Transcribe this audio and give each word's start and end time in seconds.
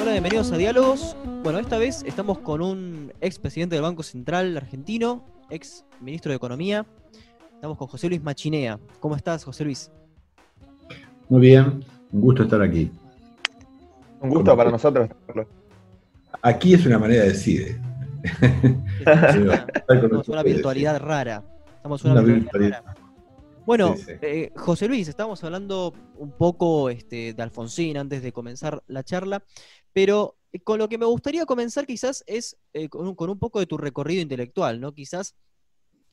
Hola, 0.00 0.12
bienvenidos 0.12 0.52
a 0.52 0.56
Diálogos. 0.56 1.16
Bueno, 1.42 1.58
esta 1.58 1.78
vez 1.78 2.04
estamos 2.06 2.38
con 2.38 2.62
un 2.62 3.12
ex 3.20 3.40
presidente 3.40 3.74
del 3.74 3.82
Banco 3.82 4.04
Central 4.04 4.56
argentino, 4.56 5.24
ex 5.50 5.84
ministro 6.00 6.30
de 6.30 6.36
Economía. 6.36 6.86
Estamos 7.52 7.76
con 7.76 7.88
José 7.88 8.08
Luis 8.08 8.22
Machinea. 8.22 8.78
¿Cómo 9.00 9.16
estás, 9.16 9.42
José 9.44 9.64
Luis? 9.64 9.90
Muy 11.28 11.40
bien, 11.40 11.84
un 12.12 12.20
gusto 12.20 12.44
estar 12.44 12.62
aquí. 12.62 12.92
Un 14.20 14.30
gusto 14.30 14.56
para 14.56 14.70
nosotros. 14.70 15.10
Aquí 16.42 16.74
es 16.74 16.86
una 16.86 17.00
manera 17.00 17.22
de 17.22 17.30
decir. 17.30 17.80
Estamos 19.00 20.28
en 20.28 20.32
una 20.32 20.42
virtualidad 20.44 21.00
rara. 21.00 21.42
Estamos 21.76 22.04
en 22.04 22.12
una, 22.12 22.20
virtualidad, 22.20 22.82
rara. 22.84 23.07
Bueno, 23.68 23.96
eh, 24.22 24.50
José 24.56 24.88
Luis, 24.88 25.08
estábamos 25.08 25.44
hablando 25.44 25.92
un 26.16 26.32
poco 26.32 26.88
este, 26.88 27.34
de 27.34 27.42
Alfonsín 27.42 27.98
antes 27.98 28.22
de 28.22 28.32
comenzar 28.32 28.82
la 28.86 29.04
charla, 29.04 29.44
pero 29.92 30.38
eh, 30.52 30.60
con 30.60 30.78
lo 30.78 30.88
que 30.88 30.96
me 30.96 31.04
gustaría 31.04 31.44
comenzar 31.44 31.86
quizás 31.86 32.24
es 32.26 32.56
eh, 32.72 32.88
con, 32.88 33.06
un, 33.06 33.38
poco 33.38 33.60
de 33.60 33.66
tu 33.66 33.76
recorrido 33.76 34.22
intelectual, 34.22 34.80
¿no? 34.80 34.94
Quizás 34.94 35.34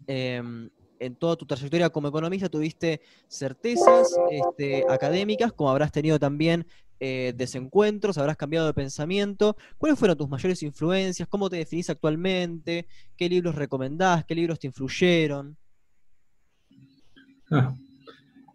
em, 0.06 0.70
en 1.00 1.16
toda 1.16 1.38
tu 1.38 1.46
trayectoria 1.46 1.90
como 1.90 2.10
economista 2.10 2.50
tuviste 2.50 3.00
certezas 3.30 4.14
este, 4.30 4.84
académicas, 4.90 5.54
como 5.54 5.70
habrás 5.70 5.94
tenido 5.94 6.20
también 6.20 6.68
desencuentros, 7.00 8.18
habrás 8.18 8.36
cambiado 8.36 8.68
de 8.68 8.74
pensamiento. 8.74 9.56
¿Cuáles 9.78 9.98
fueron 9.98 10.18
tus 10.18 10.28
mayores 10.28 10.62
influencias? 10.62 11.30
¿Cómo 11.30 11.50
te 11.50 11.56
definís 11.56 11.90
actualmente? 11.90 12.88
¿Qué 13.16 13.30
libros 13.30 13.56
recomendás? 13.56 14.26
¿Qué 14.26 14.36
libros 14.36 14.60
te 14.60 14.68
influyeron? 14.68 15.58
Ah. 17.52 17.74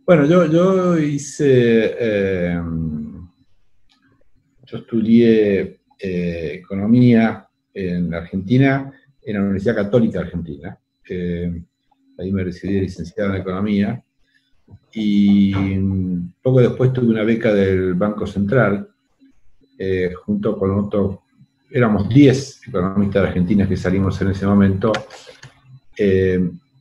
Bueno, 0.05 0.27
yo, 0.27 0.47
yo 0.47 0.99
hice, 0.99 1.95
eh, 1.99 2.61
yo 4.67 4.79
estudié 4.79 5.81
eh, 5.99 6.53
economía 6.55 7.47
en 7.73 8.13
Argentina, 8.13 8.93
en 9.23 9.35
la 9.35 9.41
Universidad 9.41 9.77
Católica 9.77 10.21
Argentina. 10.21 10.77
ahí 12.19 12.33
me 12.33 12.45
recibí 12.45 12.81
licenciado 12.81 13.35
en 13.35 13.41
economía. 13.41 14.03
Y 14.93 15.55
poco 16.43 16.61
después 16.61 16.93
tuve 16.93 17.07
una 17.07 17.23
beca 17.23 17.55
del 17.55 17.95
Banco 17.95 18.27
Central, 18.27 18.89
eh, 19.79 20.13
junto 20.25 20.59
con 20.59 20.73
otros, 20.73 21.19
éramos 21.71 22.09
10 22.09 22.67
economistas 22.67 23.29
argentinos 23.29 23.69
que 23.69 23.77
salimos 23.77 24.21
en 24.21 24.29
ese 24.31 24.45
momento 24.45 24.93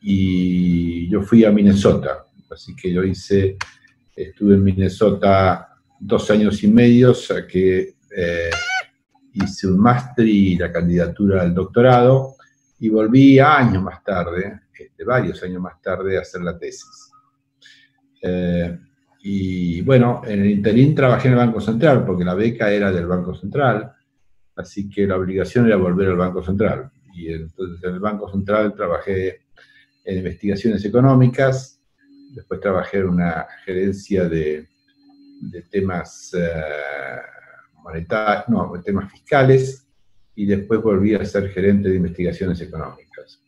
y 0.01 1.09
yo 1.09 1.21
fui 1.21 1.43
a 1.45 1.51
Minnesota, 1.51 2.25
así 2.49 2.75
que 2.75 2.91
yo 2.91 3.03
hice, 3.03 3.57
estuve 4.15 4.55
en 4.55 4.63
Minnesota 4.63 5.69
dos 5.99 6.31
años 6.31 6.63
y 6.63 6.67
medio, 6.67 7.13
que 7.47 7.95
eh, 8.15 8.49
hice 9.33 9.67
un 9.67 9.79
máster 9.79 10.27
y 10.27 10.55
la 10.57 10.71
candidatura 10.71 11.41
al 11.41 11.53
doctorado, 11.53 12.35
y 12.79 12.89
volví 12.89 13.39
años 13.39 13.83
más 13.83 14.03
tarde, 14.03 14.61
este, 14.77 15.03
varios 15.03 15.43
años 15.43 15.61
más 15.61 15.81
tarde, 15.81 16.17
a 16.17 16.21
hacer 16.21 16.41
la 16.41 16.57
tesis. 16.57 17.11
Eh, 18.21 18.77
y 19.21 19.81
bueno, 19.81 20.21
en 20.25 20.41
el 20.41 20.49
interín 20.49 20.95
trabajé 20.95 21.27
en 21.27 21.33
el 21.33 21.39
Banco 21.39 21.59
Central, 21.59 22.05
porque 22.05 22.23
la 22.23 22.35
beca 22.35 22.71
era 22.71 22.91
del 22.91 23.05
Banco 23.05 23.35
Central, 23.35 23.91
así 24.55 24.89
que 24.89 25.05
la 25.05 25.17
obligación 25.17 25.67
era 25.67 25.75
volver 25.75 26.09
al 26.09 26.15
Banco 26.15 26.41
Central. 26.41 26.89
Y 27.13 27.33
entonces 27.33 27.83
en 27.83 27.95
el 27.95 27.99
Banco 27.99 28.31
Central 28.31 28.73
trabajé 28.73 29.41
en 30.09 30.17
investigaciones 30.17 30.83
económicas, 30.85 31.79
después 32.33 32.59
trabajé 32.59 32.97
en 32.97 33.09
una 33.09 33.47
gerencia 33.63 34.27
de, 34.27 34.67
temas 35.71 36.35
eh, 36.37 37.21
monetarios, 37.83 38.49
no, 38.49 38.73
temas 38.83 39.11
fiscales, 39.11 39.87
y 40.35 40.45
después 40.45 40.81
volví 40.81 41.13
a 41.15 41.23
ser 41.25 41.49
gerente 41.49 41.89
de 41.89 41.97
investigaciones 41.97 42.59
económicas. 42.61 43.41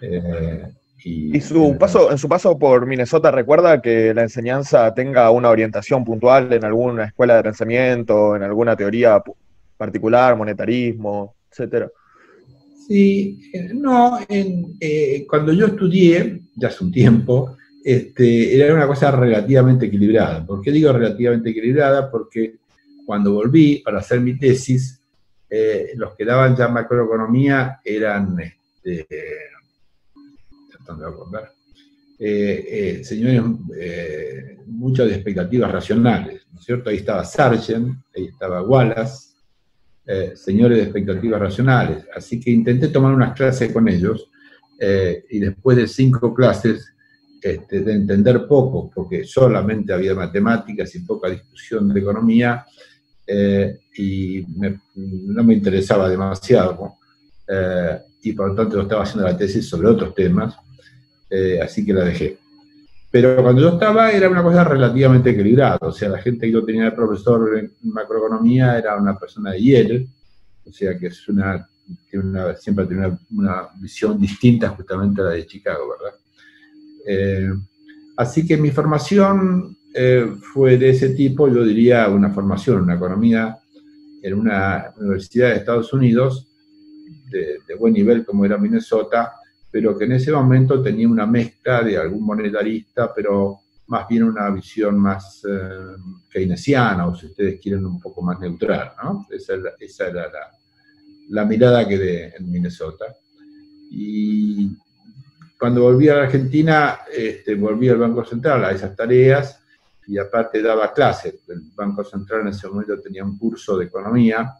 Eh, 0.00 0.62
y, 1.04 1.40
su 1.40 1.76
paso, 1.78 2.10
en 2.10 2.18
su 2.18 2.28
paso 2.28 2.58
por 2.58 2.86
Minnesota, 2.86 3.30
¿recuerda 3.30 3.80
que 3.80 4.12
la 4.14 4.22
enseñanza 4.22 4.92
tenga 4.94 5.30
una 5.30 5.50
orientación 5.50 6.04
puntual 6.04 6.52
en 6.52 6.64
alguna 6.64 7.04
escuela 7.04 7.36
de 7.36 7.42
pensamiento, 7.42 8.36
en 8.36 8.42
alguna 8.42 8.76
teoría 8.76 9.22
particular, 9.76 10.36
monetarismo, 10.36 11.36
etcétera? 11.50 11.88
Sí, 12.88 13.50
eh, 13.52 13.70
no, 13.74 14.18
eh, 14.26 15.26
cuando 15.28 15.52
yo 15.52 15.66
estudié, 15.66 16.40
ya 16.56 16.68
hace 16.68 16.82
un 16.82 16.90
tiempo, 16.90 17.58
este, 17.84 18.56
era 18.56 18.72
una 18.72 18.86
cosa 18.86 19.10
relativamente 19.10 19.86
equilibrada. 19.86 20.46
¿Por 20.46 20.62
qué 20.62 20.72
digo 20.72 20.90
relativamente 20.90 21.50
equilibrada? 21.50 22.10
Porque 22.10 22.56
cuando 23.04 23.34
volví 23.34 23.82
para 23.84 23.98
hacer 23.98 24.22
mi 24.22 24.38
tesis, 24.38 25.02
eh, 25.50 25.92
los 25.96 26.14
que 26.14 26.24
daban 26.24 26.56
ya 26.56 26.68
macroeconomía 26.68 27.78
eran, 27.84 28.38
este, 28.82 29.06
tratando 30.70 31.04
de 31.04 31.10
acordar, 31.10 31.50
señores, 33.04 33.42
muchas 34.66 35.10
expectativas 35.12 35.70
racionales, 35.70 36.46
¿no 36.52 36.58
es 36.58 36.64
cierto? 36.64 36.88
Ahí 36.88 36.96
estaba 36.96 37.22
Sargent, 37.24 37.98
ahí 38.16 38.26
estaba 38.26 38.62
Wallace, 38.62 39.27
eh, 40.10 40.32
señores 40.34 40.78
de 40.78 40.84
expectativas 40.84 41.38
racionales. 41.38 42.06
Así 42.16 42.40
que 42.40 42.50
intenté 42.50 42.88
tomar 42.88 43.12
unas 43.12 43.36
clases 43.36 43.70
con 43.70 43.86
ellos 43.90 44.30
eh, 44.78 45.26
y 45.28 45.38
después 45.38 45.76
de 45.76 45.86
cinco 45.86 46.32
clases 46.32 46.94
este, 47.42 47.80
de 47.80 47.92
entender 47.92 48.46
poco, 48.46 48.90
porque 48.94 49.24
solamente 49.24 49.92
había 49.92 50.14
matemáticas 50.14 50.94
y 50.94 51.00
poca 51.00 51.28
discusión 51.28 51.92
de 51.92 52.00
economía, 52.00 52.64
eh, 53.26 53.80
y 53.98 54.46
no 54.96 55.44
me 55.44 55.52
interesaba 55.52 56.08
demasiado, 56.08 56.96
y 58.22 58.32
por 58.32 58.48
lo 58.48 58.54
tanto 58.54 58.80
estaba 58.80 59.02
haciendo 59.02 59.28
la 59.28 59.36
tesis 59.36 59.68
sobre 59.68 59.88
otros 59.88 60.14
temas, 60.14 60.56
así 61.62 61.84
que 61.84 61.92
la 61.92 62.04
dejé. 62.04 62.38
Pero 63.10 63.42
cuando 63.42 63.62
yo 63.62 63.68
estaba 63.70 64.10
era 64.12 64.28
una 64.28 64.42
cosa 64.42 64.64
relativamente 64.64 65.30
equilibrada, 65.30 65.78
o 65.80 65.92
sea, 65.92 66.10
la 66.10 66.18
gente 66.18 66.46
que 66.46 66.52
yo 66.52 66.64
tenía 66.64 66.84
de 66.84 66.92
profesor 66.92 67.58
en 67.58 67.72
macroeconomía 67.84 68.78
era 68.78 68.96
una 68.96 69.18
persona 69.18 69.52
de 69.52 69.62
Yale, 69.62 70.08
o 70.66 70.72
sea 70.72 70.98
que 70.98 71.06
es 71.06 71.26
una, 71.28 71.66
siempre 72.58 72.86
tiene 72.86 73.18
una, 73.30 73.68
visión 73.80 74.20
distinta 74.20 74.68
justamente 74.70 75.22
a 75.22 75.24
la 75.24 75.30
de 75.30 75.46
Chicago, 75.46 75.88
¿verdad? 75.88 76.18
Eh, 77.06 77.50
así 78.18 78.46
que 78.46 78.58
mi 78.58 78.70
formación 78.70 79.74
eh, 79.94 80.30
fue 80.52 80.76
de 80.76 80.90
ese 80.90 81.10
tipo, 81.10 81.48
yo 81.48 81.64
diría 81.64 82.08
una 82.08 82.30
formación, 82.30 82.82
una 82.82 82.96
economía 82.96 83.58
en 84.22 84.34
una 84.34 84.92
universidad 84.98 85.48
de 85.48 85.56
Estados 85.56 85.94
Unidos, 85.94 86.46
de 87.30 87.74
buen 87.78 87.92
nivel 87.92 88.24
como 88.24 88.44
era 88.44 88.56
Minnesota, 88.56 89.32
pero 89.70 89.96
que 89.96 90.04
en 90.04 90.12
ese 90.12 90.32
momento 90.32 90.82
tenía 90.82 91.08
una 91.08 91.26
mezcla 91.26 91.82
de 91.82 91.98
algún 91.98 92.24
monetarista, 92.24 93.12
pero 93.14 93.60
más 93.88 94.06
bien 94.08 94.24
una 94.24 94.50
visión 94.50 94.98
más 94.98 95.44
eh, 95.48 95.96
keynesiana, 96.30 97.06
o 97.06 97.14
si 97.14 97.26
ustedes 97.26 97.60
quieren, 97.60 97.84
un 97.84 98.00
poco 98.00 98.22
más 98.22 98.38
neutral, 98.38 98.92
¿no? 99.02 99.26
Esa, 99.30 99.54
era 100.06 100.30
la, 101.30 101.44
mirada 101.44 101.86
que 101.86 101.98
de 101.98 102.24
en 102.28 102.50
Minnesota. 102.50 103.06
Y 103.90 104.70
cuando 105.58 105.82
volví 105.82 106.08
a 106.08 106.16
la 106.16 106.22
Argentina, 106.24 107.00
este, 107.12 107.54
volví 107.54 107.88
al 107.88 107.98
Banco 107.98 108.24
Central 108.24 108.64
a 108.64 108.72
esas 108.72 108.94
tareas 108.94 109.62
y 110.06 110.18
aparte 110.18 110.62
daba 110.62 110.92
clases. 110.92 111.40
El 111.48 111.62
Banco 111.74 112.04
Central 112.04 112.42
en 112.42 112.48
ese 112.48 112.68
momento 112.68 113.00
tenía 113.00 113.24
un 113.24 113.38
curso 113.38 113.76
de 113.76 113.86
economía 113.86 114.54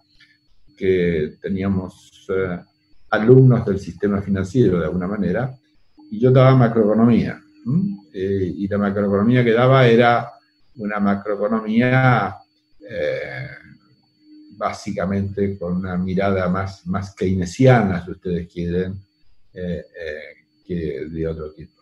que 0.76 1.36
teníamos... 1.40 2.26
Eh, 2.30 2.58
alumnos 3.10 3.64
del 3.64 3.78
sistema 3.78 4.20
financiero 4.20 4.78
de 4.78 4.86
alguna 4.86 5.06
manera, 5.06 5.54
y 6.10 6.19
yo 6.20 6.30
daba 6.30 6.54
macroeconomía. 6.54 7.41
Eh, 8.12 8.52
y 8.56 8.66
la 8.66 8.78
macroeconomía 8.78 9.44
que 9.44 9.52
daba 9.52 9.86
era 9.86 10.30
una 10.76 10.99
macroeconomía 10.99 12.37
eh, 12.81 13.49
básicamente 14.56 15.58
con 15.58 15.76
una 15.76 15.96
mirada 15.96 16.49
más, 16.49 16.87
más 16.87 17.14
keynesiana, 17.14 18.05
si 18.05 18.10
ustedes 18.12 18.49
quieren, 18.50 18.94
eh, 19.52 19.84
que 20.66 21.06
de 21.11 21.28
otro 21.28 21.52
tipo. 21.52 21.77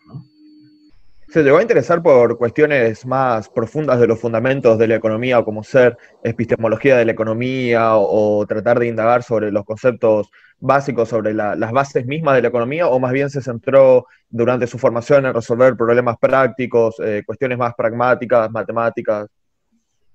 ¿Se 1.37 1.43
llegó 1.43 1.59
a 1.59 1.61
interesar 1.61 2.01
por 2.01 2.35
cuestiones 2.39 3.05
más 3.05 3.47
profundas 3.47 3.99
de 3.99 4.07
los 4.07 4.19
fundamentos 4.19 4.75
de 4.79 4.87
la 4.87 4.95
economía, 4.95 5.43
como 5.43 5.63
ser 5.63 5.95
epistemología 6.23 6.97
de 6.97 7.05
la 7.05 7.11
economía 7.11 7.91
o 7.95 8.43
tratar 8.47 8.79
de 8.79 8.87
indagar 8.87 9.21
sobre 9.21 9.51
los 9.51 9.63
conceptos 9.63 10.31
básico 10.59 11.05
sobre 11.05 11.35
las 11.35 11.71
bases 11.71 12.07
mismas 12.07 12.37
de 12.37 12.41
la 12.41 12.47
economía 12.47 12.87
o 12.87 12.99
más 12.99 13.11
bien 13.11 13.29
se 13.29 13.43
centró 13.43 14.07
durante 14.27 14.65
su 14.65 14.79
formación 14.79 15.27
en 15.27 15.33
resolver 15.35 15.77
problemas 15.77 16.17
prácticos, 16.17 16.95
eh, 17.05 17.21
cuestiones 17.23 17.59
más 17.59 17.75
pragmáticas, 17.75 18.49
matemáticas? 18.49 19.27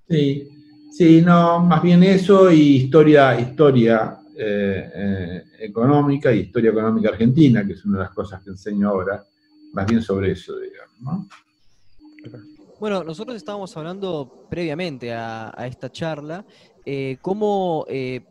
Sí, 0.08 0.48
sí, 0.90 1.22
no, 1.22 1.60
más 1.60 1.82
bien 1.84 2.02
eso 2.02 2.50
y 2.50 2.78
historia, 2.78 3.38
historia 3.38 4.18
eh, 4.36 4.90
eh, 4.92 5.42
económica 5.60 6.32
y 6.32 6.40
historia 6.40 6.72
económica 6.72 7.10
argentina, 7.10 7.64
que 7.64 7.74
es 7.74 7.84
una 7.84 7.98
de 7.98 8.04
las 8.06 8.12
cosas 8.12 8.42
que 8.42 8.50
enseño 8.50 8.88
ahora, 8.88 9.24
más 9.72 9.86
bien 9.86 10.02
sobre 10.02 10.32
eso, 10.32 10.54
digamos. 10.58 11.26
Bueno, 12.78 13.04
nosotros 13.04 13.36
estábamos 13.36 13.76
hablando 13.76 14.46
previamente 14.50 15.12
a, 15.12 15.54
esta 15.66 15.90
charla 15.90 16.44
eh, 16.84 17.16
cómo, 17.22 17.86
eh, 17.88 18.22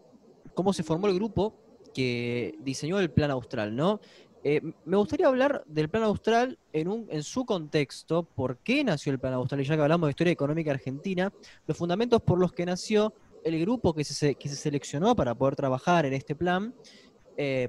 cómo 0.54 0.74
se 0.74 0.84
formó 0.84 1.08
el 1.08 1.16
grupo 1.16 1.56
que 1.94 2.56
diseñó 2.60 3.00
el 3.00 3.12
Plan 3.12 3.32
Austral, 3.32 3.76
¿no? 3.76 4.02
Eh, 4.44 4.62
me 4.86 4.98
gustaría 4.98 5.28
hablar 5.28 5.64
del 5.68 5.88
Plan 5.88 6.04
Austral 6.04 6.58
en, 6.74 6.88
un, 6.88 7.08
en 7.10 7.24
su 7.24 7.46
contexto, 7.46 8.24
por 8.24 8.58
qué 8.58 8.84
nació 8.84 9.12
el 9.12 9.20
Plan 9.20 9.34
Austral, 9.34 9.62
y 9.62 9.66
ya 9.66 9.76
que 9.76 9.82
hablamos 9.84 10.08
de 10.08 10.12
historia 10.12 10.34
económica 10.34 10.72
argentina, 10.72 11.32
los 11.68 11.78
fundamentos 11.78 12.22
por 12.22 12.40
los 12.40 12.52
que 12.52 12.66
nació 12.66 13.14
el 13.44 13.60
grupo 13.62 13.94
que 13.94 14.04
se, 14.04 14.36
que 14.36 14.50
se 14.50 14.56
seleccionó 14.56 15.16
para 15.16 15.34
poder 15.34 15.56
trabajar 15.56 16.06
en 16.06 16.14
este 16.14 16.36
plan, 16.36 16.76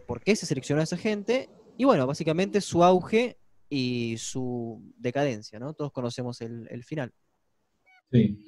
por 0.06 0.20
qué 0.20 0.36
se 0.36 0.44
seleccionó 0.44 0.80
a 0.80 0.84
esa 0.84 0.96
gente, 0.96 1.48
y 1.78 1.84
bueno, 1.84 2.06
básicamente 2.06 2.60
su 2.60 2.84
auge 2.84 3.36
y 3.74 4.18
su 4.18 4.82
decadencia, 4.98 5.58
¿no? 5.58 5.72
Todos 5.72 5.92
conocemos 5.92 6.42
el, 6.42 6.84
final. 6.84 7.10
Sí. 8.10 8.44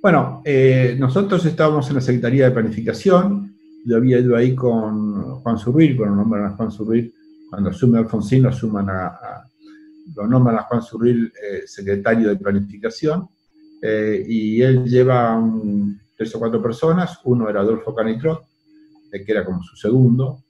Bueno, 0.00 0.40
eh, 0.42 0.96
nosotros 0.98 1.44
estábamos 1.44 1.86
en 1.90 1.96
la 1.96 2.00
Secretaría 2.00 2.46
de 2.46 2.50
Planificación, 2.50 3.54
yo 3.84 3.96
había 3.98 4.20
ido 4.20 4.34
ahí 4.34 4.54
con 4.54 5.40
Juan 5.40 5.58
Surril, 5.58 5.98
cuando 5.98 6.16
nombran 6.16 6.46
a 6.46 6.56
Juan 6.56 6.70
Surril, 6.70 7.12
cuando 7.50 7.68
asume 7.68 7.98
Alfonsín, 7.98 8.42
lo, 8.42 8.52
suman 8.54 8.88
a, 8.88 9.44
lo 10.14 10.48
a 10.48 10.62
Juan 10.62 10.82
Surril 10.82 11.26
eh, 11.26 11.64
secretario 11.66 12.30
de 12.30 12.36
Planificación, 12.36 13.28
eh, 13.82 14.24
y 14.26 14.62
él 14.62 14.84
lleva 14.84 15.44
tres 16.16 16.34
o 16.36 16.38
cuatro 16.38 16.62
personas, 16.62 17.20
uno 17.24 17.50
era 17.50 17.60
Adolfo 17.60 17.94
Canitrot, 17.94 18.46
que 19.12 19.24
era 19.30 19.44
como 19.44 19.62
su 19.62 19.76
segundo, 19.76 20.42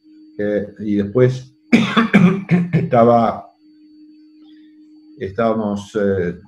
y 0.79 0.95
después 0.95 1.53
estaba 2.73 3.54
estábamos 5.19 5.97
eh, 6.01 6.39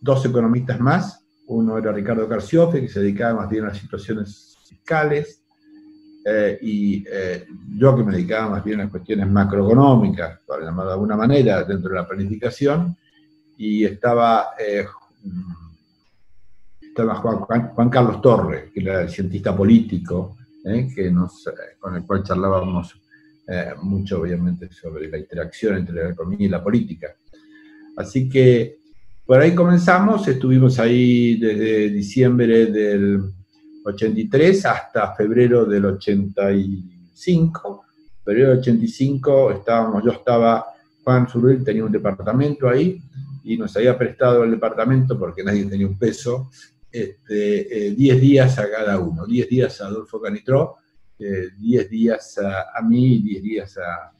dos 0.00 0.24
economistas 0.24 0.80
más, 0.80 1.24
uno 1.46 1.78
era 1.78 1.92
Ricardo 1.92 2.28
Carciofe, 2.28 2.80
que 2.80 2.88
se 2.88 3.00
dedicaba 3.00 3.40
más 3.40 3.50
bien 3.50 3.64
a 3.64 3.68
las 3.68 3.78
situaciones 3.78 4.56
fiscales, 4.64 5.42
eh, 6.24 6.58
y 6.60 7.04
eh, 7.10 7.46
yo 7.76 7.96
que 7.96 8.04
me 8.04 8.12
dedicaba 8.12 8.50
más 8.50 8.64
bien 8.64 8.80
a 8.80 8.84
las 8.84 8.92
cuestiones 8.92 9.28
macroeconómicas, 9.28 10.40
para 10.46 10.64
llamarlo 10.64 10.90
de 10.90 10.94
alguna 10.94 11.16
manera, 11.16 11.64
dentro 11.64 11.90
de 11.90 11.96
la 11.96 12.06
planificación, 12.06 12.96
y 13.56 13.84
estaba, 13.84 14.50
estaba 16.80 17.14
Juan, 17.16 17.90
Carlos 17.90 18.22
Torres, 18.22 18.70
que 18.72 18.80
era 18.80 19.02
el 19.02 19.10
cientista 19.10 19.54
político, 19.54 20.38
que 20.64 21.12
con 21.78 21.96
el 21.96 22.04
cual 22.04 22.22
charlábamos 22.22 22.94
mucho, 23.82 24.20
obviamente, 24.22 24.72
sobre 24.72 25.10
la 25.10 25.18
interacción 25.18 25.76
entre 25.76 26.04
la 26.04 26.10
economía 26.10 26.46
y 26.46 26.48
la 26.48 26.62
política. 26.64 27.14
Así 28.00 28.28
que 28.28 28.80
por 29.24 29.40
ahí 29.40 29.54
comenzamos, 29.54 30.26
estuvimos 30.26 30.80
ahí 30.80 31.36
desde 31.36 31.90
diciembre 31.90 32.66
del 32.66 33.22
83 33.84 34.66
hasta 34.66 35.14
febrero 35.14 35.64
del 35.64 35.84
85. 35.84 37.84
Febrero 38.24 38.50
del 38.50 38.58
85 38.58 39.52
estábamos, 39.52 40.04
yo 40.04 40.12
estaba, 40.12 40.66
Juan 41.04 41.28
Zuril 41.28 41.62
tenía 41.62 41.84
un 41.84 41.92
departamento 41.92 42.68
ahí 42.68 43.00
y 43.44 43.56
nos 43.56 43.76
había 43.76 43.96
prestado 43.96 44.42
el 44.44 44.50
departamento 44.50 45.18
porque 45.18 45.44
nadie 45.44 45.64
tenía 45.66 45.86
un 45.86 45.98
peso, 45.98 46.50
10 46.92 47.08
este, 47.08 47.86
eh, 47.86 47.90
días 47.92 48.58
a 48.58 48.68
cada 48.68 48.98
uno, 48.98 49.26
10 49.26 49.48
días 49.48 49.80
a 49.80 49.86
Adolfo 49.86 50.20
Canitró, 50.20 50.76
10 51.18 51.52
eh, 51.60 51.88
días 51.88 52.38
a, 52.38 52.82
mí 52.82 53.14
y 53.14 53.22
10 53.22 53.42
días 53.42 53.78
a, 53.78 54.12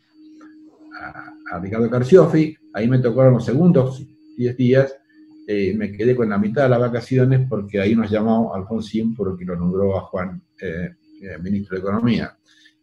a, 1.00 1.58
Ricardo 1.60 1.90
Carciofi, 1.90 2.56
ahí 2.74 2.88
me 2.88 2.98
tocaron 2.98 3.34
los 3.34 3.44
segundos 3.44 4.04
10 4.36 4.56
días, 4.56 4.94
eh, 5.46 5.74
me 5.76 5.90
quedé 5.90 6.14
con 6.14 6.28
la 6.28 6.38
mitad 6.38 6.64
de 6.64 6.68
las 6.68 6.80
vacaciones 6.80 7.46
porque 7.48 7.80
ahí 7.80 7.96
nos 7.96 8.10
llamó 8.10 8.54
Alfonsín 8.54 9.14
porque 9.14 9.44
lo 9.44 9.56
nombró 9.56 9.96
a 9.96 10.02
Juan 10.02 10.40
eh, 10.60 10.90
eh, 11.22 11.38
ministro 11.42 11.76
de 11.76 11.80
Economía. 11.80 12.36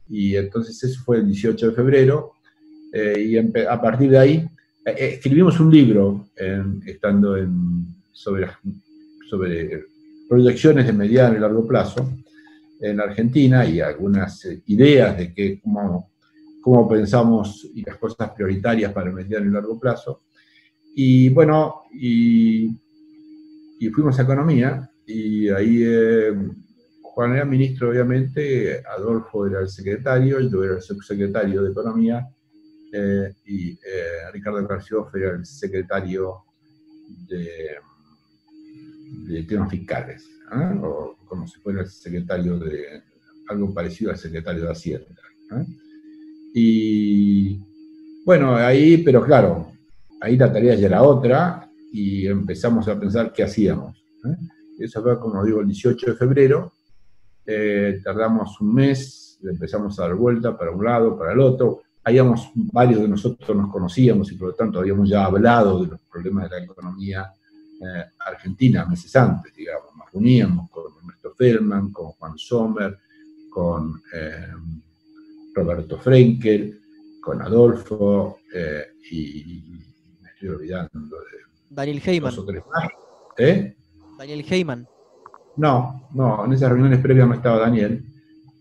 Y 0.09 0.35
entonces 0.35 0.83
eso 0.83 1.01
fue 1.03 1.17
el 1.17 1.27
18 1.27 1.69
de 1.69 1.75
febrero, 1.75 2.33
y 2.93 3.37
a 3.37 3.81
partir 3.81 4.09
de 4.09 4.17
ahí 4.17 4.49
escribimos 4.85 5.59
un 5.59 5.69
libro 5.69 6.29
estando 6.85 7.35
sobre, 8.13 8.47
sobre 9.29 9.83
proyecciones 10.27 10.87
de 10.87 10.93
mediano 10.93 11.35
y 11.35 11.39
largo 11.41 11.67
plazo 11.67 12.09
en 12.79 12.99
Argentina 13.01 13.65
y 13.65 13.81
algunas 13.81 14.47
ideas 14.67 15.17
de 15.17 15.33
que, 15.33 15.59
cómo 15.59 16.09
cómo 16.67 16.85
pensamos 16.85 17.65
y 17.73 17.81
las 17.81 17.95
cosas 17.95 18.31
prioritarias 18.31 18.91
para 18.91 19.07
el 19.07 19.15
mediano 19.15 19.45
y 19.45 19.53
largo 19.53 19.79
plazo. 19.79 20.23
Y 20.95 21.29
bueno, 21.29 21.83
y, 21.93 22.77
fuimos 23.93 24.19
a 24.19 24.23
Economía, 24.23 24.91
y 25.05 25.47
ahí 25.47 25.81
eh, 25.81 26.35
Juan 27.01 27.35
era 27.37 27.45
ministro, 27.45 27.89
obviamente, 27.89 28.83
Adolfo 28.85 29.47
era 29.47 29.61
el 29.61 29.69
secretario, 29.69 30.41
yo 30.41 30.61
era 30.61 30.75
el 30.75 30.81
subsecretario 30.81 31.63
de 31.63 31.71
Economía, 31.71 32.27
eh, 32.91 33.33
y 33.45 33.71
eh, 33.71 34.29
Ricardo 34.33 34.67
García 34.67 34.97
era 35.13 35.35
el 35.37 35.45
secretario 35.45 36.43
de, 37.29 37.77
de 39.33 39.43
temas 39.43 39.71
fiscales, 39.71 40.29
o 40.83 41.15
como 41.23 41.47
si 41.47 41.61
fuera 41.61 41.79
el 41.83 41.87
secretario 41.87 42.59
de, 42.59 43.03
algo 43.47 43.73
parecido 43.73 44.11
al 44.11 44.17
secretario 44.17 44.63
de 44.63 44.71
Hacienda. 44.71 45.21
Y 46.59 47.59
bueno, 48.25 48.55
ahí, 48.55 48.97
pero 49.03 49.23
claro, 49.23 49.73
ahí 50.19 50.35
la 50.35 50.51
tarea 50.51 50.73
ya 50.73 50.87
era 50.87 51.03
otra 51.03 51.69
y 51.93 52.25
empezamos 52.25 52.87
a 52.87 52.99
pensar 52.99 53.31
qué 53.31 53.43
hacíamos. 53.43 53.95
¿eh? 54.25 54.35
Eso 54.79 55.03
fue, 55.03 55.19
como 55.19 55.45
digo, 55.45 55.61
el 55.61 55.67
18 55.67 56.07
de 56.07 56.15
febrero. 56.15 56.73
Eh, 57.45 58.01
tardamos 58.03 58.59
un 58.59 58.73
mes, 58.73 59.37
empezamos 59.43 59.99
a 59.99 60.07
dar 60.07 60.15
vuelta 60.15 60.57
para 60.57 60.71
un 60.71 60.83
lado, 60.83 61.15
para 61.15 61.33
el 61.33 61.41
otro. 61.41 61.83
Habíamos, 62.03 62.49
varios 62.55 63.01
de 63.01 63.07
nosotros 63.07 63.55
nos 63.55 63.71
conocíamos 63.71 64.31
y 64.31 64.35
por 64.35 64.47
lo 64.47 64.55
tanto 64.55 64.79
habíamos 64.79 65.07
ya 65.07 65.25
hablado 65.25 65.83
de 65.83 65.91
los 65.91 66.01
problemas 66.11 66.49
de 66.49 66.57
la 66.57 66.65
economía 66.65 67.31
eh, 67.79 68.03
argentina 68.25 68.83
meses 68.83 69.15
antes, 69.15 69.53
digamos. 69.55 69.95
Nos 69.95 70.11
reuníamos 70.11 70.71
con 70.71 70.85
Ernesto 71.01 71.35
Feldman, 71.37 71.91
con 71.91 72.07
Juan 72.13 72.35
Sommer, 72.35 72.97
con 73.47 74.01
Roberto 75.57 75.97
Frenkel, 75.97 76.79
con 77.19 77.41
Adolfo 77.41 78.37
eh, 78.53 78.85
y 79.09 79.63
me 80.21 80.29
estoy 80.29 80.49
olvidando 80.49 80.99
de 80.99 81.37
Daniel 81.71 82.01
Heyman. 82.05 82.33
¿Eh? 83.37 83.75
Daniel 84.19 84.45
Heyman. 84.47 84.87
No, 85.57 86.07
no, 86.13 86.45
en 86.45 86.53
esas 86.53 86.69
reuniones 86.69 86.99
previas 86.99 87.27
no 87.27 87.33
estaba 87.33 87.57
Daniel. 87.59 88.03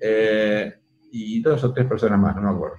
Eh, 0.01 0.73
y 1.13 1.41
dos 1.43 1.63
o 1.65 1.73
tres 1.73 1.87
personas 1.87 2.19
más, 2.19 2.35
no 2.37 2.43
me 2.43 2.49
acuerdo. 2.49 2.77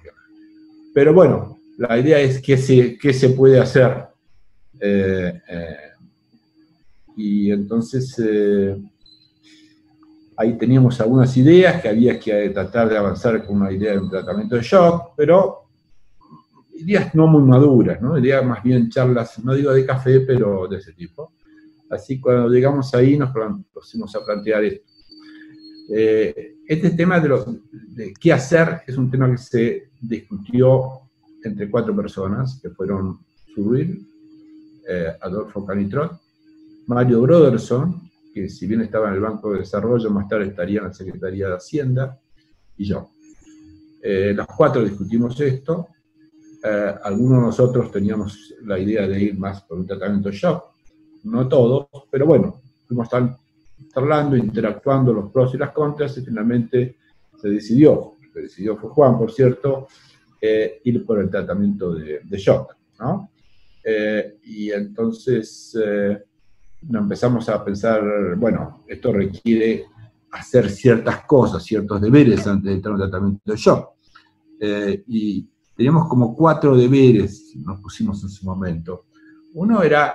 Pero 0.92 1.14
bueno, 1.14 1.56
la 1.76 1.96
idea 1.96 2.18
es 2.18 2.42
qué 2.42 2.56
se, 2.56 2.98
qué 2.98 3.12
se 3.12 3.30
puede 3.30 3.60
hacer. 3.60 4.08
y 7.16 7.52
entonces 7.52 8.16
Ahí 10.40 10.56
teníamos 10.56 11.00
algunas 11.00 11.36
ideas 11.36 11.82
que 11.82 11.88
había 11.88 12.18
que 12.18 12.50
tratar 12.50 12.88
de 12.88 12.96
avanzar 12.96 13.44
con 13.44 13.56
una 13.56 13.72
idea 13.72 13.92
de 13.92 13.98
un 13.98 14.08
tratamiento 14.08 14.54
de 14.54 14.62
shock, 14.62 15.14
pero 15.16 15.64
ideas 16.76 17.12
no 17.16 17.26
muy 17.26 17.42
maduras, 17.42 18.00
¿no? 18.00 18.16
Ideas 18.16 18.44
más 18.44 18.62
bien 18.62 18.88
charlas, 18.88 19.42
no 19.44 19.52
digo 19.52 19.72
de 19.72 19.84
café, 19.84 20.20
pero 20.20 20.68
de 20.68 20.76
ese 20.76 20.92
tipo. 20.92 21.32
Así 21.90 22.20
cuando 22.20 22.48
llegamos 22.48 22.94
ahí 22.94 23.18
nos 23.18 23.30
pusimos 23.72 24.14
a 24.14 24.24
plantear 24.24 24.64
esto. 24.64 24.86
Eh, 25.90 26.54
este 26.68 26.90
tema 26.90 27.18
de, 27.18 27.28
de, 27.88 28.14
qué 28.14 28.32
hacer 28.32 28.82
es 28.86 28.96
un 28.96 29.10
tema 29.10 29.28
que 29.30 29.38
se 29.38 29.90
discutió 30.00 31.00
entre 31.42 31.68
cuatro 31.68 31.96
personas, 31.96 32.60
que 32.62 32.70
fueron 32.70 33.18
Zuril, 33.54 34.06
eh, 34.88 35.16
Adolfo 35.20 35.66
Canitrot, 35.66 36.12
Mario 36.86 37.22
Broderson, 37.22 38.07
que 38.42 38.48
si 38.48 38.66
bien 38.66 38.80
estaba 38.82 39.08
en 39.08 39.14
el 39.14 39.20
Banco 39.20 39.52
de 39.52 39.60
Desarrollo, 39.60 40.10
más 40.10 40.28
tarde 40.28 40.46
estaría 40.46 40.78
en 40.78 40.86
la 40.86 40.92
Secretaría 40.92 41.48
de 41.48 41.54
Hacienda, 41.54 42.18
y 42.76 42.84
yo. 42.84 43.10
Eh, 44.02 44.32
los 44.34 44.46
cuatro 44.46 44.84
discutimos 44.84 45.38
esto. 45.40 45.88
Eh, 46.64 46.94
algunos 47.02 47.38
de 47.38 47.46
nosotros 47.46 47.90
teníamos 47.90 48.54
la 48.62 48.78
idea 48.78 49.06
de 49.06 49.20
ir 49.20 49.38
más 49.38 49.62
por 49.62 49.78
un 49.78 49.86
tratamiento 49.86 50.30
shock, 50.30 50.64
no 51.24 51.48
todos, 51.48 51.86
pero 52.10 52.26
bueno, 52.26 52.60
fuimos 52.86 53.08
hablando, 53.94 54.36
interactuando 54.36 55.12
los 55.12 55.30
pros 55.30 55.54
y 55.54 55.58
las 55.58 55.70
contras, 55.70 56.16
y 56.18 56.22
finalmente 56.22 56.96
se 57.40 57.48
decidió, 57.48 58.14
se 58.32 58.42
decidió 58.42 58.76
fue 58.76 58.90
Juan, 58.90 59.18
por 59.18 59.30
cierto, 59.30 59.86
eh, 60.40 60.80
ir 60.84 61.04
por 61.04 61.20
el 61.20 61.30
tratamiento 61.30 61.94
de, 61.94 62.20
de 62.24 62.38
shock. 62.38 62.76
¿no? 63.00 63.30
y 64.42 64.70
entonces 64.72 65.74
nos 65.74 66.20
empezamos 66.92 67.48
a 67.48 67.64
pensar, 67.64 68.36
bueno, 68.36 68.84
esto 68.86 69.12
requiere 69.12 69.86
hacer 70.30 70.70
ciertas 70.70 71.24
cosas, 71.24 71.62
ciertos 71.62 72.00
deberes 72.00 72.46
antes 72.46 72.70
de 72.70 72.74
entrar 72.74 72.94
en 72.94 73.00
un 73.00 73.10
tratamiento 73.10 73.52
de 73.52 73.56
shock. 73.56 73.88
Eh, 74.60 75.04
y 75.06 75.48
teníamos 75.76 76.08
como 76.08 76.34
cuatro 76.34 76.76
deberes, 76.76 77.54
nos 77.56 77.80
pusimos 77.80 78.22
en 78.22 78.28
su 78.28 78.44
momento. 78.44 79.06
Uno 79.54 79.82
era 79.82 80.14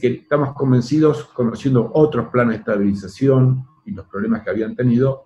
que 0.00 0.08
estamos 0.08 0.54
convencidos, 0.54 1.24
conociendo 1.26 1.90
otros 1.94 2.28
planes 2.28 2.54
de 2.54 2.58
estabilización 2.58 3.64
y 3.84 3.92
los 3.92 4.06
problemas 4.06 4.42
que 4.42 4.50
habían 4.50 4.74
tenido, 4.74 5.24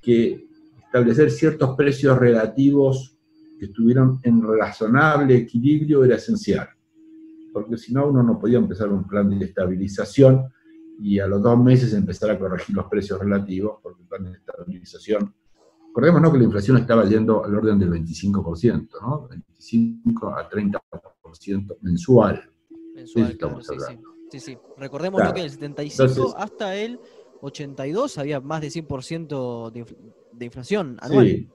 que 0.00 0.48
establecer 0.84 1.30
ciertos 1.30 1.76
precios 1.76 2.18
relativos 2.18 3.16
que 3.58 3.66
estuvieran 3.66 4.18
en 4.24 4.42
razonable 4.42 5.36
equilibrio 5.36 6.04
era 6.04 6.16
esencial, 6.16 6.68
porque 7.52 7.76
si 7.76 7.92
no 7.92 8.06
uno 8.06 8.22
no 8.22 8.38
podía 8.38 8.58
empezar 8.58 8.88
un 8.88 9.06
plan 9.06 9.28
de 9.28 9.44
estabilización 9.44 10.52
y 10.98 11.18
a 11.18 11.26
los 11.26 11.42
dos 11.42 11.58
meses 11.58 11.92
empezar 11.94 12.30
a 12.30 12.38
corregir 12.38 12.76
los 12.76 12.86
precios 12.86 13.18
relativos, 13.18 13.78
porque 13.82 14.02
el 14.02 14.08
plan 14.08 14.24
de 14.24 14.32
estabilización, 14.32 15.34
recordemos 15.88 16.32
que 16.32 16.38
la 16.38 16.44
inflación 16.44 16.76
estaba 16.78 17.04
yendo 17.04 17.44
al 17.44 17.54
orden 17.54 17.78
del 17.78 17.90
25%, 17.90 18.88
¿no? 19.00 19.28
25 19.28 20.28
a 20.28 20.48
30% 20.48 21.76
mensual. 21.80 22.50
Mensual, 22.94 23.36
claro, 23.36 23.62
sí, 23.62 23.74
sí, 23.78 23.98
sí, 24.30 24.40
sí, 24.40 24.58
Recordemos 24.78 25.20
que 25.32 25.40
en 25.40 25.44
el 25.44 25.50
75 25.50 26.34
hasta 26.36 26.76
el 26.76 27.00
82 27.40 28.18
había 28.18 28.40
más 28.40 28.60
de 28.60 28.68
100% 28.68 29.72
de, 29.72 29.84
de, 30.32 30.44
inflación 30.44 30.96
anual. 31.00 31.26
Sí, 31.26 31.48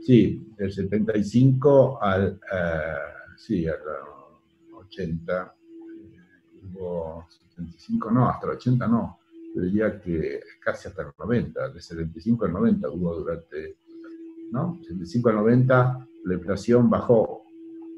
sí, 0.00 0.54
del 0.56 0.72
75 0.72 2.02
al, 2.02 2.32
uh, 2.32 3.38
sí, 3.38 3.68
al 3.68 3.78
80, 4.90 5.54
hubo 6.62 7.26
75 7.28 8.10
no, 8.10 8.28
hasta 8.28 8.46
el 8.46 8.52
80 8.52 8.88
no, 8.88 9.18
yo 9.54 9.62
diría 9.62 10.00
que 10.00 10.40
casi 10.60 10.88
hasta 10.88 11.02
el 11.02 11.08
90, 11.18 11.70
de 11.70 11.80
75 11.80 12.44
al 12.44 12.52
90 12.52 12.90
hubo 12.90 13.16
durante, 13.16 13.76
¿no? 14.52 14.78
75 14.82 15.28
al 15.28 15.36
90 15.36 16.08
la 16.24 16.34
inflación 16.34 16.90
bajó 16.90 17.44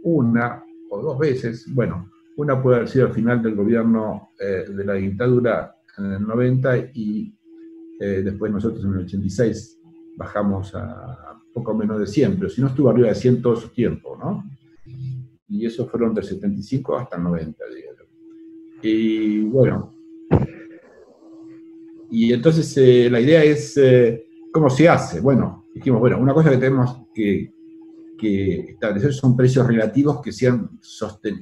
una 0.04 0.64
o 0.90 1.02
dos 1.02 1.18
veces, 1.18 1.66
bueno, 1.72 2.10
una 2.36 2.62
puede 2.62 2.76
haber 2.76 2.88
sido 2.88 3.06
al 3.06 3.12
final 3.12 3.42
del 3.42 3.54
gobierno 3.54 4.30
eh, 4.38 4.64
de 4.68 4.84
la 4.84 4.94
dictadura 4.94 5.76
en 5.98 6.12
el 6.12 6.22
90 6.22 6.76
y 6.94 7.34
eh, 8.00 8.22
después 8.22 8.50
nosotros 8.52 8.84
en 8.84 8.92
el 8.92 9.04
86 9.04 9.78
bajamos 10.16 10.74
a 10.74 11.38
poco 11.52 11.74
menos 11.74 11.98
de 11.98 12.06
100, 12.06 12.36
pero 12.36 12.48
si 12.48 12.60
no 12.60 12.68
estuvo 12.68 12.90
arriba 12.90 13.08
de 13.08 13.14
100 13.14 13.42
todo 13.42 13.56
su 13.56 13.68
tiempo, 13.68 14.16
¿no? 14.16 14.44
Y 15.52 15.66
eso 15.66 15.86
fueron 15.86 16.14
del 16.14 16.24
75 16.24 16.96
hasta 16.96 17.16
el 17.16 17.22
90, 17.24 17.64
digamos. 17.74 18.02
Y 18.82 19.42
bueno, 19.42 19.94
y 22.10 22.32
entonces 22.32 22.76
eh, 22.78 23.08
la 23.08 23.20
idea 23.20 23.44
es, 23.44 23.80
¿cómo 24.52 24.68
se 24.68 24.88
hace? 24.88 25.20
Bueno, 25.20 25.66
dijimos, 25.72 26.00
bueno, 26.00 26.18
una 26.18 26.34
cosa 26.34 26.50
que 26.50 26.56
tenemos 26.56 27.02
que, 27.14 27.52
que 28.22 28.60
establecer 28.70 29.12
son 29.12 29.36
precios 29.36 29.66
relativos 29.66 30.22
que 30.22 30.30
sean 30.30 30.78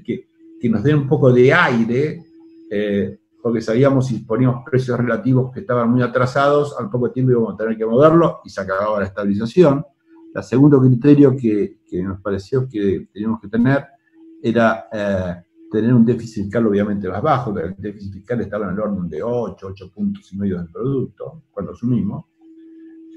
que, 0.05 0.29
que 0.61 0.69
nos 0.71 0.83
den 0.83 0.97
un 0.97 1.09
poco 1.09 1.31
de 1.31 1.53
aire, 1.53 2.23
eh, 2.71 3.19
porque 3.43 3.61
sabíamos 3.61 4.07
si 4.07 4.21
poníamos 4.21 4.63
precios 4.65 4.99
relativos 4.99 5.53
que 5.53 5.61
estaban 5.61 5.91
muy 5.91 6.03
atrasados, 6.03 6.75
al 6.79 6.89
poco 6.89 7.11
tiempo 7.11 7.33
íbamos 7.33 7.55
a 7.55 7.57
tener 7.59 7.77
que 7.77 7.85
moverlo 7.85 8.41
y 8.45 8.51
se 8.51 8.63
acababa 8.63 8.99
la 9.01 9.07
estabilización. 9.07 9.85
El 10.35 10.43
segundo 10.43 10.81
criterio 10.81 11.37
que, 11.37 11.81
nos 12.03 12.21
pareció 12.21 12.69
que 12.69 13.09
teníamos 13.13 13.41
que 13.41 13.49
tener 13.49 13.85
era 14.43 14.89
eh, 14.93 15.43
tener 15.71 15.95
un 15.95 16.05
déficit 16.05 16.45
fiscal 16.45 16.67
obviamente 16.67 17.09
más 17.09 17.23
bajo, 17.23 17.57
el 17.59 17.75
déficit 17.79 18.13
fiscal 18.15 18.41
estaba 18.41 18.67
en 18.67 18.75
el 18.75 18.81
orden 18.81 19.09
de 19.09 19.23
8, 19.23 19.67
8 19.69 19.91
puntos 19.95 20.33
y 20.33 20.37
medio 20.37 20.59
del 20.59 20.69
producto, 20.69 21.45
cuando 21.53 21.73
asumimos. 21.73 22.25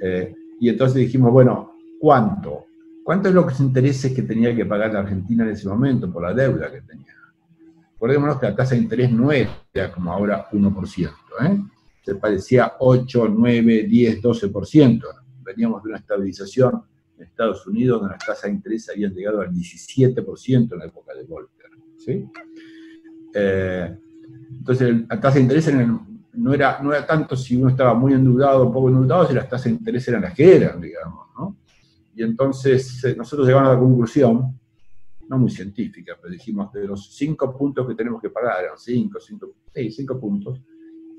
Eh, 0.02 0.34
y 0.60 0.70
entonces 0.70 0.98
dijimos, 0.98 1.32
bueno, 1.32 1.76
¿cuánto? 2.00 2.66
¿Cuánto 3.04 3.30
es 3.30 3.36
lo 3.36 3.46
que 3.46 3.54
se 3.94 4.14
que 4.14 4.22
tenía 4.22 4.56
que 4.56 4.66
pagar 4.66 4.94
la 4.94 5.00
Argentina 5.00 5.44
en 5.44 5.52
ese 5.52 5.68
momento 5.68 6.12
por 6.12 6.24
la 6.24 6.34
deuda 6.34 6.72
que 6.72 6.82
tenía? 6.82 7.14
Recordémonos 7.94 8.40
que 8.40 8.46
la 8.48 8.56
tasa 8.56 8.76
de 8.76 8.82
interés 8.82 9.12
no 9.12 9.32
era 9.32 9.92
como 9.94 10.12
ahora 10.12 10.48
1%, 10.52 11.10
¿eh? 11.42 11.60
se 12.04 12.16
parecía 12.16 12.74
8, 12.80 13.30
9, 13.30 13.84
10, 13.84 14.22
12%. 14.22 15.02
Veníamos 15.42 15.84
de 15.84 15.90
una 15.90 15.98
estabilización 16.00 16.84
en 17.18 17.24
Estados 17.24 17.66
Unidos 17.68 18.02
donde 18.02 18.16
las 18.16 18.26
tasas 18.26 18.44
de 18.44 18.52
interés 18.52 18.90
habían 18.90 19.14
llegado 19.14 19.42
al 19.42 19.52
17% 19.52 20.74
en 20.74 20.80
la 20.80 20.86
época 20.86 21.14
de 21.14 21.24
Volcker. 21.24 21.70
¿sí? 21.98 22.26
Eh, 23.34 23.98
entonces, 24.58 25.08
la 25.10 25.20
tasa 25.20 25.36
de 25.36 25.42
interés 25.42 25.72
no, 26.34 26.54
era, 26.54 26.80
no 26.82 26.94
era 26.94 27.06
tanto 27.06 27.36
si 27.36 27.56
uno 27.56 27.70
estaba 27.70 27.94
muy 27.94 28.14
endeudado 28.14 28.68
o 28.68 28.74
poco 28.74 28.90
endeudado, 28.90 29.28
si 29.28 29.34
las 29.34 29.50
tasas 29.50 29.66
de 29.66 29.72
interés 29.72 30.08
eran 30.08 30.22
las 30.22 30.34
que 30.34 30.56
eran, 30.56 30.80
digamos. 30.80 31.28
¿no? 31.38 31.58
Y 32.16 32.24
entonces 32.24 33.04
eh, 33.04 33.16
nosotros 33.16 33.48
llegamos 33.48 33.70
a 33.70 33.74
la 33.74 33.80
conclusión 33.80 34.60
no 35.30 35.38
muy 35.38 35.50
científica, 35.50 36.18
pero 36.22 36.32
dijimos 36.32 36.72
de 36.74 36.86
los 36.86 37.16
cinco 37.16 37.56
puntos 37.58 37.88
que 37.88 37.96
tenemos 37.96 38.22
que 38.22 38.30
pagar, 38.30 38.64
eran 38.64 38.78
cinco, 38.78 39.20
cinco, 39.20 39.56
cinco 39.74 40.20
puntos, 40.20 40.62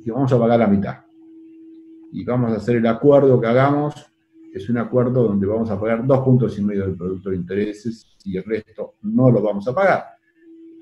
y 0.04 0.10
vamos 0.10 0.32
a 0.32 0.38
pagar 0.38 0.58
la 0.58 0.66
mitad. 0.66 1.04
Y 2.12 2.24
vamos 2.24 2.52
a 2.52 2.56
hacer 2.56 2.76
el 2.76 2.86
acuerdo 2.86 3.40
que 3.40 3.46
hagamos, 3.46 3.94
es 4.54 4.68
un 4.70 4.78
acuerdo 4.78 5.24
donde 5.24 5.46
vamos 5.46 5.68
a 5.70 5.80
pagar 5.80 6.06
dos 6.06 6.20
puntos 6.20 6.56
y 6.58 6.62
medio 6.62 6.82
del 6.86 6.96
producto 6.96 7.30
de 7.30 7.36
intereses 7.36 8.16
y 8.24 8.36
el 8.36 8.44
resto 8.44 8.94
no 9.02 9.28
lo 9.28 9.42
vamos 9.42 9.66
a 9.66 9.74
pagar. 9.74 10.04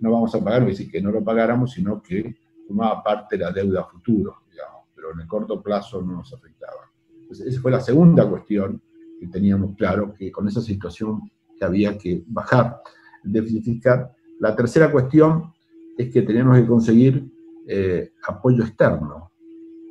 No 0.01 0.13
vamos 0.13 0.35
a 0.35 0.45
pagar, 0.45 0.61
no 0.61 0.69
decir 0.69 0.91
que 0.91 1.01
no 1.01 1.11
lo 1.11 1.25
pagáramos, 1.25 1.73
sino 1.73 2.03
que 2.03 2.37
formaba 2.67 3.03
parte 3.03 3.39
de 3.39 3.45
la 3.45 3.51
deuda 3.51 3.85
futuro, 3.85 4.43
digamos, 4.51 4.89
pero 4.95 5.13
en 5.15 5.21
el 5.21 5.27
corto 5.27 5.63
plazo 5.63 6.03
no 6.03 6.17
nos 6.17 6.35
afectaba. 6.35 6.91
Entonces, 7.19 7.47
esa 7.47 7.63
fue 7.63 7.71
la 7.71 7.81
segunda 7.81 8.29
cuestión 8.29 8.83
que 9.19 9.29
teníamos 9.29 9.75
claro, 9.75 10.13
que 10.13 10.31
con 10.31 10.47
esa 10.49 10.61
situación 10.61 11.31
que 11.57 11.65
había 11.65 11.97
que 11.97 12.25
bajar 12.27 12.79
déficit 13.23 13.65
fiscal. 13.65 14.11
La 14.39 14.55
tercera 14.55 14.93
cuestión 14.93 15.51
es 15.97 16.13
que 16.13 16.23
tenemos 16.23 16.59
que 16.59 16.67
conseguir 16.67 17.27
eh, 17.67 18.13
apoyo 18.27 18.65
externo. 18.65 19.31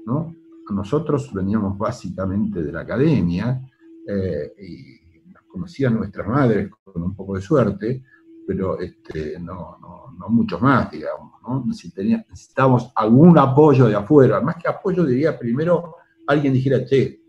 ¿no? 0.06 0.36
Nosotros 0.70 1.34
veníamos 1.34 1.78
básicamente 1.78 2.62
de 2.62 2.72
la 2.72 2.82
academia 2.82 3.62
eh, 4.08 4.54
y 4.60 5.30
nos 5.30 5.44
conocían 5.44 5.96
nuestras 5.96 6.28
madres 6.28 6.70
con 6.84 7.02
un 7.02 7.16
poco 7.16 7.36
de 7.36 7.42
suerte, 7.42 8.04
pero 8.48 8.80
este, 8.80 9.40
no, 9.40 9.78
no, 9.80 10.16
no 10.18 10.30
mucho 10.30 10.60
más, 10.60 10.92
digamos. 10.92 11.42
¿no? 11.42 11.74
Si 11.74 11.92
necesitábamos 11.96 12.92
algún 12.96 13.38
apoyo 13.38 13.88
de 13.88 13.96
afuera, 13.96 14.42
más 14.42 14.56
que 14.56 14.68
apoyo 14.68 15.06
diría 15.06 15.38
primero 15.38 15.96
alguien 16.28 16.54
dijera, 16.54 16.86
che, 16.86 17.22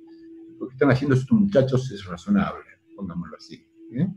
lo 0.58 0.68
que 0.68 0.74
están 0.74 0.90
haciendo 0.90 1.16
estos 1.16 1.38
muchachos 1.38 1.90
es 1.90 2.04
razonable, 2.04 2.64
pongámoslo 2.96 3.36
así. 3.36 3.66
¿eh? 3.92 4.08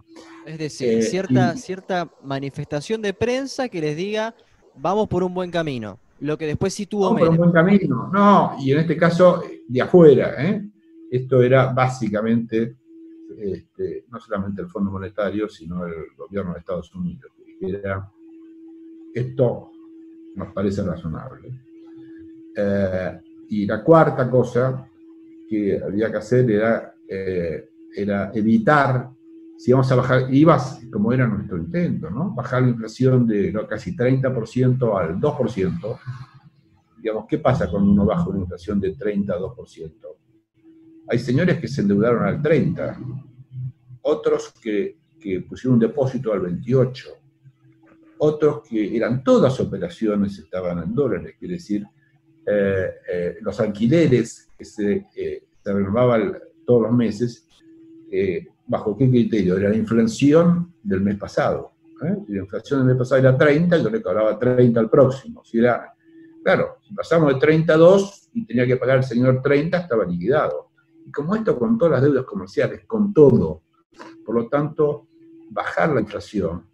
Es 0.45 0.57
decir, 0.57 0.99
eh, 0.99 1.01
cierta, 1.01 1.55
cierta 1.57 2.09
manifestación 2.23 3.01
de 3.01 3.13
prensa 3.13 3.67
que 3.69 3.81
les 3.81 3.95
diga, 3.95 4.35
vamos 4.75 5.07
por 5.07 5.23
un 5.23 5.33
buen 5.33 5.51
camino. 5.51 5.99
Lo 6.19 6.37
que 6.37 6.45
después 6.45 6.73
sí 6.73 6.85
tuvo 6.85 7.05
vamos 7.05 7.19
por 7.19 7.29
un 7.29 7.37
buen 7.37 7.51
camino. 7.51 8.09
No, 8.13 8.55
y 8.59 8.71
en 8.71 8.79
este 8.79 8.95
caso, 8.95 9.43
de 9.67 9.81
afuera. 9.81 10.33
¿eh? 10.37 10.69
Esto 11.11 11.41
era 11.41 11.71
básicamente, 11.71 12.77
este, 13.37 14.05
no 14.09 14.19
solamente 14.19 14.61
el 14.61 14.67
Fondo 14.67 14.91
Monetario, 14.91 15.47
sino 15.49 15.85
el 15.85 16.15
gobierno 16.17 16.53
de 16.53 16.59
Estados 16.59 16.93
Unidos. 16.95 17.31
Era, 17.61 18.11
esto 19.13 19.71
nos 20.35 20.53
parece 20.53 20.83
razonable. 20.83 21.49
y 23.49 23.65
la 23.65 23.83
cuarta 23.83 24.29
cosa 24.29 24.89
que 25.47 25.79
había 25.81 26.11
que 26.11 26.17
hacer 26.17 26.49
era, 26.49 26.95
era 27.95 28.31
evitar 28.33 29.15
si 29.57 29.71
vamos 29.71 29.91
a 29.91 29.95
bajar, 29.95 30.33
ibas 30.33 30.81
como 30.91 31.13
era 31.13 31.27
nuestro 31.27 31.57
intento, 31.57 32.09
¿no? 32.09 32.31
Bajar 32.31 32.63
la 32.63 32.69
inflación 32.69 33.25
de 33.25 33.53
casi 33.67 33.95
30% 33.95 34.99
al 34.99 35.19
2%. 35.19 35.99
Digamos, 36.97 37.25
¿qué 37.27 37.37
pasa 37.37 37.69
cuando 37.69 37.91
uno 37.91 38.05
baja 38.05 38.27
una 38.29 38.39
inflación 38.39 38.79
de 38.79 38.95
30 38.95 39.33
a 39.33 39.39
2%? 39.39 39.91
Hay 41.07 41.19
señores 41.19 41.59
que 41.59 41.67
se 41.67 41.81
endeudaron 41.81 42.23
al 42.23 42.41
30, 42.41 42.99
otros 44.01 44.53
que, 44.61 44.97
pusieron 45.49 45.75
un 45.75 45.79
depósito 45.79 46.31
al 46.31 46.41
28, 46.41 47.09
otros 48.19 48.61
que 48.67 48.95
eran 48.95 49.23
todas 49.23 49.59
operaciones, 49.59 50.37
estaban 50.37 50.83
en 50.83 50.93
dólares, 50.93 51.35
quiere 51.39 51.55
decir, 51.55 51.83
eh, 52.45 52.89
eh, 53.11 53.37
los 53.41 53.59
alquileres 53.59 54.49
que 54.55 54.63
se, 54.63 55.07
eh, 55.15 55.43
se 55.63 55.73
renovaban 55.73 56.37
todos 56.65 56.83
los 56.83 56.91
meses, 56.91 57.47
¿Bajo 58.67 58.97
qué 58.97 59.09
criterio? 59.09 59.57
Era 59.57 59.69
la 59.69 59.75
inflación 59.75 60.73
del 60.81 61.01
mes 61.01 61.17
pasado. 61.17 61.73
¿eh? 62.03 62.15
Si 62.25 62.33
la 62.33 62.39
inflación 62.39 62.79
del 62.79 62.89
mes 62.89 62.97
pasado 62.97 63.21
era 63.21 63.37
30, 63.37 63.77
yo 63.77 63.89
le 63.89 64.01
cobraba 64.01 64.39
30 64.39 64.79
al 64.79 64.89
próximo. 64.89 65.43
Si 65.45 65.59
era, 65.59 65.93
claro, 66.43 66.77
si 66.81 66.93
pasamos 66.93 67.33
de 67.33 67.39
32 67.39 68.29
y 68.33 68.45
tenía 68.45 68.65
que 68.65 68.77
pagar 68.77 68.97
el 68.97 69.03
señor 69.03 69.41
30, 69.41 69.77
estaba 69.77 70.05
liquidado. 70.05 70.71
Y 71.05 71.11
como 71.11 71.35
esto 71.35 71.57
con 71.57 71.77
todas 71.77 71.93
las 71.93 72.01
deudas 72.01 72.25
comerciales, 72.25 72.85
con 72.85 73.13
todo, 73.13 73.63
por 74.25 74.35
lo 74.35 74.47
tanto, 74.47 75.07
bajar 75.49 75.93
la 75.93 76.01
inflación 76.01 76.65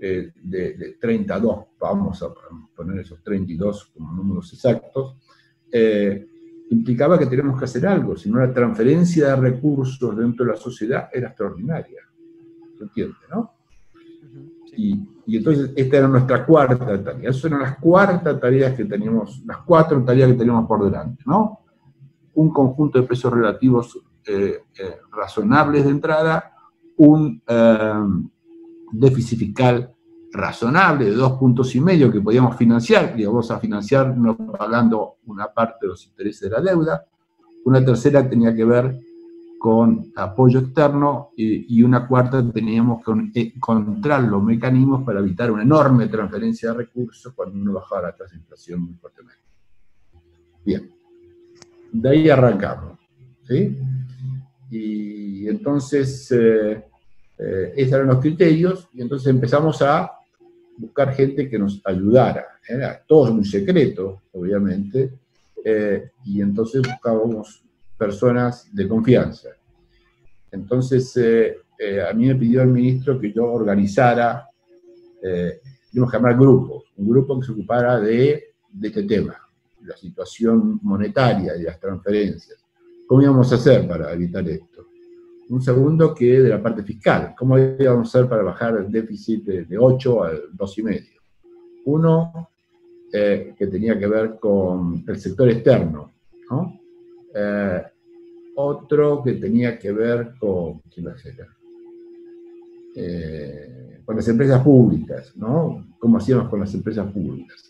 eh, 0.00 0.32
de, 0.34 0.74
de 0.74 0.92
32, 1.00 1.66
vamos 1.78 2.22
a 2.22 2.32
poner 2.74 3.00
esos 3.00 3.22
32 3.22 3.92
como 3.94 4.12
números 4.12 4.52
exactos, 4.52 5.16
eh, 5.72 6.26
implicaba 6.70 7.18
que 7.18 7.26
teníamos 7.26 7.58
que 7.58 7.64
hacer 7.64 7.86
algo, 7.86 8.16
si 8.16 8.30
no 8.30 8.38
la 8.38 8.52
transferencia 8.52 9.28
de 9.28 9.36
recursos 9.36 10.16
dentro 10.16 10.44
de 10.44 10.52
la 10.52 10.56
sociedad 10.56 11.08
era 11.12 11.28
extraordinaria. 11.28 12.00
¿Se 12.78 12.84
entiende, 12.84 13.16
no? 13.30 13.54
Y, 14.76 15.06
entonces 15.26 15.72
esta 15.76 15.98
era 15.98 16.08
nuestra 16.08 16.44
cuarta 16.46 17.02
tarea. 17.02 17.30
Esas 17.30 17.44
eran 17.44 17.60
las 17.60 17.78
cuartas 17.78 18.40
tareas 18.40 18.74
que 18.74 18.84
teníamos, 18.84 19.42
las 19.44 19.58
cuatro 19.58 20.02
tareas 20.04 20.30
que 20.30 20.38
teníamos 20.38 20.66
por 20.66 20.84
delante, 20.84 21.22
¿no? 21.26 21.59
Un 22.40 22.50
conjunto 22.52 22.98
de 22.98 23.06
precios 23.06 23.32
relativos 23.32 23.98
eh, 24.26 24.62
eh, 24.78 24.96
razonables 25.12 25.84
de 25.84 25.90
entrada, 25.90 26.52
un 26.96 27.42
eh, 27.46 27.92
déficit 28.92 29.38
fiscal 29.38 29.94
razonable 30.32 31.06
de 31.06 31.12
dos 31.12 31.32
puntos 31.32 31.74
y 31.74 31.80
medio 31.80 32.10
que 32.10 32.20
podíamos 32.20 32.56
financiar, 32.56 33.14
que 33.14 33.22
íbamos 33.22 33.50
a 33.50 33.58
financiar 33.58 34.16
no 34.16 34.36
pagando 34.36 35.16
una 35.26 35.52
parte 35.52 35.78
de 35.82 35.88
los 35.88 36.06
intereses 36.06 36.42
de 36.42 36.50
la 36.50 36.60
deuda. 36.60 37.04
Una 37.64 37.84
tercera 37.84 38.28
tenía 38.28 38.54
que 38.54 38.64
ver 38.64 39.00
con 39.58 40.10
apoyo 40.16 40.60
externo 40.60 41.32
y, 41.36 41.82
una 41.82 42.06
cuarta 42.08 42.42
teníamos 42.50 43.02
que 43.04 43.52
encontrar 43.54 44.22
los 44.22 44.42
mecanismos 44.42 45.02
para 45.04 45.20
evitar 45.20 45.50
una 45.50 45.62
enorme 45.62 46.08
transferencia 46.08 46.70
de 46.70 46.78
recursos 46.78 47.34
cuando 47.34 47.58
uno 47.58 47.74
bajaba 47.74 48.02
la 48.02 48.16
tasa 48.16 48.32
de 48.32 48.40
inflación 48.40 48.80
muy 48.82 48.94
fuertemente. 48.94 49.42
Bien, 50.64 50.90
de 51.92 52.08
ahí 52.08 52.28
arrancamos. 52.28 52.98
¿sí? 53.46 53.76
Y 54.70 55.48
entonces, 55.48 56.30
eh, 56.32 56.84
eh, 57.38 57.72
esos 57.76 57.94
eran 57.94 58.08
los 58.08 58.20
criterios, 58.20 58.88
y 58.92 59.02
entonces 59.02 59.28
empezamos 59.28 59.80
a 59.82 60.10
buscar 60.76 61.12
gente 61.14 61.48
que 61.48 61.58
nos 61.58 61.80
ayudara. 61.84 62.46
Era 62.66 63.02
todo 63.06 63.32
muy 63.34 63.44
secreto, 63.44 64.22
obviamente, 64.32 65.12
eh, 65.64 66.10
y 66.24 66.40
entonces 66.40 66.82
buscábamos 66.82 67.62
personas 67.98 68.68
de 68.72 68.88
confianza. 68.88 69.50
Entonces, 70.50 71.16
eh, 71.16 71.58
eh, 71.78 72.02
a 72.02 72.12
mí 72.12 72.26
me 72.26 72.34
pidió 72.34 72.62
el 72.62 72.68
ministro 72.68 73.20
que 73.20 73.32
yo 73.32 73.44
organizara, 73.52 74.48
eh, 75.22 75.60
tenemos 75.90 76.10
que 76.10 76.16
llamar 76.16 76.36
grupo, 76.36 76.84
un 76.96 77.08
grupo 77.08 77.38
que 77.38 77.46
se 77.46 77.52
ocupara 77.52 78.00
de 78.00 78.54
este 78.82 79.02
tema, 79.04 79.36
la 79.84 79.96
situación 79.96 80.78
monetaria 80.82 81.56
y 81.56 81.62
las 81.62 81.78
transferencias. 81.78 82.64
¿Cómo 83.06 83.22
íbamos 83.22 83.50
a 83.52 83.56
hacer 83.56 83.88
para 83.88 84.12
evitar 84.12 84.48
esto? 84.48 84.86
Un 85.48 85.60
segundo 85.60 86.14
que 86.14 86.40
de 86.40 86.48
la 86.48 86.62
parte 86.62 86.82
fiscal, 86.82 87.34
¿cómo 87.36 87.58
íbamos 87.58 88.06
a 88.06 88.18
hacer 88.18 88.28
para 88.28 88.42
bajar 88.42 88.76
el 88.76 88.90
déficit 88.90 89.44
de, 89.44 89.78
8 89.78 90.22
al 90.22 90.52
2,5? 90.52 91.06
Uno 91.86 92.50
que 93.12 93.68
tenía 93.70 93.98
que 93.98 94.06
ver 94.06 94.38
con 94.38 95.04
el 95.06 95.18
sector 95.18 95.48
externo, 95.50 96.12
¿no? 96.48 96.80
Eh, 97.34 97.82
otro 98.54 99.22
que 99.22 99.34
tenía 99.34 99.78
que 99.78 99.92
ver 99.92 100.34
con, 100.38 100.82
eh, 102.94 104.00
con 104.04 104.16
las 104.16 104.28
empresas 104.28 104.62
públicas, 104.62 105.36
¿no? 105.36 105.94
¿Cómo 105.98 106.18
hacíamos 106.18 106.48
con 106.48 106.60
las 106.60 106.74
empresas 106.74 107.10
públicas? 107.12 107.69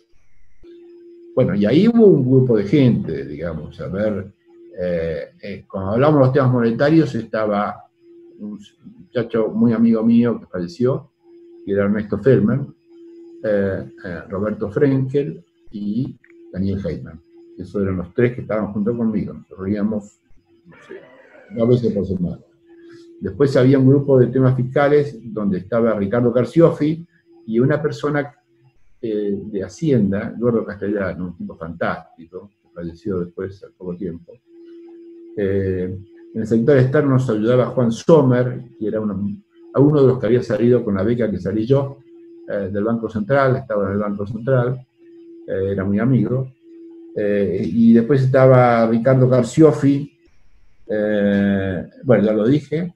Bueno, 1.34 1.54
y 1.54 1.64
ahí 1.66 1.88
hubo 1.88 2.06
un 2.06 2.28
grupo 2.28 2.56
de 2.56 2.64
gente, 2.64 3.24
digamos, 3.24 3.80
a 3.80 3.88
ver, 3.88 4.32
eh, 4.80 5.64
cuando 5.68 5.92
hablamos 5.92 6.20
de 6.20 6.24
los 6.26 6.32
temas 6.32 6.50
monetarios 6.52 7.14
estaba 7.14 7.84
un 8.38 8.58
muchacho 8.98 9.48
muy 9.48 9.72
amigo 9.72 10.02
mío 10.02 10.40
que 10.40 10.46
falleció, 10.46 11.10
que 11.64 11.72
era 11.72 11.84
Ernesto 11.84 12.18
Feldman, 12.18 12.74
Roberto 14.28 14.70
Frenkel 14.70 15.42
y 15.70 16.16
Daniel 16.52 16.80
Heitman. 16.84 17.20
Esos 17.58 17.82
eran 17.82 17.98
los 17.98 18.14
tres 18.14 18.34
que 18.34 18.40
estaban 18.42 18.72
junto 18.72 18.96
conmigo. 18.96 19.34
Nos 19.34 19.58
reuníamos, 19.58 20.20
no 20.66 20.76
sé, 20.86 21.00
una 21.54 21.64
vez 21.66 21.82
por 21.92 22.06
semana. 22.06 22.38
Después 23.20 23.54
había 23.56 23.78
un 23.78 23.86
grupo 23.86 24.18
de 24.18 24.28
temas 24.28 24.56
fiscales 24.56 25.18
donde 25.22 25.58
estaba 25.58 25.92
Ricardo 25.94 26.32
Carciofi 26.32 27.06
y 27.46 27.58
una 27.58 27.82
persona 27.82 28.34
eh, 29.02 29.38
de 29.44 29.64
Hacienda, 29.64 30.34
Eduardo 30.36 30.62
Castellano, 30.62 31.28
un 31.28 31.36
tipo 31.36 31.56
fantástico, 31.56 32.50
que 32.60 32.68
falleció 32.74 33.20
después 33.20 33.64
al 33.64 33.72
poco 33.72 33.96
tiempo. 33.96 34.34
Eh, 35.36 35.98
en 36.34 36.40
el 36.40 36.46
sector 36.46 36.76
externo 36.76 37.12
nos 37.12 37.30
ayudaba 37.30 37.66
Juan 37.66 37.90
Sommer, 37.90 38.62
que 38.78 38.86
era 38.86 39.00
uno, 39.00 40.00
de 40.02 40.06
los 40.06 40.18
que 40.18 40.26
había 40.26 40.42
salido 40.42 40.84
con 40.84 40.96
la 40.96 41.02
beca 41.02 41.30
que 41.30 41.38
salí 41.38 41.64
yo, 41.64 41.96
eh, 42.46 42.68
del 42.70 42.84
Banco 42.84 43.08
Central, 43.08 43.56
estaba 43.56 43.86
en 43.86 43.92
el 43.92 43.98
Banco 43.98 44.26
Central, 44.26 44.86
era 45.46 45.82
muy 45.84 45.98
amigo. 45.98 46.52
Y 47.16 47.92
después 47.92 48.22
estaba 48.22 48.86
Ricardo 48.86 49.28
Garciofi, 49.28 50.12
bueno, 52.04 52.24
ya 52.24 52.32
lo 52.32 52.46
dije, 52.46 52.94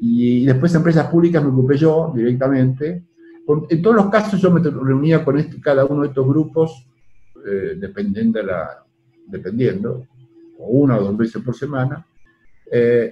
y 0.00 0.44
después 0.44 0.74
empresas 0.74 1.06
públicas 1.06 1.42
me 1.42 1.50
ocupé 1.50 1.78
yo 1.78 2.12
directamente. 2.14 3.04
En 3.68 3.82
todos 3.82 3.96
los 3.96 4.10
casos 4.10 4.40
yo 4.40 4.50
me 4.50 4.60
reunía 4.60 5.24
con 5.24 5.38
este, 5.38 5.60
cada 5.60 5.84
uno 5.84 6.02
de 6.02 6.08
estos 6.08 6.26
grupos, 6.26 6.86
eh, 7.46 7.76
dependiendo, 7.78 8.42
la, 8.42 8.84
dependiendo, 9.26 10.06
o 10.58 10.66
una 10.66 10.98
o 10.98 11.04
dos 11.04 11.16
veces 11.16 11.42
por 11.42 11.54
semana, 11.54 12.06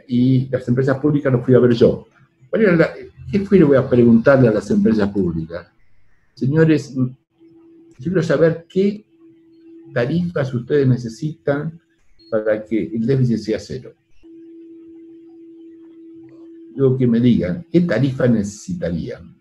y 0.09 0.49
las 0.49 0.67
empresas 0.67 0.99
públicas 0.99 1.33
los 1.33 1.45
fui 1.45 1.55
a 1.55 1.61
ver 1.61 1.73
yo. 1.75 2.09
¿Qué 3.31 3.41
fui 3.41 3.63
voy 3.63 3.77
a 3.77 3.89
preguntarle 3.89 4.49
a 4.49 4.53
las 4.53 4.69
empresas 4.71 5.09
públicas? 5.11 5.69
Señores, 6.35 6.93
yo 6.95 7.15
quiero 7.99 8.23
saber 8.23 8.67
qué 8.69 9.05
tarifas 9.93 10.53
ustedes 10.53 10.87
necesitan 10.87 11.81
para 12.31 12.65
que 12.65 12.91
el 12.93 13.07
déficit 13.07 13.39
sea 13.39 13.59
cero? 13.61 13.93
Digo 16.75 16.99
que 16.99 17.07
me 17.07 17.21
digan, 17.21 17.65
¿qué 17.71 17.81
tarifa 17.83 18.27
necesitarían? 18.27 19.37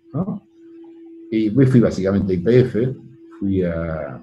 Y 1.36 1.50
fui 1.50 1.80
básicamente 1.80 2.34
a 2.34 2.36
IPF, 2.36 2.96
fui 3.40 3.64
a. 3.64 4.22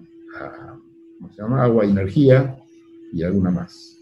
Agua 1.38 1.84
y 1.84 1.90
Energía 1.90 2.56
y 3.12 3.24
alguna 3.24 3.50
más. 3.50 3.98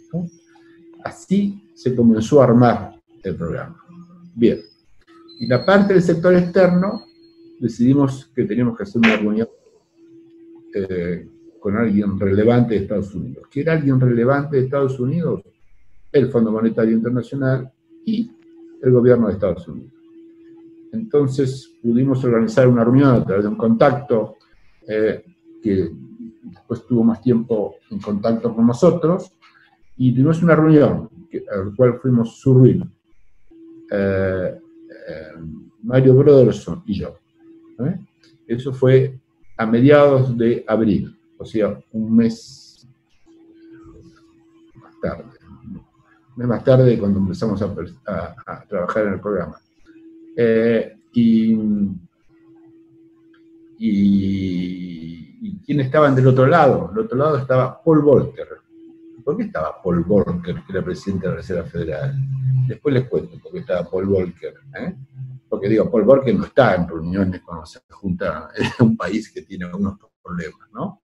Así 1.04 1.70
se 1.74 1.96
comenzó 1.96 2.42
a 2.42 2.44
armar 2.44 3.00
el 3.22 3.34
programa. 3.34 3.82
Bien. 4.34 4.60
Y 5.40 5.46
la 5.46 5.64
parte 5.64 5.94
del 5.94 6.02
sector 6.02 6.34
externo, 6.34 7.06
decidimos 7.58 8.30
que 8.34 8.44
teníamos 8.44 8.76
que 8.76 8.82
hacer 8.82 8.98
una 8.98 9.16
reunión 9.16 9.48
eh, 10.74 11.26
con 11.60 11.76
alguien 11.76 12.20
relevante 12.20 12.74
de 12.74 12.80
Estados 12.82 13.14
Unidos. 13.14 13.46
¿Qué 13.50 13.62
era 13.62 13.72
alguien 13.72 13.98
relevante 13.98 14.58
de 14.58 14.64
Estados 14.64 15.00
Unidos? 15.00 15.42
El 16.12 16.28
Fondo 16.28 16.52
Monetario 16.52 16.94
Internacional 16.94 17.72
y 18.04 18.30
el 18.82 18.92
gobierno 18.92 19.28
de 19.28 19.32
Estados 19.32 19.66
Unidos. 19.66 19.97
Entonces 20.92 21.72
pudimos 21.82 22.24
organizar 22.24 22.66
una 22.68 22.84
reunión 22.84 23.14
a 23.14 23.24
través 23.24 23.44
de 23.44 23.50
un 23.50 23.56
contacto 23.56 24.36
eh, 24.86 25.24
que 25.62 25.90
después 26.42 26.86
tuvo 26.86 27.04
más 27.04 27.20
tiempo 27.20 27.76
en 27.90 28.00
contacto 28.00 28.54
con 28.54 28.66
nosotros 28.66 29.32
y 29.96 30.12
tuvimos 30.12 30.42
una 30.42 30.54
reunión 30.54 31.10
a 31.52 31.56
la 31.56 31.72
cual 31.76 31.98
fuimos 32.00 32.38
Surville, 32.38 32.86
eh, 33.90 34.58
eh, 35.08 35.32
Mario 35.82 36.14
Broderson 36.14 36.82
y 36.86 36.94
yo. 37.00 37.18
Eso 38.46 38.72
fue 38.72 39.18
a 39.56 39.66
mediados 39.66 40.36
de 40.36 40.64
abril 40.66 41.18
o 41.38 41.44
sea, 41.44 41.80
un 41.92 42.16
mes 42.16 42.86
más 44.74 45.00
tarde. 45.00 45.24
Un 45.62 45.84
mes 46.36 46.48
más 46.48 46.64
tarde 46.64 46.98
cuando 46.98 47.20
empezamos 47.20 47.62
a, 47.62 48.66
trabajar 48.68 49.06
en 49.06 49.12
el 49.14 49.20
programa. 49.20 49.60
Eh, 50.40 50.96
y, 51.14 51.58
y, 53.76 55.58
quién 55.66 55.80
estaban 55.80 56.14
del 56.14 56.28
otro 56.28 56.46
lado? 56.46 56.92
Del 56.94 57.06
otro 57.06 57.18
lado 57.18 57.38
estaba 57.38 57.82
Paul 57.82 58.02
Volcker. 58.02 58.46
¿Por 59.24 59.36
qué 59.36 59.42
estaba 59.42 59.82
Paul 59.82 60.04
Volcker, 60.04 60.62
que 60.64 60.72
era 60.72 60.84
presidente 60.84 61.26
de 61.26 61.32
la 61.32 61.36
Reserva 61.38 61.64
Federal? 61.64 62.14
Después 62.68 62.94
les 62.94 63.08
cuento 63.08 63.36
por 63.42 63.50
qué 63.50 63.58
estaba 63.58 63.90
Paul 63.90 64.06
Volcker. 64.06 64.54
¿eh? 64.78 64.94
Porque 65.48 65.68
digo, 65.68 65.90
Paul 65.90 66.04
Volcker 66.04 66.36
no 66.36 66.44
está 66.44 66.76
en 66.76 66.86
reuniones 66.86 67.40
cuando 67.42 67.66
se 67.66 67.80
junta 67.90 68.48
un 68.78 68.96
país 68.96 69.32
que 69.32 69.42
tiene 69.42 69.64
algunos 69.64 69.98
problemas, 70.22 70.68
¿no? 70.72 71.02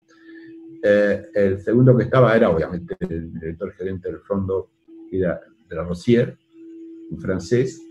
Eh, 0.81 1.27
el 1.35 1.61
segundo 1.61 1.97
que 1.97 2.05
estaba 2.05 2.37
era 2.37 2.51
obviamente 2.51 2.95
el 3.01 3.33
director 3.33 3.73
gerente 3.73 4.13
del 4.13 4.21
fondo, 4.21 4.71
de 5.11 5.27
la 5.71 5.83
Rosier, 5.83 6.39
un 7.11 7.19
francés, 7.19 7.84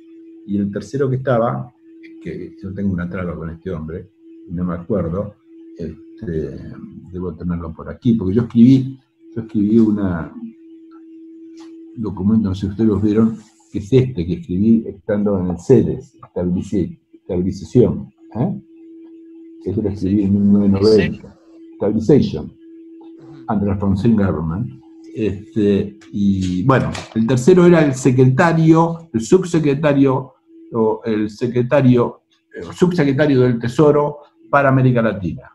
y 0.45 0.57
el 0.57 0.71
tercero 0.71 1.09
que 1.09 1.17
estaba, 1.17 1.73
que 2.21 2.55
yo 2.61 2.73
tengo 2.73 2.93
una 2.93 3.09
traba 3.09 3.35
con 3.35 3.49
este 3.49 3.71
hombre, 3.71 4.09
no 4.49 4.63
me 4.63 4.75
acuerdo, 4.75 5.35
este, 5.77 6.59
debo 7.11 7.33
tenerlo 7.35 7.73
por 7.73 7.89
aquí, 7.89 8.13
porque 8.13 8.35
yo 8.35 8.43
escribí, 8.43 8.99
yo 9.35 9.41
escribí 9.41 9.79
una, 9.79 10.33
un 10.33 12.01
documento, 12.01 12.49
no 12.49 12.55
sé 12.55 12.61
si 12.61 12.67
ustedes 12.67 12.89
lo 12.89 12.99
vieron, 12.99 13.37
que 13.71 13.79
es 13.79 13.91
este, 13.91 14.25
que 14.25 14.33
escribí 14.33 14.83
estando 14.87 15.39
en 15.39 15.51
el 15.51 15.59
CEDES, 15.59 16.17
estabilización, 17.13 18.13
¿eh? 18.35 18.61
Eso 19.65 19.81
lo 19.81 19.89
escribí 19.89 20.23
en 20.23 20.33
1990, 20.33 21.39
Stabilization 21.75 22.63
under 23.49 23.69
Alfonsín 23.69 24.15
Government. 24.15 24.81
Este, 25.15 25.99
y 26.11 26.63
bueno, 26.63 26.91
el 27.13 27.27
tercero 27.27 27.65
era 27.65 27.85
el 27.85 27.93
secretario, 27.93 29.09
el 29.13 29.21
subsecretario 29.21 30.32
el 31.05 31.29
secretario 31.29 32.23
subsecretario 32.71 33.41
del 33.41 33.59
Tesoro 33.59 34.19
para 34.49 34.69
América 34.69 35.01
Latina, 35.01 35.51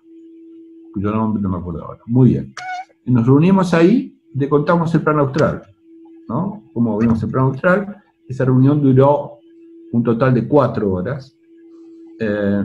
cuyo 0.93 1.11
nombre 1.13 1.41
no 1.43 1.49
me 1.49 1.59
acuerdo 1.59 1.85
ahora. 1.85 2.01
Muy 2.07 2.31
bien. 2.31 2.55
Nos 3.05 3.27
reunimos 3.27 3.73
ahí, 3.75 4.19
le 4.35 4.49
contamos 4.49 4.95
el 4.95 5.03
plan 5.03 5.19
austral, 5.21 5.63
¿no? 6.29 6.65
Como 6.73 6.99
vimos 6.99 7.23
el 7.23 7.31
plan 7.31 7.45
austral, 7.45 8.03
esa 8.29 8.45
reunión 8.45 8.83
duró 8.83 9.39
un 9.93 10.03
total 10.03 10.35
de 10.35 10.47
cuatro 10.47 10.93
horas. 10.93 11.37
Eh, 12.19 12.65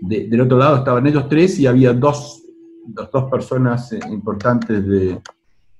del 0.00 0.40
otro 0.40 0.58
lado 0.58 0.76
estaban 0.76 1.06
ellos 1.06 1.28
tres 1.28 1.58
y 1.58 1.66
había 1.66 1.92
dos, 1.92 2.42
dos, 2.86 3.24
personas 3.30 3.92
eh, 3.92 4.00
importantes 4.10 4.86
de, 4.86 5.20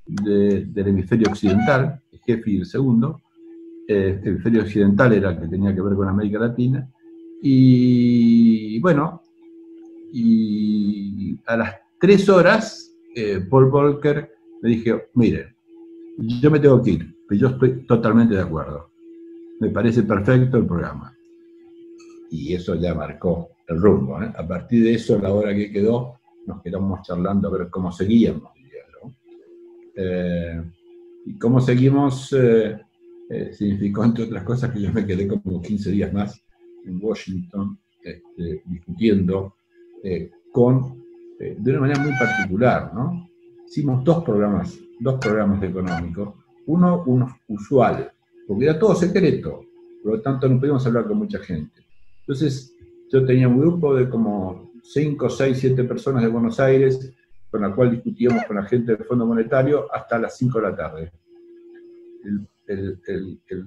del 0.07 0.89
hemisferio 0.89 1.29
occidental, 1.31 2.01
el 2.13 2.21
jefe 2.21 2.51
y 2.51 2.57
el 2.59 2.67
segundo. 2.67 3.21
Eh, 3.89 4.21
el 4.23 4.29
hemisferio 4.29 4.63
occidental 4.63 5.13
era 5.13 5.31
el 5.31 5.41
que 5.41 5.49
tenía 5.49 5.75
que 5.75 5.81
ver 5.81 5.95
con 5.95 6.09
América 6.09 6.39
Latina. 6.39 6.89
Y 7.43 8.79
bueno, 8.81 9.23
y 10.13 11.39
a 11.47 11.57
las 11.57 11.75
tres 12.01 12.29
horas, 12.29 12.97
Paul 13.49 13.71
Volcker 13.71 14.31
me 14.63 14.71
dije, 14.71 15.09
mire, 15.15 15.55
yo 16.19 16.51
me 16.51 16.59
tengo 16.59 16.83
que 16.83 16.93
ir, 16.93 17.17
pero 17.29 17.41
yo 17.41 17.49
estoy 17.49 17.87
totalmente 17.87 18.35
de 18.35 18.43
acuerdo. 18.43 18.91
Me 19.61 19.71
parece 19.71 20.03
perfecto 20.03 20.57
el 20.57 20.67
programa. 20.67 21.15
Y 22.31 22.55
eso 22.55 22.75
ya 22.75 22.95
marcó 22.95 23.51
el 23.67 23.81
rumbo. 23.81 24.23
¿eh? 24.23 24.33
A 24.37 24.47
partir 24.47 24.85
de 24.85 24.95
eso, 24.95 25.19
la 25.19 25.33
hora 25.33 25.55
que 25.55 25.71
quedó, 25.71 26.19
nos 26.47 26.63
quedamos 26.63 27.03
charlando 27.03 27.49
a 27.49 27.59
ver 27.59 27.71
cómo 27.71 27.93
seguíamos. 27.93 28.53
Eh, 29.99 30.63
y 31.25 31.39
cómo 31.39 31.59
seguimos 31.59 32.31
eh, 32.35 32.79
significó, 33.53 34.05
entre 34.05 34.25
otras 34.25 34.45
cosas, 34.45 34.71
que 34.73 34.81
yo 34.81 34.93
me 34.93 35.05
quedé 35.05 35.27
como 35.27 35.61
15 35.61 35.91
días 35.91 36.13
más 36.13 36.41
en 36.85 36.99
Washington 37.03 37.79
este, 38.03 38.63
discutiendo 38.67 39.57
con, 40.53 41.03
de 41.39 41.71
una 41.71 41.81
manera 41.81 42.01
muy 42.01 42.13
particular, 42.17 42.93
¿no? 42.95 43.29
Hicimos 43.67 44.05
dos 44.05 44.23
programas, 44.23 44.79
dos 45.01 45.19
programas 45.19 45.63
económicos, 45.63 46.35
uno, 46.67 47.03
uno 47.07 47.39
usual, 47.49 48.13
porque 48.47 48.65
era 48.65 48.79
todo 48.79 48.95
secreto, 48.95 49.65
por 50.03 50.13
lo 50.13 50.21
tanto 50.21 50.49
no 50.49 50.59
podíamos 50.59 50.87
hablar 50.87 51.07
con 51.07 51.19
mucha 51.19 51.39
gente. 51.41 51.85
Entonces, 52.21 52.77
yo 53.11 53.25
tenía 53.25 53.49
un 53.49 53.59
grupo 53.59 53.95
de 53.95 54.09
como 54.09 54.71
5, 54.83 55.29
6, 55.31 55.59
7 55.59 55.85
personas 55.85 56.23
de 56.23 56.29
Buenos 56.29 56.59
Aires, 56.61 57.13
con 57.51 57.61
la 57.63 57.75
cual 57.75 57.91
discutíamos 57.91 58.45
con 58.45 58.57
la 58.57 58.65
gente 58.65 58.97
del 58.97 59.05
Fondo 59.05 59.27
Monetario 59.27 59.93
hasta 59.93 60.19
las 60.19 60.37
5 60.37 60.61
de 60.61 60.65
la 60.65 60.77
tarde. 60.77 61.13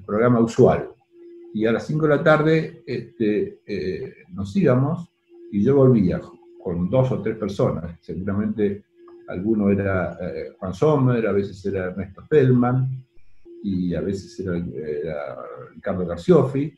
Programa 0.05 0.39
usual. 0.39 0.89
Y 1.53 1.65
a 1.65 1.71
las 1.71 1.88
5 1.88 2.07
de 2.07 2.15
la 2.15 2.23
tarde 2.23 2.83
este, 2.85 3.62
eh, 3.65 4.13
nos 4.33 4.55
íbamos 4.55 5.09
y 5.51 5.63
yo 5.63 5.75
volvía 5.75 6.21
con 6.63 6.89
dos 6.89 7.12
o 7.12 7.21
tres 7.21 7.38
personas. 7.38 7.97
Seguramente 8.01 8.83
alguno 9.27 9.69
era 9.69 10.17
eh, 10.21 10.53
Juan 10.59 10.73
Sommer, 10.73 11.25
a 11.27 11.31
veces 11.31 11.65
era 11.65 11.85
Ernesto 11.85 12.23
Feldman, 12.29 13.05
y 13.63 13.93
a 13.93 14.01
veces 14.01 14.39
era, 14.39 15.38
Ricardo 15.73 16.05
Garciofi, 16.05 16.73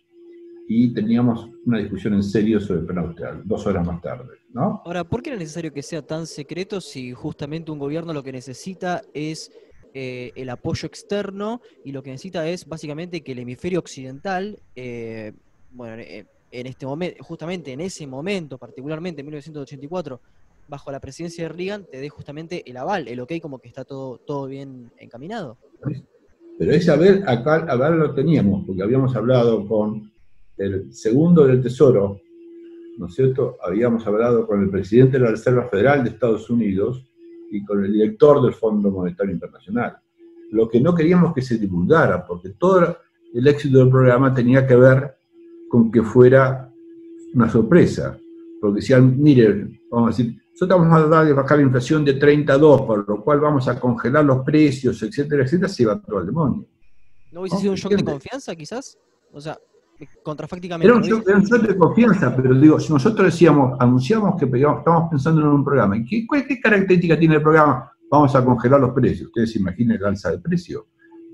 y 0.67 0.93
teníamos 0.93 1.49
una 1.65 1.79
discusión 1.79 2.13
en 2.13 2.23
serio 2.23 2.59
sobre 2.59 2.81
el 2.81 2.85
plan 2.85 2.99
austral, 2.99 3.41
dos 3.45 3.65
horas 3.67 3.85
más 3.85 4.01
tarde. 4.01 4.37
¿no? 4.53 4.81
Ahora, 4.85 5.03
¿por 5.03 5.21
qué 5.21 5.31
era 5.31 5.39
necesario 5.39 5.73
que 5.73 5.83
sea 5.83 6.01
tan 6.01 6.25
secreto 6.25 6.79
si 6.79 7.13
justamente 7.13 7.71
un 7.71 7.79
gobierno 7.79 8.13
lo 8.13 8.23
que 8.23 8.31
necesita 8.31 9.01
es 9.13 9.51
eh, 9.93 10.31
el 10.35 10.49
apoyo 10.49 10.87
externo 10.87 11.61
y 11.83 11.91
lo 11.91 12.01
que 12.01 12.11
necesita 12.11 12.47
es 12.47 12.65
básicamente 12.65 13.21
que 13.21 13.33
el 13.33 13.39
hemisferio 13.39 13.79
occidental, 13.79 14.57
eh, 14.75 15.33
bueno, 15.71 16.01
eh, 16.01 16.25
en 16.51 16.67
este 16.67 16.85
momento, 16.85 17.23
justamente 17.23 17.73
en 17.73 17.81
ese 17.81 18.07
momento, 18.07 18.57
particularmente 18.57 19.21
en 19.21 19.27
1984, 19.27 20.21
bajo 20.67 20.91
la 20.91 21.01
presidencia 21.01 21.43
de 21.43 21.49
Reagan, 21.49 21.85
te 21.91 21.99
dé 21.99 22.07
justamente 22.07 22.63
el 22.69 22.77
aval, 22.77 23.07
el 23.09 23.19
ok 23.19 23.33
como 23.41 23.59
que 23.59 23.67
está 23.67 23.83
todo, 23.83 24.17
todo 24.19 24.47
bien 24.47 24.91
encaminado? 24.97 25.57
Pero 26.57 26.71
ese 26.71 26.91
haber 26.91 27.27
acá, 27.27 27.75
lo 27.89 28.13
teníamos, 28.13 28.65
porque 28.65 28.83
habíamos 28.83 29.13
hablado 29.15 29.67
con 29.67 30.11
el 30.57 30.93
segundo 30.93 31.45
del 31.45 31.61
Tesoro, 31.61 32.21
¿no 32.97 33.07
es 33.07 33.15
cierto? 33.15 33.57
Habíamos 33.61 34.07
hablado 34.07 34.47
con 34.47 34.61
el 34.61 34.69
presidente 34.69 35.17
de 35.17 35.25
la 35.25 35.31
Reserva 35.31 35.67
Federal 35.67 36.03
de 36.03 36.11
Estados 36.11 36.49
Unidos 36.49 37.10
y 37.51 37.63
con 37.63 37.83
el 37.83 37.91
director 37.91 38.41
del 38.41 38.53
Fondo 38.53 38.89
Monetario 38.89 39.33
Internacional. 39.33 39.97
Lo 40.51 40.67
que 40.69 40.79
no 40.79 40.95
queríamos 40.95 41.33
que 41.33 41.41
se 41.41 41.57
divulgara, 41.57 42.25
porque 42.25 42.49
todo 42.49 42.97
el 43.33 43.47
éxito 43.47 43.79
del 43.79 43.89
programa 43.89 44.33
tenía 44.33 44.65
que 44.65 44.75
ver 44.75 45.15
con 45.69 45.91
que 45.91 46.01
fuera 46.01 46.69
una 47.33 47.49
sorpresa. 47.49 48.17
Porque 48.59 48.81
decían, 48.81 49.21
miren, 49.21 49.79
vamos 49.89 50.07
a 50.07 50.17
decir, 50.17 50.41
nosotros 50.51 50.79
vamos 50.79 50.97
a 50.97 51.07
dar 51.07 51.25
de 51.25 51.33
bajar 51.33 51.57
la 51.57 51.63
inflación 51.63 52.05
de 52.05 52.13
32, 52.13 52.81
por 52.81 53.07
lo 53.07 53.23
cual 53.23 53.39
vamos 53.39 53.67
a 53.67 53.79
congelar 53.79 54.23
los 54.25 54.43
precios, 54.43 55.01
etcétera, 55.01 55.43
etcétera, 55.43 55.69
se 55.69 55.85
va 55.85 55.99
todo 55.99 56.19
el 56.19 56.27
demonio. 56.27 56.65
¿No 57.31 57.41
hubiese 57.41 57.57
sido 57.57 57.71
un 57.71 57.77
shock 57.77 57.93
de 57.93 58.03
confianza, 58.03 58.55
quizás? 58.55 58.97
O 59.31 59.39
sea, 59.39 59.57
contrafácticamente. 60.23 60.87
Era 60.87 60.97
un, 60.97 61.03
shock, 61.03 61.61
de 61.61 61.77
confianza, 61.77 62.35
pero 62.35 62.53
digo, 62.53 62.79
si 62.79 62.91
nosotros 62.91 63.25
decíamos, 63.25 63.77
anunciamos 63.79 64.39
que 64.39 64.45
estamos 64.45 65.09
pensando 65.09 65.41
en 65.41 65.47
un 65.47 65.63
programa, 65.63 65.95
¿qué, 66.07 66.25
qué 66.47 66.59
característica 66.59 67.17
tiene 67.17 67.35
el 67.35 67.41
programa? 67.41 67.91
Vamos 68.09 68.35
a 68.35 68.43
congelar 68.43 68.81
los 68.81 68.91
precios. 68.91 69.27
Ustedes 69.27 69.55
imaginen 69.55 69.97
el 69.97 70.05
alza 70.05 70.31
de 70.31 70.39
precio. 70.39 70.87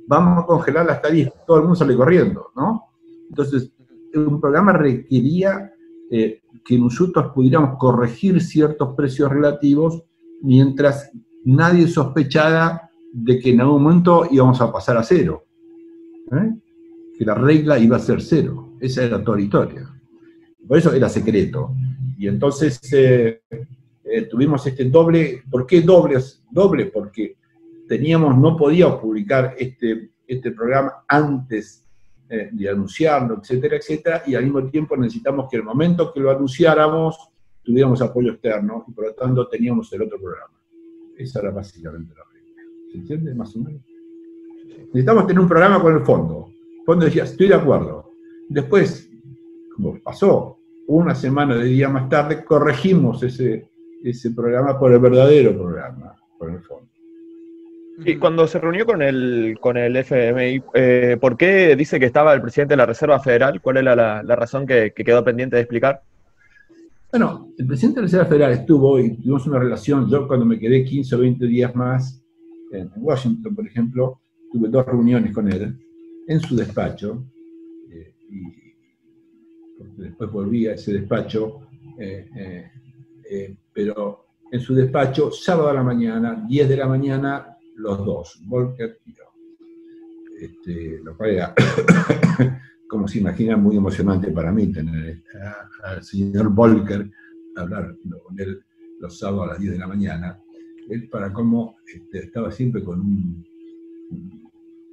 Vamos 0.07 0.43
a 0.43 0.45
congelar 0.45 0.85
las 0.85 1.01
tarifas, 1.01 1.33
todo 1.45 1.57
el 1.57 1.63
mundo 1.63 1.75
sale 1.75 1.95
corriendo, 1.95 2.51
¿no? 2.55 2.83
Entonces, 3.29 3.71
un 4.15 4.39
programa 4.39 4.73
requería 4.73 5.71
eh, 6.09 6.41
que 6.63 6.77
nosotros 6.77 7.31
pudiéramos 7.33 7.77
corregir 7.77 8.41
ciertos 8.41 8.95
precios 8.95 9.29
relativos 9.29 10.03
mientras 10.41 11.11
nadie 11.43 11.87
sospechara 11.87 12.89
de 13.11 13.39
que 13.39 13.51
en 13.51 13.61
algún 13.61 13.83
momento 13.83 14.27
íbamos 14.29 14.61
a 14.61 14.71
pasar 14.71 14.97
a 14.97 15.03
cero. 15.03 15.45
¿eh? 16.31 16.53
Que 17.17 17.25
la 17.25 17.33
regla 17.33 17.79
iba 17.79 17.97
a 17.97 17.99
ser 17.99 18.21
cero. 18.21 18.73
Esa 18.79 19.03
era 19.03 19.23
toda 19.23 19.37
la 19.37 19.43
historia. 19.43 19.89
Por 20.67 20.77
eso 20.77 20.93
era 20.93 21.09
secreto. 21.09 21.73
Y 22.17 22.27
entonces 22.27 22.79
eh, 22.93 23.41
tuvimos 24.29 24.65
este 24.65 24.85
doble. 24.85 25.43
¿Por 25.49 25.65
qué 25.65 25.81
doble? 25.81 26.17
Doble 26.51 26.85
porque 26.87 27.37
teníamos, 27.87 28.37
no 28.37 28.55
podíamos 28.55 28.99
publicar 28.99 29.55
este, 29.57 30.11
este 30.27 30.51
programa 30.51 31.03
antes 31.07 31.83
eh, 32.29 32.49
de 32.51 32.69
anunciarlo, 32.69 33.39
etcétera, 33.41 33.77
etcétera, 33.77 34.23
y 34.27 34.35
al 34.35 34.43
mismo 34.43 34.67
tiempo 34.69 34.97
necesitamos 34.97 35.47
que 35.49 35.55
el 35.55 35.63
momento 35.63 36.11
que 36.13 36.19
lo 36.19 36.29
anunciáramos 36.29 37.29
tuviéramos 37.63 38.01
apoyo 38.01 38.31
externo 38.31 38.85
y 38.87 38.91
por 38.91 39.05
lo 39.07 39.13
tanto 39.13 39.47
teníamos 39.47 39.91
el 39.93 40.01
otro 40.01 40.19
programa. 40.19 40.53
Esa 41.17 41.39
era 41.39 41.51
básicamente 41.51 42.13
la 42.15 42.23
regla. 42.31 42.63
¿Se 42.91 42.97
entiende 42.97 43.33
más 43.33 43.55
o 43.55 43.59
menos? 43.59 43.81
Necesitamos 44.87 45.27
tener 45.27 45.41
un 45.41 45.47
programa 45.47 45.81
con 45.81 45.93
el 45.95 46.01
fondo. 46.01 46.49
El 46.87 46.93
fondo 46.93 47.05
decía, 47.07 47.25
estoy 47.25 47.49
de 47.49 47.55
acuerdo. 47.55 48.13
Después, 48.47 49.11
como 49.75 49.99
pasó, 50.01 50.57
una 50.87 51.13
semana 51.15 51.57
de 51.57 51.65
día 51.65 51.89
más 51.89 52.07
tarde, 52.07 52.45
corregimos 52.45 53.21
ese, 53.23 53.69
ese 54.05 54.31
programa 54.31 54.79
por 54.79 54.93
el 54.93 54.99
verdadero 54.99 55.51
programa, 55.51 56.15
con 56.37 56.53
el 56.53 56.61
fondo. 56.61 56.89
Y 58.05 58.15
cuando 58.15 58.47
se 58.47 58.59
reunió 58.59 58.85
con 58.85 59.01
el, 59.01 59.57
con 59.59 59.75
el 59.75 59.97
FMI, 59.97 60.63
eh, 60.75 61.17
¿por 61.19 61.35
qué 61.35 61.75
dice 61.75 61.99
que 61.99 62.05
estaba 62.05 62.33
el 62.33 62.41
presidente 62.41 62.71
de 62.71 62.77
la 62.77 62.85
Reserva 62.85 63.19
Federal? 63.19 63.59
¿Cuál 63.61 63.75
era 63.75 63.93
la, 63.93 64.35
razón 64.37 64.65
que, 64.65 64.93
quedó 64.95 65.25
pendiente 65.25 65.57
de 65.57 65.63
explicar? 65.63 66.03
Bueno, 67.11 67.49
el 67.57 67.67
presidente 67.67 67.97
de 67.97 68.03
la 68.03 68.05
Reserva 68.05 68.25
Federal 68.27 68.51
estuvo 68.53 68.97
y 68.97 69.17
tuvimos 69.17 69.45
una 69.45 69.59
relación, 69.59 70.09
yo 70.09 70.25
cuando 70.25 70.45
me 70.45 70.57
quedé 70.57 70.85
15 70.85 71.15
o 71.15 71.19
20 71.19 71.47
días 71.47 71.75
más 71.75 72.23
en 72.71 72.89
Washington, 72.95 73.53
por 73.53 73.67
ejemplo, 73.67 74.21
tuve 74.53 74.69
dos 74.69 74.85
reuniones 74.85 75.33
con 75.33 75.51
él 75.51 75.83
en 76.27 76.39
su 76.39 76.55
despacho, 76.55 77.25
eh, 77.91 78.13
y 78.29 80.01
después 80.01 80.31
volví 80.31 80.67
a 80.67 80.73
ese 80.73 80.93
despacho, 80.93 81.61
eh, 81.99 82.69
pero 83.73 84.27
en 84.51 84.59
su 84.59 84.75
despacho, 84.75 85.31
sábado 85.31 85.69
a 85.69 85.73
la 85.73 85.83
mañana, 85.83 86.45
10 86.47 86.69
de 86.69 86.77
la 86.77 86.87
mañana, 86.87 87.57
los 87.75 87.97
dos, 88.05 88.41
Volker 88.45 88.99
y 89.05 89.13
yo. 89.13 89.23
Este, 90.39 90.99
lo 91.03 91.17
cual 91.17 91.31
era, 91.31 91.53
como 92.87 93.07
se 93.07 93.19
imagina, 93.19 93.57
muy 93.57 93.75
emocionante 93.75 94.31
para 94.31 94.51
mí 94.51 94.71
tener 94.71 95.23
al 95.83 96.03
señor 96.03 96.49
Volker, 96.49 97.09
hablar 97.55 97.95
con 98.23 98.39
él 98.39 98.63
los 98.99 99.19
sábados 99.19 99.45
a 99.45 99.53
las 99.53 99.59
10 99.59 99.73
de 99.73 99.79
la 99.79 99.87
mañana. 99.87 100.39
Él, 100.89 101.09
para 101.09 101.33
cómo 101.33 101.77
este, 101.85 102.19
estaba 102.19 102.51
siempre 102.51 102.83
con 102.83 103.01
un, 103.01 103.45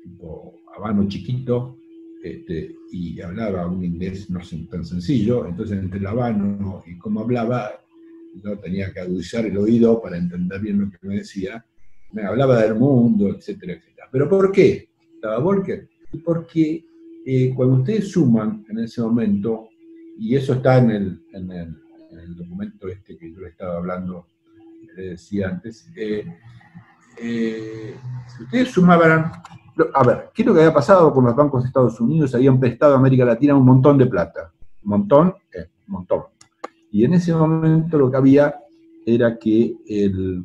tipo 0.03 0.54
habano 0.77 1.09
chiquito 1.09 1.79
este, 2.23 2.75
y 2.91 3.21
hablaba 3.21 3.67
un 3.67 3.85
inglés 3.85 4.31
no 4.31 4.41
tan 4.71 4.85
sencillo, 4.85 5.47
entonces 5.47 5.79
entre 5.79 5.99
el 5.99 6.07
habano 6.07 6.83
y 6.87 6.97
cómo 6.99 7.21
hablaba, 7.21 7.71
yo 8.43 8.59
tenía 8.59 8.93
que 8.93 9.01
agudizar 9.01 9.45
el 9.47 9.59
oído 9.59 10.01
para 10.01 10.17
entender 10.17 10.61
bien 10.61 10.81
lo 10.81 10.91
que 10.91 11.07
me 11.07 11.17
decía 11.17 11.65
me 12.15 12.23
hablaba 12.23 12.63
del 12.63 12.77
mundo, 12.77 13.29
etcétera, 13.29 13.75
etcétera. 13.75 14.09
¿Pero 14.11 14.29
por 14.29 14.53
qué 14.53 14.89
estaba 15.15 15.39
Volker? 15.41 15.89
Porque 16.25 16.85
eh, 17.27 17.53
cuando 17.55 17.77
ustedes 17.77 18.13
suman 18.13 18.65
en 18.69 18.79
ese 18.79 19.03
momento, 19.03 19.69
y 20.17 20.37
eso 20.37 20.55
está 20.55 20.79
en 20.79 20.91
el, 20.93 21.23
en 21.33 21.51
el, 21.51 21.81
documento 22.37 22.89
este 22.89 23.19
que 23.19 23.33
yo 23.33 23.41
le 23.41 23.49
estaba 23.49 23.77
hablando, 23.77 24.29
le 24.97 25.11
decía 25.11 25.49
antes. 25.49 25.89
Eh, 25.97 26.25
eh, 27.21 27.95
si 28.29 28.45
ustedes 28.45 28.71
sumaban, 28.71 29.33
a 29.95 30.03
ver, 30.05 30.31
¿qué 30.33 30.43
es 30.43 30.47
lo 30.47 30.55
que 30.55 30.61
había 30.61 30.75
pasado 30.75 31.13
con 31.13 31.25
los 31.25 31.35
bancos 31.35 31.63
de 31.63 31.69
Estados 31.69 32.01
Unidos? 32.01 32.35
Habían 32.35 32.61
prestado 32.61 32.95
a 32.95 32.99
América 32.99 33.25
Latina 33.25 33.57
un 33.57 33.65
montón 33.65 33.99
de 33.99 34.07
plata, 34.07 34.53
un 34.85 34.91
montón, 34.91 35.35
eh, 35.53 35.69
un 35.89 35.93
montón. 35.93 36.23
Y 36.91 37.05
en 37.05 37.15
ese 37.15 37.35
momento 37.35 37.99
lo 37.99 38.11
que 38.11 38.17
había 38.17 38.55
era 39.05 39.37
que 39.37 39.77
el, 39.87 40.45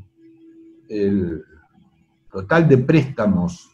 el 0.87 1.43
total 2.31 2.67
de 2.67 2.79
préstamos 2.79 3.69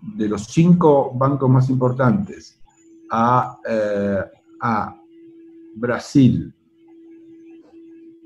de 0.00 0.28
los 0.28 0.44
cinco 0.44 1.12
bancos 1.14 1.50
más 1.50 1.70
importantes 1.70 2.60
a, 3.10 3.58
eh, 3.68 4.24
a 4.60 4.94
Brasil, 5.74 6.52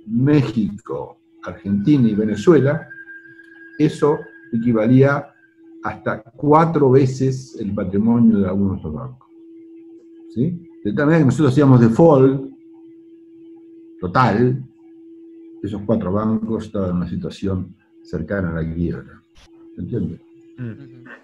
México, 0.07 1.19
Argentina 1.45 2.09
y 2.09 2.15
Venezuela, 2.15 2.89
eso 3.79 4.19
equivalía 4.53 5.32
hasta 5.83 6.23
cuatro 6.23 6.91
veces 6.91 7.57
el 7.61 7.75
patrimonio 7.75 8.39
de 8.39 8.47
algunos 8.47 8.73
de 8.73 8.77
estos 8.77 8.95
bancos. 8.95 9.29
¿Sí? 10.35 10.71
De 10.85 10.93
tal 10.93 11.07
manera 11.07 11.21
que 11.21 11.27
nosotros 11.27 11.53
hacíamos 11.53 11.81
default 11.81 12.51
total, 14.01 14.65
esos 15.63 15.83
cuatro 15.87 16.13
bancos 16.13 16.67
estaban 16.67 16.91
en 16.91 16.97
una 16.97 17.09
situación 17.09 17.77
cercana 18.03 18.51
a 18.51 18.63
la 18.63 18.75
quiebra. 18.75 19.23
¿Se 19.75 19.81
entiende? 19.81 20.21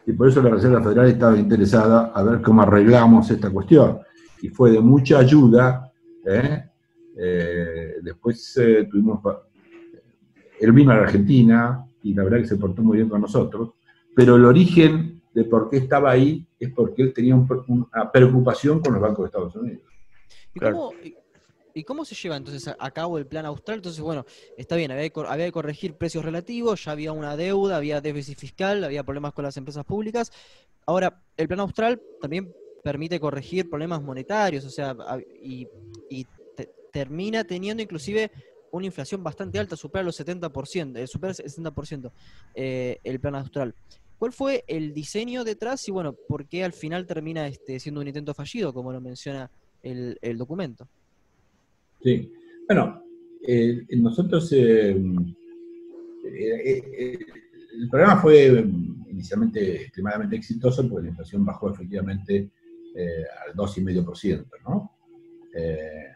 Y 0.06 0.12
por 0.12 0.28
eso 0.28 0.42
la 0.42 0.50
Reserva 0.50 0.82
Federal 0.82 1.08
estaba 1.08 1.36
interesada 1.36 2.12
a 2.14 2.22
ver 2.22 2.40
cómo 2.40 2.62
arreglamos 2.62 3.30
esta 3.30 3.50
cuestión. 3.50 3.98
Y 4.40 4.48
fue 4.48 4.70
de 4.70 4.80
mucha 4.80 5.18
ayuda. 5.18 5.92
¿eh? 6.24 6.64
Eh, 7.16 7.94
después 8.02 8.56
eh, 8.58 8.88
tuvimos. 8.90 9.20
Él 10.60 10.72
vino 10.72 10.92
a 10.92 10.96
la 10.96 11.02
Argentina 11.02 11.84
y 12.02 12.14
la 12.14 12.24
verdad 12.24 12.38
que 12.38 12.46
se 12.46 12.56
portó 12.56 12.82
muy 12.82 12.96
bien 12.98 13.08
con 13.08 13.20
nosotros. 13.20 13.70
Pero 14.18 14.34
el 14.34 14.44
origen 14.46 15.22
de 15.32 15.44
por 15.44 15.70
qué 15.70 15.76
estaba 15.76 16.10
ahí 16.10 16.44
es 16.58 16.72
porque 16.72 17.02
él 17.02 17.12
tenía 17.12 17.36
una 17.36 18.10
preocupación 18.10 18.80
con 18.80 18.94
los 18.94 19.00
bancos 19.00 19.22
de 19.22 19.26
Estados 19.26 19.54
Unidos. 19.54 19.82
¿Y 20.52 20.58
cómo, 20.58 20.90
¿Y 21.72 21.84
cómo 21.84 22.04
se 22.04 22.16
lleva 22.16 22.36
entonces 22.36 22.74
a 22.76 22.90
cabo 22.90 23.18
el 23.18 23.28
plan 23.28 23.46
austral? 23.46 23.76
Entonces, 23.78 24.00
bueno, 24.00 24.26
está 24.56 24.74
bien, 24.74 24.90
había 24.90 25.08
que, 25.08 25.52
corregir 25.52 25.94
precios 25.94 26.24
relativos, 26.24 26.84
ya 26.84 26.90
había 26.90 27.12
una 27.12 27.36
deuda, 27.36 27.76
había 27.76 28.00
déficit 28.00 28.36
fiscal, 28.36 28.82
había 28.82 29.04
problemas 29.04 29.34
con 29.34 29.44
las 29.44 29.56
empresas 29.56 29.84
públicas. 29.84 30.32
Ahora, 30.84 31.22
el 31.36 31.46
plan 31.46 31.60
austral 31.60 32.02
también 32.20 32.52
permite 32.82 33.20
corregir 33.20 33.70
problemas 33.70 34.02
monetarios, 34.02 34.64
o 34.64 34.70
sea, 34.70 34.96
y, 35.40 35.68
termina 36.90 37.44
teniendo 37.44 37.84
inclusive 37.84 38.32
una 38.72 38.86
inflación 38.86 39.22
bastante 39.22 39.60
alta, 39.60 39.76
supera 39.76 40.02
los 40.02 40.18
70%, 40.18 40.96
eh, 40.96 41.06
supera 41.06 41.30
el 41.30 41.36
60% 41.36 42.10
eh, 42.56 42.98
el 43.04 43.20
plan 43.20 43.36
austral. 43.36 43.72
¿Cuál 44.18 44.32
fue 44.32 44.64
el 44.66 44.92
diseño 44.92 45.44
detrás 45.44 45.86
y 45.88 45.92
bueno, 45.92 46.14
por 46.28 46.46
qué 46.46 46.64
al 46.64 46.72
final 46.72 47.06
termina 47.06 47.46
este, 47.46 47.78
siendo 47.78 48.00
un 48.00 48.08
intento 48.08 48.34
fallido, 48.34 48.72
como 48.72 48.92
lo 48.92 49.00
menciona 49.00 49.50
el 49.82 50.36
documento? 50.36 50.88
Sí, 52.02 52.32
bueno, 52.66 53.02
eh, 53.46 53.86
nosotros, 53.96 54.52
eh, 54.52 54.94
eh, 56.24 57.18
el 57.80 57.88
programa 57.88 58.20
fue 58.20 58.64
inicialmente 59.10 59.82
extremadamente 59.82 60.36
exitoso 60.36 60.88
porque 60.88 61.04
la 61.04 61.10
inflación 61.10 61.44
bajó 61.44 61.70
efectivamente 61.70 62.50
al 63.46 63.54
2,5%, 63.54 64.46
¿no? 64.64 64.92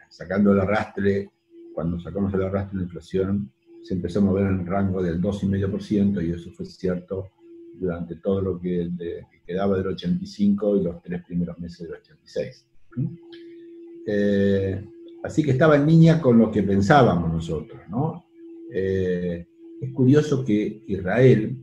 sacando 0.09 0.51
el 0.51 0.59
arrastre, 0.59 1.29
cuando 1.73 1.99
sacamos 1.99 2.33
el 2.33 2.43
arrastre 2.43 2.77
de 2.77 2.77
la 2.77 2.83
inflación, 2.83 3.51
se 3.81 3.93
empezó 3.95 4.19
a 4.19 4.23
mover 4.23 4.47
en 4.47 4.59
el 4.59 4.67
rango 4.67 5.01
del 5.01 5.21
2,5% 5.21 6.25
y 6.25 6.31
eso 6.31 6.51
fue 6.51 6.65
cierto 6.65 7.31
durante 7.79 8.15
todo 8.15 8.41
lo 8.41 8.59
que, 8.59 8.89
quedaba 9.45 9.77
del 9.77 9.87
85 9.87 10.77
y 10.77 10.83
los 10.83 11.01
tres 11.01 11.23
primeros 11.25 11.59
meses 11.59 11.87
del 11.87 11.97
86. 11.97 12.67
Así 15.23 15.41
que 15.41 15.51
estaba 15.51 15.77
en 15.77 15.87
línea 15.87 16.21
con 16.21 16.37
lo 16.37 16.51
que 16.51 16.63
pensábamos 16.63 17.31
nosotros. 17.31 17.81
¿no? 17.89 18.25
Eh, 18.71 19.47
es 19.79 19.91
curioso 19.93 20.43
que 20.43 20.83
Israel 20.87 21.57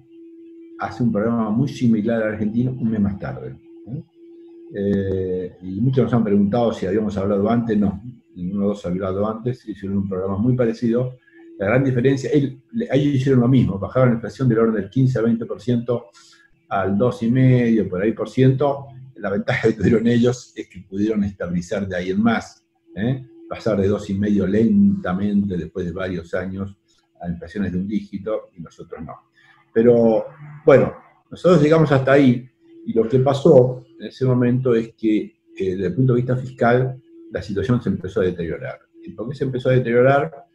hace 0.78 1.02
un 1.02 1.12
programa 1.12 1.50
muy 1.50 1.68
similar 1.68 2.22
al 2.22 2.32
argentino 2.34 2.72
un 2.72 2.90
mes 2.90 3.00
más 3.00 3.18
tarde. 3.18 3.54
Eh, 4.74 5.56
y 5.62 5.80
muchos 5.80 6.04
nos 6.04 6.14
han 6.14 6.24
preguntado 6.24 6.72
si 6.72 6.86
habíamos 6.86 7.16
hablado 7.18 7.50
antes. 7.50 7.76
No, 7.76 8.02
ninguno 8.34 8.62
de 8.62 8.68
los 8.68 8.86
ha 8.86 8.88
hablado 8.88 9.28
antes. 9.28 9.68
Hicieron 9.68 9.98
un 9.98 10.08
programa 10.08 10.38
muy 10.38 10.56
parecido. 10.56 11.18
La 11.60 11.66
gran 11.66 11.84
diferencia, 11.84 12.30
ellos 12.32 12.54
hicieron 12.92 13.40
lo 13.40 13.48
mismo, 13.48 13.78
bajaron 13.78 14.08
la 14.08 14.14
inflación 14.16 14.48
del 14.48 14.58
orden 14.58 14.74
del 14.74 14.90
15 14.90 15.18
a 15.18 15.22
20% 15.22 16.04
al 16.70 16.96
2,5% 16.96 17.88
por 17.88 18.02
ahí 18.02 18.12
por 18.12 18.28
ciento. 18.28 18.86
La 19.16 19.30
ventaja 19.30 19.68
que 19.68 19.74
tuvieron 19.74 20.06
ellos 20.06 20.52
es 20.56 20.68
que 20.68 20.80
pudieron 20.80 21.22
estabilizar 21.22 21.86
de 21.86 21.96
ahí 21.96 22.10
en 22.10 22.22
más. 22.22 22.64
¿eh? 22.96 23.24
pasar 23.50 23.80
de 23.80 23.88
dos 23.88 24.08
y 24.08 24.14
medio 24.14 24.46
lentamente 24.46 25.56
después 25.56 25.84
de 25.84 25.90
varios 25.90 26.32
años 26.34 26.76
a 27.20 27.28
inflaciones 27.28 27.72
de 27.72 27.78
un 27.78 27.88
dígito 27.88 28.50
y 28.56 28.62
nosotros 28.62 29.02
no. 29.04 29.12
Pero 29.74 30.26
bueno, 30.64 30.94
nosotros 31.28 31.60
llegamos 31.60 31.90
hasta 31.90 32.12
ahí 32.12 32.48
y 32.86 32.92
lo 32.92 33.08
que 33.08 33.18
pasó 33.18 33.84
en 33.98 34.06
ese 34.06 34.24
momento 34.24 34.72
es 34.76 34.94
que 34.94 35.16
eh, 35.56 35.74
desde 35.74 35.86
el 35.88 35.94
punto 35.94 36.14
de 36.14 36.18
vista 36.18 36.36
fiscal 36.36 37.02
la 37.32 37.42
situación 37.42 37.82
se 37.82 37.88
empezó 37.88 38.20
a 38.20 38.24
deteriorar. 38.24 38.78
¿Y 39.02 39.10
por 39.10 39.28
qué 39.28 39.34
se 39.34 39.44
empezó 39.44 39.68
a 39.68 39.72
deteriorar? 39.72 40.46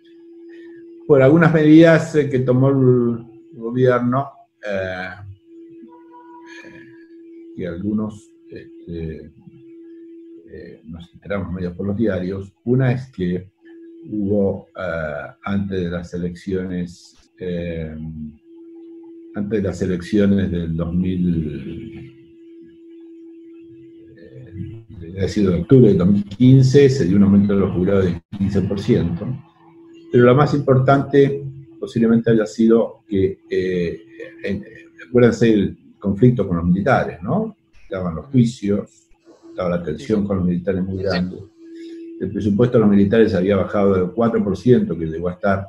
Por 1.07 1.21
algunas 1.21 1.53
medidas 1.53 2.15
eh, 2.15 2.29
que 2.29 2.39
tomó 2.39 2.69
el 2.69 3.25
gobierno 3.53 4.29
eh, 4.65 5.09
y 7.57 7.65
algunos 7.65 8.31
este, 8.49 9.31
eh, 10.51 10.81
nos 10.85 11.11
enteramos 11.13 11.51
medio 11.51 11.75
por 11.75 11.87
los 11.87 11.97
diarios. 11.97 12.53
Una 12.63 12.91
es 12.91 13.11
que 13.11 13.49
hubo, 14.09 14.67
eh, 14.77 15.31
antes 15.43 15.81
de 15.81 15.89
las 15.89 16.13
elecciones, 16.13 17.15
eh, 17.39 17.93
antes 19.35 19.61
de 19.61 19.67
las 19.67 19.81
elecciones 19.81 20.51
del 20.51 20.77
2000, 20.77 22.11
ha 25.21 25.27
sido 25.27 25.51
de 25.51 25.61
octubre 25.61 25.91
de 25.91 25.97
2015, 25.97 26.89
se 26.89 27.05
dio 27.05 27.17
un 27.17 27.23
aumento 27.23 27.53
de 27.53 27.59
los 27.59 27.73
jubilados 27.73 28.05
del 28.05 28.21
15%. 28.31 29.54
Pero 30.11 30.23
lo 30.23 30.35
más 30.35 30.53
importante 30.53 31.43
posiblemente 31.79 32.31
haya 32.31 32.45
sido 32.45 33.03
que, 33.07 33.39
acuérdense 35.07 35.53
el 35.53 35.77
conflicto 35.99 36.47
con 36.47 36.57
los 36.57 36.65
militares, 36.65 37.21
¿no? 37.21 37.55
Estaban 37.83 38.15
los 38.15 38.25
juicios, 38.27 39.07
estaba 39.49 39.69
la 39.69 39.83
tensión 39.83 40.25
con 40.25 40.37
los 40.37 40.45
militares 40.45 40.83
muy 40.83 41.03
grande. 41.03 41.37
El 42.19 42.31
presupuesto 42.31 42.77
de 42.77 42.81
los 42.81 42.89
militares 42.89 43.33
había 43.35 43.57
bajado 43.57 43.93
del 43.93 44.05
4%, 44.05 44.97
que 44.97 45.05
llegó 45.05 45.29
a 45.29 45.33
estar 45.33 45.67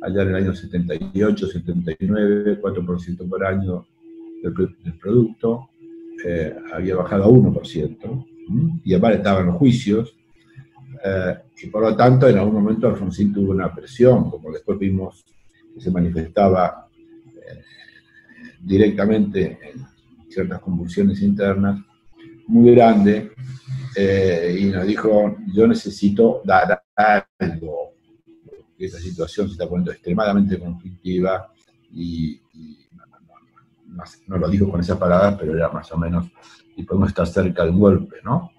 allá 0.00 0.22
en 0.22 0.28
el 0.28 0.34
año 0.36 0.54
78, 0.54 1.46
79, 1.46 2.60
4% 2.60 3.28
por 3.28 3.44
año 3.44 3.86
del, 4.42 4.98
producto, 5.00 5.68
eh, 6.24 6.54
había 6.72 6.96
bajado 6.96 7.24
a 7.24 7.28
1%, 7.28 8.26
y 8.84 8.94
aparte 8.94 9.18
estaban 9.18 9.46
los 9.46 9.56
juicios, 9.56 10.16
eh, 11.04 11.38
y 11.62 11.66
por 11.66 11.82
lo 11.82 11.96
tanto 11.96 12.28
en 12.28 12.38
algún 12.38 12.62
momento 12.62 12.86
Alfonsín 12.86 13.32
tuvo 13.32 13.52
una 13.52 13.74
presión, 13.74 14.30
como 14.30 14.52
después 14.52 14.78
vimos 14.78 15.24
que 15.74 15.80
se 15.80 15.90
manifestaba 15.90 16.88
eh, 17.34 17.62
directamente 18.60 19.58
en 19.62 19.84
ciertas 20.30 20.60
convulsiones 20.60 21.20
internas, 21.22 21.80
muy 22.46 22.74
grande 22.74 23.32
eh, 23.96 24.56
y 24.60 24.66
nos 24.66 24.86
dijo, 24.86 25.36
yo 25.52 25.66
necesito 25.66 26.40
dar 26.44 26.82
algo, 26.94 27.94
esta 28.78 28.98
situación 28.98 29.46
se 29.46 29.52
está 29.52 29.68
poniendo 29.68 29.92
extremadamente 29.92 30.58
conflictiva 30.58 31.52
y, 31.90 32.40
no, 34.26 34.38
lo 34.38 34.48
dijo 34.48 34.70
con 34.70 34.80
esa 34.80 34.98
palabra, 34.98 35.36
pero 35.36 35.54
era 35.54 35.68
más 35.68 35.92
o 35.92 35.98
menos, 35.98 36.26
y 36.76 36.82
podemos 36.82 37.10
estar 37.10 37.26
cerca 37.26 37.64
del 37.64 37.74
golpe, 37.74 38.16
¿no? 38.24 38.50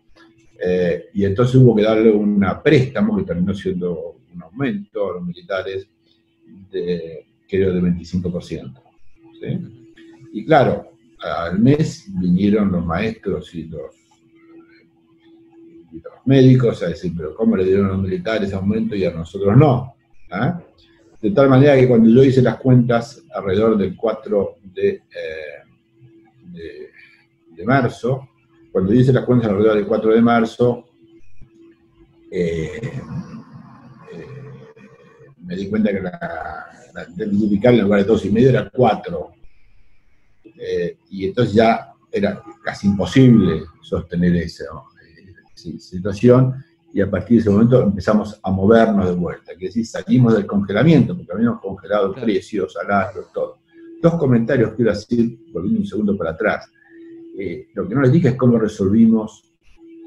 Eh, 0.66 1.10
y 1.14 1.26
entonces 1.26 1.56
hubo 1.56 1.76
que 1.76 1.84
darle 1.84 2.12
una 2.12 2.62
préstamo 2.62 3.18
que 3.18 3.24
terminó 3.24 3.54
siendo 3.54 4.18
un 4.34 4.44
aumento 4.44 5.10
a 5.10 5.14
los 5.16 5.26
militares 5.26 5.88
de, 6.72 7.26
creo, 7.48 7.74
de 7.74 7.82
25%. 7.82 8.74
¿sí? 9.40 9.60
Y 10.34 10.46
claro, 10.46 10.94
al 11.20 11.60
mes 11.60 12.08
vinieron 12.20 12.72
los 12.72 12.86
maestros 12.86 13.54
y 13.56 13.64
los, 13.66 13.96
médicos 16.26 16.82
a 16.82 16.88
decir, 16.88 17.12
pero 17.18 17.36
¿cómo 17.36 17.58
le 17.58 17.66
dieron 17.66 17.88
a 17.88 17.90
los 17.90 18.02
militares 18.02 18.54
aumento 18.54 18.96
y 18.96 19.04
a 19.04 19.12
nosotros 19.12 19.58
no? 19.58 19.96
¿Ah? 20.32 20.62
De 21.22 21.32
tal 21.32 21.50
manera 21.50 21.76
que 21.76 21.88
cuando 21.88 22.10
yo 22.10 22.24
hice 22.24 22.42
las 22.42 22.58
cuentas 22.58 23.22
alrededor 23.34 23.78
del 23.78 23.96
4 23.96 24.56
eh, 24.76 25.02
de, 26.46 26.90
de, 27.50 27.66
marzo, 27.66 28.30
cuando 28.74 28.94
hice 28.94 29.14
las 29.14 29.24
cuentas 29.24 29.52
alrededor 29.52 29.76
del 29.78 29.86
4 29.86 30.14
de 30.16 30.22
marzo, 30.22 30.86
eh, 32.32 33.00
me 35.38 35.56
di 35.56 35.70
cuenta 35.70 35.92
que 35.92 36.02
la, 36.02 36.66
la 36.96 37.06
en 37.16 37.82
lugar 37.82 38.00
de 38.00 38.06
dos 38.06 38.26
y 38.26 38.32
medio 38.32 38.50
era 38.50 38.70
cuatro. 38.70 39.34
y 41.12 41.26
entonces 41.28 41.54
ya 41.54 41.94
era 42.12 42.42
casi 42.64 42.88
imposible 42.88 43.64
sostener 43.82 44.36
esa 44.38 44.66
situación 45.78 46.56
y 46.94 47.02
a 47.02 47.10
partir 47.10 47.38
de 47.38 47.42
ese 47.42 47.50
momento 47.52 47.84
empezamos 47.84 48.40
a 48.42 48.52
movernos 48.52 49.08
de 49.08 49.16
vuelta, 49.16 49.54
que 49.58 49.66
decir, 49.66 49.86
salimos 49.86 50.36
del 50.36 50.48
congelamiento, 50.48 51.16
porque 51.16 51.32
habíamos 51.32 51.62
congelado 51.62 52.14
precios, 52.14 52.74
salarios, 52.74 53.32
todo. 53.32 53.58
Dos 54.02 54.16
comentarios 54.16 54.74
quiero 54.76 54.92
decir, 54.92 55.40
volviendo 55.52 55.80
un 55.80 55.86
segundo 55.86 56.18
para 56.18 56.32
atrás. 56.32 56.70
Eh, 57.38 57.68
lo 57.74 57.88
que 57.88 57.96
no 57.96 58.02
les 58.02 58.12
dije 58.12 58.30
es 58.30 58.36
cómo 58.36 58.60
resolvimos 58.60 59.52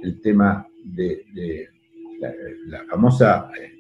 el 0.03 0.21
tema 0.21 0.67
de, 0.85 1.25
la, 2.69 2.85
famosa 2.85 3.51
eh, 3.61 3.73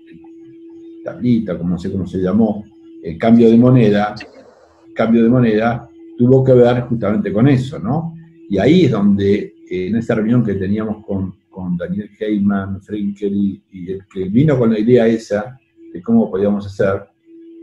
tablita, 1.05 1.57
como 1.57 1.79
sé 1.79 1.93
cómo 1.93 2.07
se 2.07 2.19
llamó, 2.19 2.65
el 3.03 3.17
cambio 3.19 3.49
de 3.49 3.57
moneda, 3.57 4.15
cambio 4.95 5.23
de 5.23 5.29
moneda 5.29 5.89
tuvo 6.17 6.43
que 6.43 6.53
ver 6.53 6.81
justamente 6.83 7.33
con 7.33 7.47
eso, 7.49 7.79
¿no? 7.79 8.15
Y 8.49 8.59
ahí 8.59 8.87
es 8.87 8.91
donde, 8.91 9.55
en 9.69 9.97
esa 9.97 10.15
reunión 10.15 10.45
que 10.45 10.55
teníamos 10.55 11.05
con, 11.05 11.35
Daniel 11.79 12.11
Heyman, 12.21 12.83
Frinkel 12.83 13.63
y, 13.73 13.91
el 13.91 14.07
que 14.13 14.25
vino 14.25 14.59
con 14.59 14.73
la 14.73 14.79
idea 14.79 15.07
esa 15.07 15.59
de 15.91 16.03
cómo 16.03 16.31
podíamos 16.31 16.67
hacer 16.67 17.03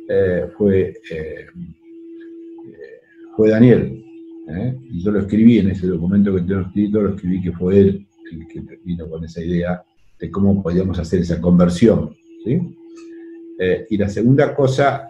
eh, 0.10 0.48
fue, 0.58 0.96
eh, 1.12 1.46
eh. 4.48 4.78
Y 4.92 5.04
yo 5.04 5.12
lo 5.12 5.20
escribí 5.20 5.60
en 5.60 5.70
ese 5.70 5.88
documento 5.88 6.34
que 6.34 6.42
tengo 6.42 6.62
escrito, 6.62 7.02
lo 7.02 7.16
escribí 7.16 7.42
que 7.42 7.52
fue 7.52 7.80
él 7.80 8.08
el 8.32 8.48
que 8.48 8.80
vino 8.84 9.10
con 9.10 9.24
esa 9.24 9.44
idea 9.44 9.84
de 10.20 10.32
cómo 10.32 10.62
podíamos 10.62 10.98
hacer 11.00 11.22
esa 11.22 11.40
conversión. 11.40 12.16
y 12.46 13.98
la 13.98 14.10
segunda 14.10 14.56
cosa 14.56 15.10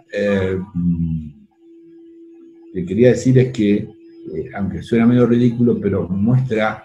que 2.72 2.84
quería 2.84 3.08
decir 3.10 3.38
es 3.38 3.52
que, 3.52 3.88
aunque 4.54 4.82
suena 4.82 5.06
medio 5.06 5.26
ridículo, 5.26 5.80
pero 5.80 6.08
muestra 6.08 6.84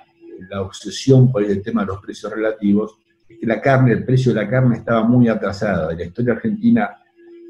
la 0.50 0.62
obsesión 0.62 1.32
por 1.32 1.44
el 1.44 1.62
tema 1.62 1.82
de 1.82 1.88
los 1.88 2.00
precios 2.02 2.32
relativos, 2.32 2.98
es 3.28 3.38
que 3.38 3.46
la 3.46 3.62
carne, 3.62 3.92
el 3.92 4.06
precio 4.06 4.34
de 4.34 4.42
la 4.42 4.50
carne 4.50 4.78
estaba 4.78 5.04
muy 5.04 5.28
atrasada. 5.28 5.94
La 5.94 6.04
historia 6.04 6.34
argentina 6.34 6.90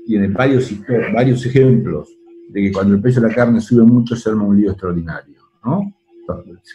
tiene 0.05 0.27
varios, 0.27 0.73
varios 1.13 1.45
ejemplos 1.45 2.18
de 2.49 2.61
que 2.61 2.71
cuando 2.71 2.95
el 2.95 3.01
precio 3.01 3.21
de 3.21 3.29
la 3.29 3.35
carne 3.35 3.61
sube 3.61 3.83
mucho 3.83 4.15
se 4.15 4.29
arma 4.29 4.43
un 4.43 4.59
lío 4.59 4.71
extraordinario. 4.71 5.39
¿no? 5.63 5.93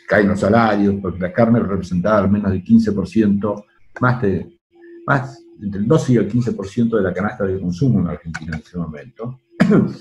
Caen 0.09 0.29
los 0.29 0.41
salarios, 0.41 0.97
porque 1.03 1.21
la 1.21 1.33
carne 1.33 1.61
representaba 1.61 2.27
menos 2.27 2.51
del 2.53 2.63
15%, 2.63 3.65
más 4.01 4.23
de, 4.23 4.59
más, 5.07 5.45
entre 5.61 5.81
el 5.81 5.87
12 5.87 6.13
y 6.13 6.17
el 6.17 6.31
15% 6.31 6.97
de 6.97 7.03
la 7.03 7.13
canasta 7.13 7.45
de 7.45 7.61
consumo 7.61 8.01
en 8.01 8.09
Argentina 8.09 8.57
en 8.57 8.63
ese 8.63 8.79
momento. 8.79 9.41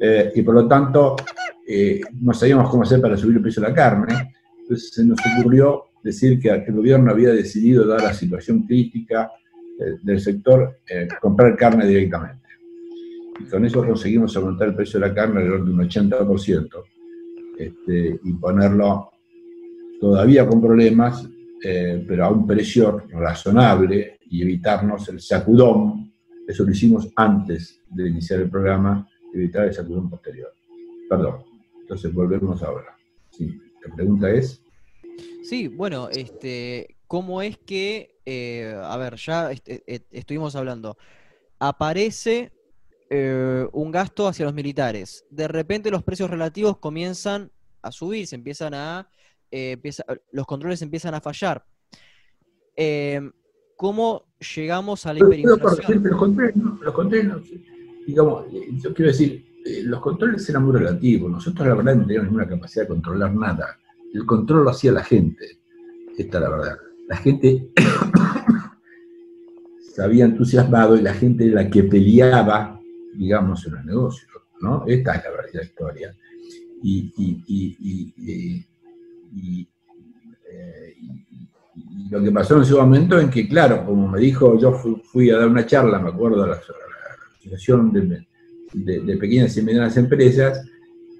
Eh, 0.00 0.32
y 0.34 0.42
por 0.42 0.56
lo 0.56 0.66
tanto, 0.66 1.14
eh, 1.66 2.00
no 2.20 2.34
sabíamos 2.34 2.68
cómo 2.68 2.82
hacer 2.82 3.00
para 3.00 3.16
subir 3.16 3.36
el 3.36 3.42
precio 3.42 3.62
de 3.62 3.68
la 3.68 3.74
carne. 3.74 4.32
Entonces 4.60 4.90
se 4.92 5.04
nos 5.04 5.18
ocurrió 5.38 5.84
decir 6.02 6.38
que 6.40 6.50
el 6.50 6.74
gobierno 6.74 7.12
había 7.12 7.30
decidido, 7.30 7.86
dar 7.86 8.02
la 8.02 8.12
situación 8.12 8.66
crítica 8.66 9.30
eh, 9.78 9.96
del 10.02 10.20
sector, 10.20 10.80
comprar 11.22 11.56
carne 11.56 11.86
directamente. 11.86 12.43
Y 13.40 13.44
con 13.44 13.64
eso 13.64 13.84
conseguimos 13.84 14.36
aumentar 14.36 14.68
el 14.68 14.74
precio 14.74 15.00
de 15.00 15.08
la 15.08 15.14
carne 15.14 15.40
alrededor 15.40 15.64
de 15.64 15.72
un 15.72 15.88
80% 15.88 16.84
este, 17.58 18.20
y 18.22 18.32
ponerlo 18.34 19.10
todavía 20.00 20.46
con 20.46 20.60
problemas, 20.60 21.28
eh, 21.62 22.04
pero 22.06 22.26
a 22.26 22.30
un 22.30 22.46
precio 22.46 23.02
razonable 23.10 24.18
y 24.28 24.42
evitarnos 24.42 25.08
el 25.08 25.20
sacudón. 25.20 26.12
Eso 26.46 26.64
lo 26.64 26.70
hicimos 26.70 27.08
antes 27.16 27.80
de 27.88 28.08
iniciar 28.08 28.40
el 28.40 28.50
programa, 28.50 29.08
evitar 29.32 29.66
el 29.66 29.74
sacudón 29.74 30.10
posterior. 30.10 30.52
Perdón. 31.08 31.44
Entonces 31.80 32.12
volvemos 32.12 32.62
ahora. 32.62 32.96
La 33.86 33.94
pregunta 33.94 34.30
es. 34.30 34.62
Sí, 35.42 35.68
bueno, 35.68 36.08
este, 36.08 36.96
¿cómo 37.06 37.42
es 37.42 37.58
que, 37.58 38.18
eh, 38.24 38.74
a 38.82 38.96
ver, 38.96 39.16
ya 39.16 39.50
estuvimos 40.10 40.56
hablando, 40.56 40.96
aparece 41.58 42.52
eh, 43.16 43.68
un 43.72 43.90
gasto 43.90 44.26
hacia 44.26 44.44
los 44.44 44.54
militares, 44.54 45.24
de 45.30 45.48
repente 45.48 45.90
los 45.90 46.02
precios 46.02 46.30
relativos 46.30 46.78
comienzan 46.78 47.50
a 47.82 47.92
subir, 47.92 48.26
se 48.26 48.36
empiezan 48.36 48.74
a, 48.74 49.08
los 50.32 50.46
controles 50.46 50.82
empiezan 50.82 51.14
a 51.14 51.20
fallar. 51.20 51.64
¿Cómo 53.76 54.24
llegamos 54.56 55.06
a 55.06 55.12
la 55.12 55.20
hiperinflación? 55.20 56.02
Los 56.02 56.18
controles, 56.18 56.56
los 56.56 56.94
controles, 56.94 57.32
digamos, 58.06 58.46
yo 58.50 58.94
quiero 58.94 59.10
decir, 59.10 59.44
eh, 59.64 59.82
los 59.82 60.00
controles 60.00 60.48
eran 60.48 60.64
muy 60.64 60.78
relativos. 60.78 61.30
Nosotros, 61.30 61.66
la 61.66 61.74
verdad, 61.74 61.96
no 61.96 62.06
teníamos 62.06 62.26
ninguna 62.26 62.48
capacidad 62.48 62.84
de 62.84 62.88
controlar 62.88 63.34
nada. 63.34 63.78
El 64.12 64.24
control 64.26 64.64
lo 64.64 64.70
hacía 64.70 64.92
la 64.92 65.02
gente. 65.02 65.58
Esta 66.16 66.38
es 66.38 66.42
la 66.42 66.50
verdad. 66.50 66.78
La 67.08 67.16
gente 67.16 67.70
se 69.80 70.02
había 70.02 70.26
entusiasmado 70.26 70.96
y 70.96 71.02
la 71.02 71.14
gente 71.14 71.46
era 71.46 71.62
la 71.62 71.70
que 71.70 71.82
peleaba, 71.82 72.80
digamos, 73.16 73.66
en 73.66 73.74
los 73.74 73.84
negocios. 73.84 74.30
¿no? 74.60 74.84
Esta 74.86 75.16
es 75.16 75.24
la 75.24 75.30
verdadera 75.30 75.64
historia. 75.64 76.16
Y, 76.82 78.12
eh, 78.16 78.64
lo 82.10 82.22
que 82.22 82.30
pasó 82.30 82.56
en 82.56 82.62
ese 82.62 82.74
momento 82.74 83.18
en 83.18 83.30
que, 83.30 83.48
claro, 83.48 83.84
como 83.84 84.08
me 84.08 84.20
dijo, 84.20 84.58
yo 84.58 84.72
fui, 84.72 85.30
a 85.30 85.38
dar 85.38 85.48
una 85.48 85.66
charla, 85.66 85.98
me 85.98 86.10
acuerdo, 86.10 86.44
a 86.44 86.48
la, 86.48 86.60
asociación 87.40 87.92
de, 87.92 89.16
pequeñas 89.16 89.56
y 89.56 89.62
medianas 89.62 89.96
empresas, 89.96 90.64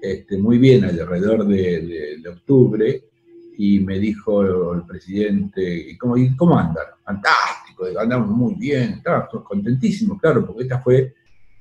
este, 0.01 0.37
muy 0.37 0.57
bien, 0.57 0.85
alrededor 0.85 1.45
de, 1.47 2.23
octubre, 2.29 3.03
y 3.57 3.79
me 3.79 3.99
dijo 3.99 4.73
el 4.73 4.85
presidente, 4.85 5.97
¿cómo, 5.99 6.15
cómo 6.37 6.57
andan? 6.57 6.85
Fantástico, 7.03 7.85
andamos 7.99 8.29
muy 8.29 8.55
bien, 8.55 8.93
estamos 8.93 9.43
contentísimos, 9.43 10.19
claro, 10.21 10.45
porque 10.45 10.63
esta 10.63 10.79
fue 10.79 11.13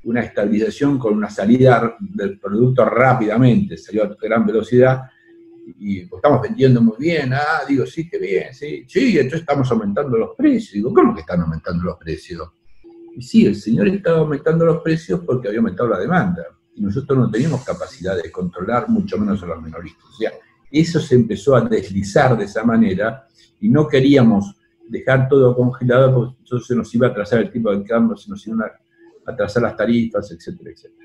una 0.04 0.20
estabilización 0.20 0.98
con 0.98 1.14
una 1.14 1.30
salida 1.30 1.96
del 2.00 2.38
producto 2.38 2.84
rápidamente, 2.84 3.76
salió 3.76 4.04
a 4.04 4.16
gran 4.20 4.46
velocidad, 4.46 5.02
y 5.78 6.04
pues, 6.04 6.18
estamos 6.18 6.42
vendiendo 6.42 6.82
muy 6.82 6.96
bien, 6.98 7.32
ah, 7.32 7.62
digo, 7.66 7.86
sí, 7.86 8.08
qué 8.08 8.18
bien, 8.18 8.52
sí, 8.52 8.84
sí, 8.86 9.16
entonces 9.16 9.40
estamos 9.40 9.70
aumentando 9.70 10.18
los 10.18 10.36
precios, 10.36 10.72
digo, 10.72 10.92
¿cómo 10.92 11.14
que 11.14 11.20
están 11.20 11.40
aumentando 11.40 11.84
los 11.84 11.96
precios? 11.96 12.48
Y 13.16 13.22
sí, 13.22 13.46
el 13.46 13.54
señor 13.54 13.88
estaba 13.88 14.18
aumentando 14.18 14.64
los 14.64 14.82
precios 14.82 15.20
porque 15.24 15.48
había 15.48 15.60
aumentado 15.60 15.88
la 15.88 16.00
demanda. 16.00 16.44
Y 16.74 16.82
nosotros 16.82 17.16
no 17.16 17.30
teníamos 17.30 17.64
capacidad 17.64 18.16
de 18.20 18.30
controlar, 18.30 18.88
mucho 18.88 19.16
menos 19.16 19.40
a 19.42 19.46
los 19.46 19.62
minoristas. 19.62 20.04
O 20.04 20.16
sea, 20.16 20.32
eso 20.70 20.98
se 20.98 21.14
empezó 21.14 21.54
a 21.54 21.60
deslizar 21.60 22.36
de 22.36 22.44
esa 22.44 22.64
manera 22.64 23.28
y 23.60 23.68
no 23.68 23.86
queríamos 23.86 24.56
dejar 24.88 25.28
todo 25.28 25.54
congelado 25.54 26.12
porque 26.12 26.36
entonces 26.40 26.76
nos 26.76 26.92
iba 26.94 27.06
a 27.06 27.10
atrasar 27.10 27.40
el 27.40 27.52
tipo 27.52 27.74
de 27.74 27.84
cambio, 27.84 28.16
se 28.16 28.28
nos 28.28 28.44
iban 28.46 28.62
a 28.62 28.72
atrasar 29.26 29.62
las 29.62 29.76
tarifas, 29.76 30.30
etcétera, 30.30 30.70
etcétera. 30.70 31.04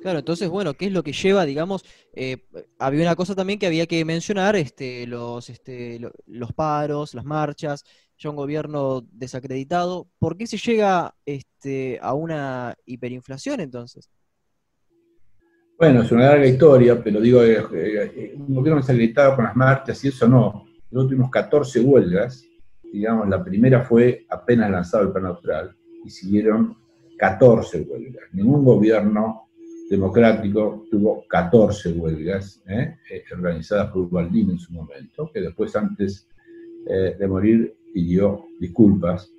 Claro, 0.00 0.20
entonces, 0.20 0.48
bueno, 0.48 0.74
¿qué 0.74 0.86
es 0.86 0.92
lo 0.92 1.02
que 1.02 1.12
lleva, 1.12 1.44
digamos? 1.44 1.84
Eh, 2.12 2.44
había 2.78 3.02
una 3.02 3.16
cosa 3.16 3.34
también 3.34 3.58
que 3.58 3.66
había 3.66 3.86
que 3.86 4.04
mencionar, 4.04 4.54
este, 4.54 5.06
los, 5.06 5.50
este, 5.50 6.00
los 6.26 6.52
paros, 6.52 7.14
las 7.14 7.24
marchas, 7.24 7.84
ya 8.16 8.30
un 8.30 8.36
gobierno 8.36 9.06
desacreditado. 9.12 10.08
¿Por 10.18 10.36
qué 10.36 10.46
se 10.46 10.56
llega 10.56 11.14
este, 11.24 11.98
a 12.00 12.14
una 12.14 12.76
hiperinflación 12.84 13.60
entonces? 13.60 14.08
Bueno, 15.78 16.02
es 16.02 16.10
una 16.10 16.26
larga 16.26 16.46
historia, 16.46 17.02
pero 17.02 17.20
digo, 17.20 17.42
eh, 17.42 17.64
eh, 17.72 18.34
un 18.36 18.54
gobierno 18.54 18.80
desacreditado 18.80 19.36
con 19.36 19.44
las 19.44 19.54
marchas 19.54 20.04
y 20.04 20.08
eso 20.08 20.26
no. 20.26 20.66
Nosotros 20.90 21.10
tuvimos 21.10 21.30
14 21.30 21.80
huelgas, 21.80 22.44
digamos, 22.92 23.28
la 23.28 23.44
primera 23.44 23.82
fue 23.82 24.26
apenas 24.28 24.70
lanzado 24.70 25.04
el 25.04 25.12
plan 25.12 25.26
austral 25.26 25.76
y 26.04 26.10
siguieron 26.10 26.76
14 27.18 27.82
huelgas. 27.82 28.24
Ningún 28.32 28.64
gobierno 28.64 29.48
democrático 29.90 30.84
tuvo 30.90 31.24
14 31.28 31.92
huelgas 31.92 32.62
¿eh? 32.68 32.96
organizadas 33.32 33.90
por 33.90 34.02
Ubaldín 34.02 34.50
en 34.50 34.58
su 34.58 34.72
momento, 34.72 35.30
que 35.32 35.40
después 35.40 35.74
antes 35.76 36.28
de 36.86 37.28
morir 37.28 37.76
pidió 37.92 38.46
disculpas, 38.58 39.30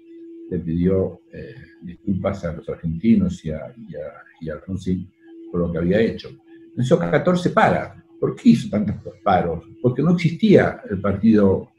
le 0.50 0.60
pidió 0.60 1.22
eh, 1.32 1.56
disculpas 1.82 2.44
a 2.46 2.54
los 2.54 2.68
argentinos 2.70 3.44
y 3.46 3.52
a, 3.52 3.74
y, 4.42 4.50
Alfonsín 4.50 5.10
por 5.52 5.62
lo 5.62 5.72
que 5.72 5.78
había 5.78 6.00
hecho. 6.00 6.30
Esos 6.78 7.00
14 7.00 7.50
para. 7.52 8.04
¿Por 8.20 8.36
qué 8.36 8.50
hizo 8.50 8.70
tantos 8.70 9.14
paros? 9.24 9.64
Porque 9.82 10.02
no 10.02 10.12
existía 10.12 10.82
el 10.90 11.00
partido, 11.00 11.70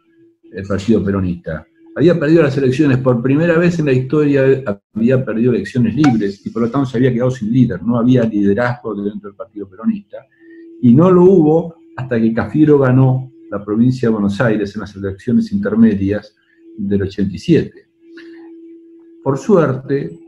el 0.51 0.67
partido 0.67 1.05
peronista. 1.05 1.67
Había 1.97 2.19
perdido 2.19 2.43
las 2.43 2.57
elecciones 2.57 2.99
por 2.99 3.21
primera 3.21 3.59
vez 3.59 3.79
en 3.79 3.87
la 3.87 3.93
historia, 3.93 4.45
había 4.95 5.25
perdido 5.25 5.53
elecciones 5.53 5.95
libres 5.95 6.47
y 6.47 6.51
por 6.51 6.63
lo 6.63 6.71
tanto 6.71 6.89
se 6.89 6.99
había 6.99 7.13
quedado 7.13 7.31
sin 7.31 7.53
líder. 7.53 7.83
No 7.83 7.99
había 7.99 8.23
liderazgo 8.23 8.95
dentro 8.95 9.31
del 9.31 9.37
partido 9.37 9.69
peronista. 9.69 10.19
Y 10.81 10.95
no 10.95 11.11
lo 11.11 11.25
hubo 11.25 11.75
hasta 11.97 12.21
que 12.21 12.33
Cafiero 12.33 12.79
ganó 12.79 13.33
la 13.51 13.65
provincia 13.65 14.09
de 14.09 14.13
Buenos 14.13 14.41
Aires 14.41 14.75
en 14.75 14.81
las 14.83 14.95
elecciones 14.95 15.53
intermedias 15.53 16.35
del 16.77 17.03
87. 17.03 17.87
por 19.23 19.37
suerte, 19.37 20.19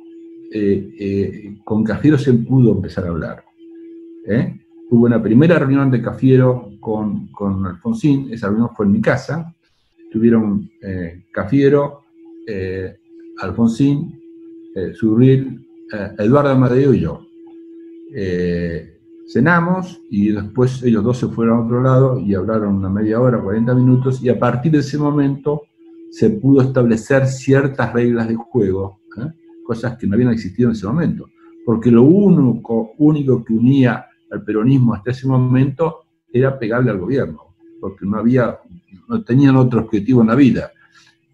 con 1.65 1.85
Cafiero 1.85 2.19
se 2.19 2.35
pudo 2.35 2.73
empezar 2.73 3.07
a 3.07 3.09
hablar. 3.09 3.45
Hubo 4.91 5.07
una 5.07 5.23
primera 5.23 5.59
reunión 5.59 5.91
de 5.91 6.03
Cafiero 6.03 6.73
con, 6.81 7.29
con 7.29 7.65
Alfonsín, 7.65 8.29
esa 8.33 8.49
reunión 8.49 8.71
fue 8.77 8.85
en 8.87 8.93
mi 8.93 9.01
casa, 9.01 9.55
tuvieron 10.13 10.71
Cafiero, 11.33 12.03
Alfonsín, 13.41 14.21
Surril, 14.95 15.67
Eduardo 16.19 16.51
Amadeo 16.51 16.93
y 16.95 17.01
yo. 17.01 17.27
cenamos 19.33 20.01
y 20.11 20.33
después 20.33 20.83
ellos 20.83 21.03
dos 21.03 21.19
se 21.19 21.29
fueron 21.29 21.59
a 21.59 21.65
otro 21.65 21.83
lado 21.83 22.19
y 22.19 22.35
hablaron 22.35 22.75
una 22.75 22.91
media 22.91 23.21
hora, 23.21 23.41
40 23.41 23.75
minutos, 23.75 24.23
y 24.23 24.29
a 24.29 24.39
partir 24.39 24.73
de 24.73 24.79
ese 24.79 24.99
momento 24.99 25.63
se 26.13 26.29
pudo 26.29 26.61
establecer 26.61 27.27
ciertas 27.27 27.93
reglas 27.95 28.29
de 28.29 28.35
juego, 28.35 29.01
¿eh? 29.17 29.33
cosas 29.65 29.97
que 29.97 30.07
no 30.07 30.15
habían 30.15 30.31
existido 30.31 30.69
en 30.69 30.77
ese 30.77 30.87
momento. 30.87 31.31
Porque 31.65 31.91
lo 31.91 32.03
único, 32.03 32.93
único 32.99 33.43
que 33.43 33.55
unía 33.55 34.05
al 34.31 34.45
peronismo 34.45 34.93
hasta 34.93 35.13
ese 35.13 35.27
momento 35.27 36.05
era 36.31 36.59
pegarle 36.59 36.91
al 36.91 36.99
gobierno, 36.99 37.55
porque 37.81 38.05
no 38.05 38.19
había, 38.19 38.59
tenían 39.21 39.57
otro 39.57 39.81
objetivo 39.81 40.23
en 40.23 40.29
la 40.29 40.35
vida. 40.35 40.73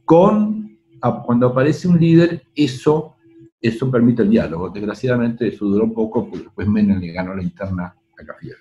Con, 0.04 0.78
cuando 1.24 1.48
aparece 1.48 1.86
un 1.86 2.00
líder, 2.00 2.42
eso, 2.54 3.14
eso 3.60 3.90
permite 3.90 4.22
el 4.22 4.30
diálogo. 4.30 4.70
Desgraciadamente 4.70 5.48
eso 5.48 5.66
duró 5.66 5.92
poco, 5.92 6.28
porque 6.28 6.44
después 6.44 6.66
Menem 6.66 7.00
le 7.00 7.12
ganó 7.12 7.34
la 7.34 7.42
interna 7.42 7.94
a 8.18 8.24
Cafiero. 8.24 8.58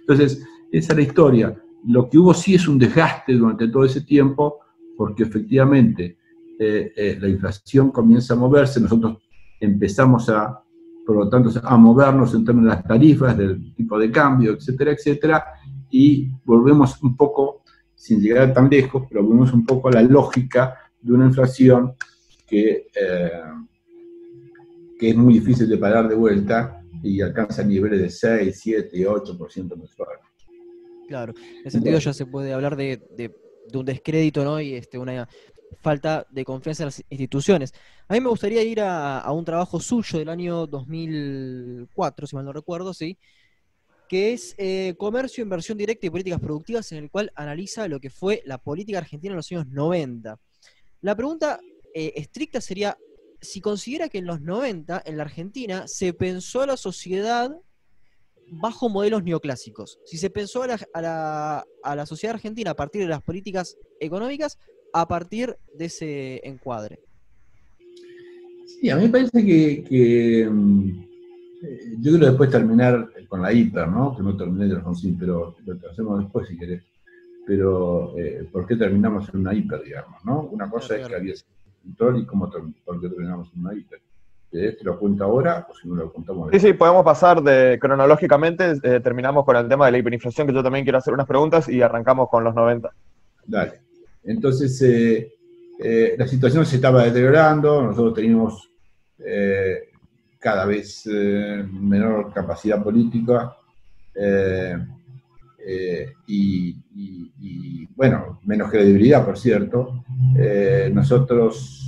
Entonces, 0.00 0.44
esa 0.72 0.92
es 0.92 0.96
la 0.96 1.02
historia. 1.02 1.62
Lo 1.86 2.08
que 2.08 2.18
hubo 2.18 2.34
sí 2.34 2.54
es 2.54 2.66
un 2.66 2.78
desgaste 2.78 3.34
durante 3.34 3.68
todo 3.68 3.84
ese 3.84 4.00
tiempo, 4.00 4.58
porque 4.96 5.22
efectivamente 5.22 6.18
eh, 6.58 6.92
eh, 6.96 7.18
la 7.20 7.28
inflación 7.28 7.90
comienza 7.90 8.34
a 8.34 8.36
moverse, 8.36 8.80
nosotros 8.80 9.18
empezamos 9.60 10.28
a, 10.30 10.62
por 11.06 11.16
lo 11.16 11.28
tanto, 11.28 11.50
a 11.62 11.76
movernos 11.76 12.34
en 12.34 12.44
términos 12.44 12.70
de 12.70 12.76
las 12.76 12.86
tarifas, 12.86 13.36
del 13.36 13.74
tipo 13.74 13.98
de 13.98 14.10
cambio, 14.10 14.52
etcétera, 14.52 14.92
etcétera, 14.92 15.44
y 15.90 16.30
volvemos 16.44 17.00
un 17.02 17.16
poco, 17.16 17.62
sin 17.96 18.20
llegar 18.20 18.54
tan 18.54 18.70
lejos, 18.70 19.04
pero 19.08 19.24
volvemos 19.24 19.52
un 19.52 19.66
poco 19.66 19.88
a 19.88 19.92
la 19.92 20.02
lógica 20.02 20.76
de 21.00 21.12
una 21.12 21.26
inflación 21.26 21.94
que, 22.46 22.86
eh, 22.94 23.30
que 24.96 25.10
es 25.10 25.16
muy 25.16 25.34
difícil 25.34 25.68
de 25.68 25.78
parar 25.78 26.08
de 26.08 26.14
vuelta 26.14 26.80
y 27.02 27.20
alcanza 27.20 27.64
niveles 27.64 28.00
de 28.00 28.10
6, 28.10 28.60
7, 28.62 29.08
8% 29.08 29.76
mensual. 29.76 30.08
Claro, 31.08 31.34
en 31.36 31.60
ese 31.60 31.70
sentido 31.72 31.98
ya 31.98 32.12
se 32.12 32.26
puede 32.26 32.52
hablar 32.52 32.76
de 32.76 33.32
de 33.70 33.78
un 33.78 33.84
descrédito 33.84 34.44
¿no? 34.44 34.60
y 34.60 34.74
este, 34.74 34.98
una 34.98 35.28
falta 35.80 36.26
de 36.30 36.44
confianza 36.44 36.82
en 36.84 36.86
las 36.86 37.02
instituciones. 37.10 37.72
A 38.08 38.14
mí 38.14 38.20
me 38.20 38.28
gustaría 38.28 38.62
ir 38.62 38.80
a, 38.80 39.30
un 39.32 39.44
trabajo 39.44 39.80
suyo 39.80 40.18
del 40.18 40.28
año 40.28 40.66
2004, 40.66 42.26
si 42.26 42.36
mal 42.36 42.44
no 42.44 42.52
recuerdo, 42.52 42.94
¿sí? 42.94 43.18
Que 44.08 44.32
es 44.32 44.54
eh, 44.58 44.94
Comercio, 44.98 45.42
Inversión 45.42 45.78
Directa 45.78 46.06
y 46.06 46.10
Políticas 46.10 46.40
Productivas, 46.40 46.90
en 46.92 46.98
el 47.04 47.10
cual 47.10 47.32
analiza 47.34 47.88
lo 47.88 48.00
que 48.00 48.10
fue 48.10 48.42
la 48.44 48.58
política 48.58 48.98
argentina 48.98 49.32
en 49.32 49.36
los 49.36 49.50
años 49.50 49.66
90. 49.68 50.38
La 51.02 51.16
pregunta 51.16 51.60
eh, 51.94 52.12
estricta 52.16 52.60
sería, 52.60 52.96
si 53.40 53.60
considera 53.60 54.08
que 54.08 54.18
en 54.18 54.26
los 54.26 54.40
90, 54.40 55.02
en 55.04 55.16
la 55.16 55.22
Argentina, 55.22 55.88
se 55.88 56.12
pensó 56.12 56.66
la 56.66 56.76
sociedad 56.76 57.50
bajo 58.48 58.88
modelos 58.88 59.24
neoclásicos. 59.24 59.98
Si 60.04 60.18
se 60.18 60.30
pensó 60.30 60.62
a 60.62 61.02
la, 61.02 62.06
sociedad 62.06 62.34
argentina 62.34 62.70
a 62.72 62.76
partir 62.76 63.02
de 63.02 63.08
las 63.08 63.22
políticas 63.22 63.76
económicas, 64.00 64.58
a 64.92 65.06
partir 65.08 65.56
de 65.74 65.86
ese 65.86 66.46
encuadre. 66.46 67.00
Sí, 68.66 68.90
a 68.90 68.96
mí 68.96 69.04
me 69.04 69.08
parece 69.08 69.44
que, 69.44 70.48
mm, 70.50 71.04
yo 71.98 72.10
quiero 72.10 72.26
después 72.26 72.50
terminar 72.50 73.08
con 73.28 73.42
la 73.42 73.52
hiper, 73.52 73.88
¿no? 73.88 74.16
Que 74.16 74.22
no 74.22 74.36
terminé 74.36 74.66
de 74.66 74.76
Alfonsín, 74.76 75.18
pero 75.18 75.56
lo 75.64 75.90
hacemos 75.90 76.20
después 76.20 76.48
si 76.48 76.58
querés. 76.58 76.82
Pero, 77.46 78.16
eh, 78.18 78.48
¿por 78.50 78.66
qué 78.66 78.76
terminamos 78.76 79.28
en 79.32 79.40
una 79.40 79.54
hiper, 79.54 79.82
digamos, 79.82 80.24
no? 80.24 80.42
Una 80.42 80.68
cosa 80.68 80.96
es 80.96 81.06
que 81.06 81.14
había 81.14 81.34
control 81.82 82.20
y 82.20 82.26
cómo, 82.26 82.50
por 82.84 83.00
qué 83.00 83.08
terminamos 83.08 83.50
en 83.54 83.60
una 83.60 83.74
hiper. 83.74 84.00
¿Te 84.50 84.84
lo 84.84 84.98
cuento 84.98 85.24
ahora 85.24 85.66
o 85.68 85.74
si 85.74 85.88
no 85.88 85.96
lo 85.96 86.12
contamos? 86.12 86.50
Sí, 86.52 86.60
sí, 86.60 86.72
podemos 86.72 87.04
pasar 87.04 87.42
de 87.42 87.78
cronológicamente, 87.80 88.74
eh, 88.82 89.00
terminamos 89.00 89.44
con 89.44 89.56
el 89.56 89.68
tema 89.68 89.86
de 89.86 89.92
la 89.92 89.98
hiperinflación, 89.98 90.46
que 90.46 90.54
yo 90.54 90.62
también 90.62 90.84
quiero 90.84 90.98
hacer 90.98 91.12
unas 91.12 91.26
preguntas 91.26 91.68
y 91.68 91.82
arrancamos 91.82 92.28
con 92.30 92.42
los 92.42 92.54
90. 92.54 92.90
Dale. 93.46 93.80
Entonces, 94.24 94.80
eh, 94.82 95.32
eh, 95.78 96.14
la 96.18 96.26
situación 96.26 96.64
se 96.64 96.76
estaba 96.76 97.04
deteriorando, 97.04 97.82
nosotros 97.82 98.14
teníamos 98.14 98.70
cada 100.38 100.66
vez 100.66 101.06
menor 101.06 102.32
capacidad 102.32 102.82
política 102.82 103.56
y, 106.26 107.86
bueno, 107.94 108.40
menos 108.44 108.70
credibilidad, 108.70 109.24
por 109.24 109.38
cierto. 109.38 110.04
nosotros 110.92 111.86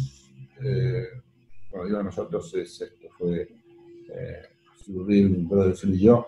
cuando 1.70 1.88
digo 1.88 2.02
nosotros, 2.02 2.54
es, 2.54 2.80
esto 2.80 3.08
fue 3.16 3.48
eh, 4.12 4.42
un 4.88 5.48
Brothers 5.48 5.84
y 5.84 6.00
yo, 6.00 6.26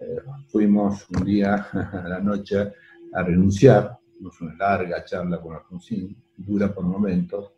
eh, 0.00 0.18
fuimos 0.48 1.06
un 1.10 1.24
día 1.24 1.54
a 1.72 2.08
la 2.08 2.20
noche 2.20 2.72
a 3.12 3.22
renunciar, 3.22 3.98
tuvimos 4.12 4.40
una 4.40 4.54
larga 4.56 5.04
charla 5.04 5.40
con 5.40 5.54
Alfonsín, 5.54 6.16
dura 6.36 6.72
por 6.74 6.84
momentos, 6.84 7.52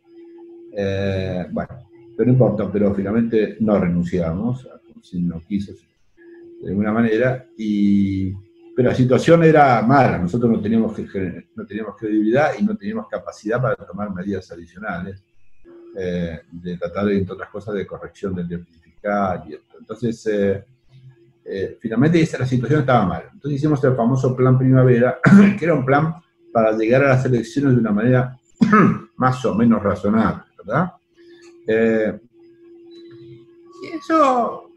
eh, 0.73 1.47
bueno, 1.51 1.89
pero 2.15 2.27
no 2.27 2.33
importa, 2.33 2.71
pero 2.71 2.93
finalmente 2.93 3.57
no 3.59 3.79
renunciamos, 3.79 4.67
Alfonsín 4.71 5.27
no 5.27 5.41
quiso 5.41 5.73
de 6.61 6.69
alguna 6.69 6.91
manera, 6.91 7.47
y, 7.57 8.31
pero 8.75 8.89
la 8.89 8.95
situación 8.95 9.43
era 9.43 9.81
mala, 9.81 10.19
nosotros 10.19 10.51
no 10.51 10.61
teníamos, 10.61 10.95
no 11.55 11.65
teníamos 11.65 11.95
credibilidad 11.97 12.51
y 12.59 12.63
no 12.63 12.77
teníamos 12.77 13.07
capacidad 13.07 13.59
para 13.59 13.75
tomar 13.75 14.13
medidas 14.13 14.51
adicionales 14.51 15.23
eh, 15.97 16.41
de 16.51 16.77
tratar, 16.77 17.09
entre 17.09 17.33
otras 17.33 17.49
cosas, 17.49 17.73
de 17.73 17.87
corrección 17.87 18.35
del 18.35 18.47
déficit 18.47 18.81
y 19.47 19.53
esto. 19.53 19.77
Entonces, 19.79 20.27
eh, 20.27 20.63
eh, 21.43 21.77
finalmente 21.81 22.21
esa, 22.21 22.37
la 22.37 22.45
situación 22.45 22.81
estaba 22.81 23.05
mal. 23.05 23.23
Entonces 23.33 23.57
hicimos 23.57 23.83
el 23.83 23.95
famoso 23.95 24.35
plan 24.35 24.57
primavera, 24.57 25.19
que 25.57 25.65
era 25.65 25.73
un 25.73 25.83
plan 25.83 26.15
para 26.53 26.71
llegar 26.73 27.03
a 27.03 27.09
las 27.09 27.25
elecciones 27.25 27.73
de 27.73 27.79
una 27.79 27.91
manera 27.91 28.37
más 29.17 29.43
o 29.45 29.55
menos 29.55 29.81
razonable, 29.81 30.43
¿verdad? 30.57 30.91
Y 33.83 33.87
eso 33.95 34.71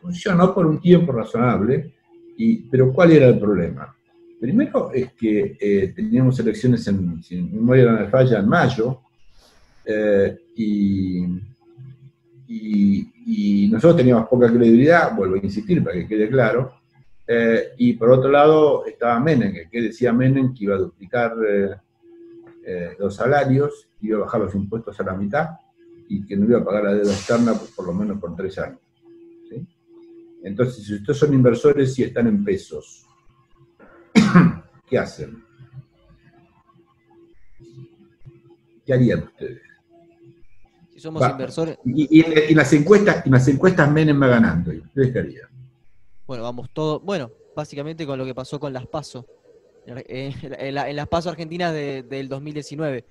funcionó 0.00 0.54
por 0.54 0.66
un 0.66 0.80
tiempo 0.80 1.12
razonable, 1.12 1.94
y, 2.36 2.56
pero 2.68 2.92
¿cuál 2.92 3.12
era 3.12 3.26
el 3.28 3.38
problema? 3.38 3.94
Primero 4.40 4.90
es 4.92 5.12
que 5.12 5.92
teníamos 5.94 6.38
elecciones 6.40 6.86
en, 6.88 7.22
si 7.22 7.40
no 7.40 7.62
me 7.62 8.08
falla, 8.08 8.40
en 8.40 8.48
mayo, 8.48 9.00
eh, 9.84 10.38
y, 10.56 11.24
y, 12.48 13.68
nosotros 13.68 13.96
teníamos 13.96 14.28
poca 14.28 14.48
credibilidad, 14.48 15.14
vuelvo 15.16 15.36
a 15.36 15.38
insistir 15.38 15.82
para 15.82 15.96
que 15.96 16.06
quede 16.06 16.28
claro, 16.28 16.74
eh, 17.26 17.72
y 17.78 17.94
por 17.94 18.10
otro 18.10 18.30
lado 18.30 18.84
estaba 18.84 19.18
Menem, 19.20 19.68
que 19.70 19.82
decía 19.82 20.12
Menem 20.12 20.52
que 20.52 20.64
iba 20.64 20.74
a 20.74 20.78
duplicar 20.78 21.34
eh, 22.64 22.96
los 22.98 23.14
salarios, 23.14 23.88
iba 24.00 24.18
a 24.18 24.20
bajar 24.22 24.40
los 24.42 24.54
impuestos 24.54 24.98
a 25.00 25.04
la 25.04 25.14
mitad 25.14 25.48
y 26.12 26.26
que 26.26 26.36
no 26.36 26.46
iba 26.46 26.58
a 26.58 26.64
pagar 26.64 26.84
la 26.84 26.94
deuda 26.94 27.12
externa 27.12 27.54
por, 27.54 27.86
lo 27.86 27.94
menos 27.94 28.20
por 28.20 28.36
tres 28.36 28.58
años. 28.58 28.78
Entonces, 30.44 30.84
si 30.84 30.94
ustedes 30.94 31.18
son 31.18 31.32
inversores 31.32 31.98
y 31.98 32.02
están 32.02 32.26
en 32.26 32.44
pesos, 32.44 33.06
¿qué 34.86 34.98
hacen? 34.98 35.42
¿Qué 38.84 38.92
harían 38.92 39.22
ustedes? 39.22 39.62
somos 40.96 41.28
inversores. 41.28 41.78
Y, 41.84 42.54
las 42.54 42.72
encuestas, 42.74 43.26
y 43.26 43.30
las 43.30 43.48
encuestas 43.48 43.90
Menem 43.90 44.20
va 44.20 44.26
ganando. 44.26 44.70
¿Ustedes 44.70 45.48
Bueno, 46.26 46.42
vamos 46.42 46.68
todo. 46.72 47.00
Bueno, 47.00 47.30
básicamente 47.56 48.06
con 48.06 48.18
lo 48.18 48.24
que 48.24 48.34
pasó 48.34 48.60
con 48.60 48.72
las 48.72 48.86
PASO. 48.86 49.26
En, 49.86 50.74
las 50.74 51.08
PASO 51.08 51.30
argentinas 51.30 51.72
del 51.72 52.28
2019. 52.28 53.04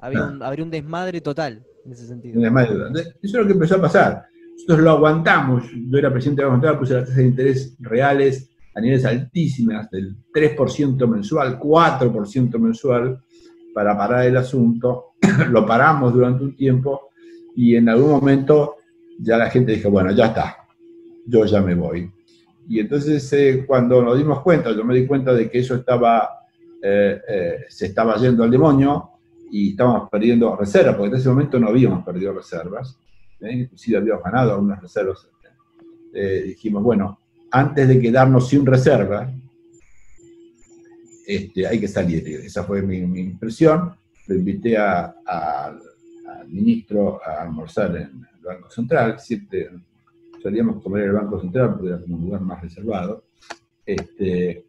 Había, 0.00 0.24
un, 0.24 0.42
habría 0.42 0.64
un 0.64 0.70
desmadre 0.70 1.20
total 1.20 1.64
en 1.84 1.92
ese 1.92 2.06
sentido. 2.06 2.40
Eso 2.40 3.14
es 3.22 3.32
lo 3.32 3.46
que 3.46 3.52
empezó 3.52 3.76
a 3.76 3.80
pasar. 3.80 4.26
Nosotros 4.52 4.80
lo 4.80 4.90
aguantamos. 4.90 5.64
Yo 5.72 5.98
era 5.98 6.12
presidente 6.12 6.42
de 6.42 6.50
la 6.50 6.78
puse 6.78 6.94
las 6.94 7.04
tasas 7.04 7.16
de 7.16 7.26
interés 7.26 7.76
reales 7.78 8.50
a 8.74 8.80
niveles 8.80 9.04
altísimas, 9.06 9.90
del 9.90 10.16
3% 10.34 11.08
mensual, 11.08 11.58
4% 11.58 12.58
mensual, 12.58 13.22
para 13.74 13.96
parar 13.96 14.26
el 14.26 14.36
asunto. 14.36 15.14
lo 15.50 15.64
paramos 15.66 16.12
durante 16.12 16.44
un 16.44 16.56
tiempo 16.56 17.10
y 17.54 17.76
en 17.76 17.88
algún 17.88 18.10
momento 18.10 18.76
ya 19.18 19.38
la 19.38 19.50
gente 19.50 19.72
dijo, 19.72 19.90
bueno, 19.90 20.12
ya 20.12 20.26
está, 20.26 20.56
yo 21.26 21.44
ya 21.46 21.62
me 21.62 21.74
voy. 21.74 22.10
Y 22.68 22.80
entonces 22.80 23.32
eh, 23.32 23.64
cuando 23.66 24.02
nos 24.02 24.18
dimos 24.18 24.40
cuenta, 24.40 24.72
yo 24.72 24.84
me 24.84 24.94
di 24.94 25.06
cuenta 25.06 25.32
de 25.32 25.48
que 25.48 25.60
eso 25.60 25.76
estaba, 25.76 26.28
eh, 26.82 27.20
eh, 27.28 27.58
se 27.68 27.86
estaba 27.86 28.16
yendo 28.16 28.44
al 28.44 28.50
demonio, 28.50 29.10
y 29.50 29.70
estábamos 29.70 30.08
perdiendo 30.10 30.56
reservas, 30.56 30.96
porque 30.96 31.10
en 31.10 31.20
ese 31.20 31.28
momento 31.28 31.58
no 31.58 31.68
habíamos 31.68 32.04
perdido 32.04 32.32
reservas, 32.32 32.98
¿eh? 33.40 33.52
inclusive 33.52 33.98
habíamos 33.98 34.22
ganado 34.24 34.52
algunas 34.52 34.80
reservas. 34.80 35.28
Eh, 36.12 36.44
dijimos, 36.46 36.82
bueno, 36.82 37.20
antes 37.50 37.88
de 37.88 38.00
quedarnos 38.00 38.48
sin 38.48 38.64
reserva, 38.64 39.30
este, 41.26 41.66
hay 41.66 41.80
que 41.80 41.88
salir. 41.88 42.26
Esa 42.28 42.64
fue 42.64 42.82
mi, 42.82 42.98
impresión. 42.98 43.94
Lo 44.26 44.34
invité 44.34 44.76
al 44.78 45.80
ministro 46.48 47.20
a 47.24 47.42
almorzar 47.42 47.96
en 47.96 48.26
el 48.38 48.44
Banco 48.44 48.70
Central. 48.70 49.18
Siempre 49.18 49.70
solíamos 50.42 50.82
comer 50.82 51.04
en 51.04 51.08
el 51.10 51.16
Banco 51.16 51.40
Central 51.40 51.74
porque 51.74 51.88
era 51.88 52.00
como 52.00 52.16
un 52.16 52.22
lugar 52.22 52.40
más 52.40 52.62
reservado. 52.62 53.24
Este, 53.84 54.64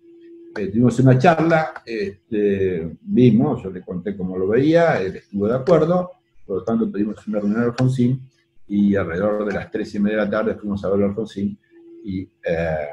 eh, 0.57 0.67
tuvimos 0.69 0.99
una 0.99 1.17
charla, 1.17 1.83
este, 1.85 2.97
vimos, 3.01 3.63
yo 3.63 3.69
le 3.69 3.81
conté 3.81 4.17
cómo 4.17 4.37
lo 4.37 4.47
veía, 4.47 4.99
él 4.99 5.17
estuvo 5.17 5.47
de 5.47 5.55
acuerdo, 5.55 6.11
por 6.45 6.57
lo 6.57 6.63
tanto 6.63 6.91
pedimos 6.91 7.25
una 7.27 7.39
reunión 7.39 7.61
a 7.61 7.65
Alfonsín 7.65 8.27
y 8.67 8.95
alrededor 8.95 9.45
de 9.45 9.53
las 9.53 9.69
tres 9.69 9.93
y 9.95 9.99
media 9.99 10.17
de 10.17 10.23
la 10.25 10.29
tarde 10.29 10.55
fuimos 10.55 10.83
a 10.83 10.89
ver 10.89 11.03
a 11.03 11.05
Alfonsín 11.07 11.57
y, 12.03 12.21
eh, 12.21 12.87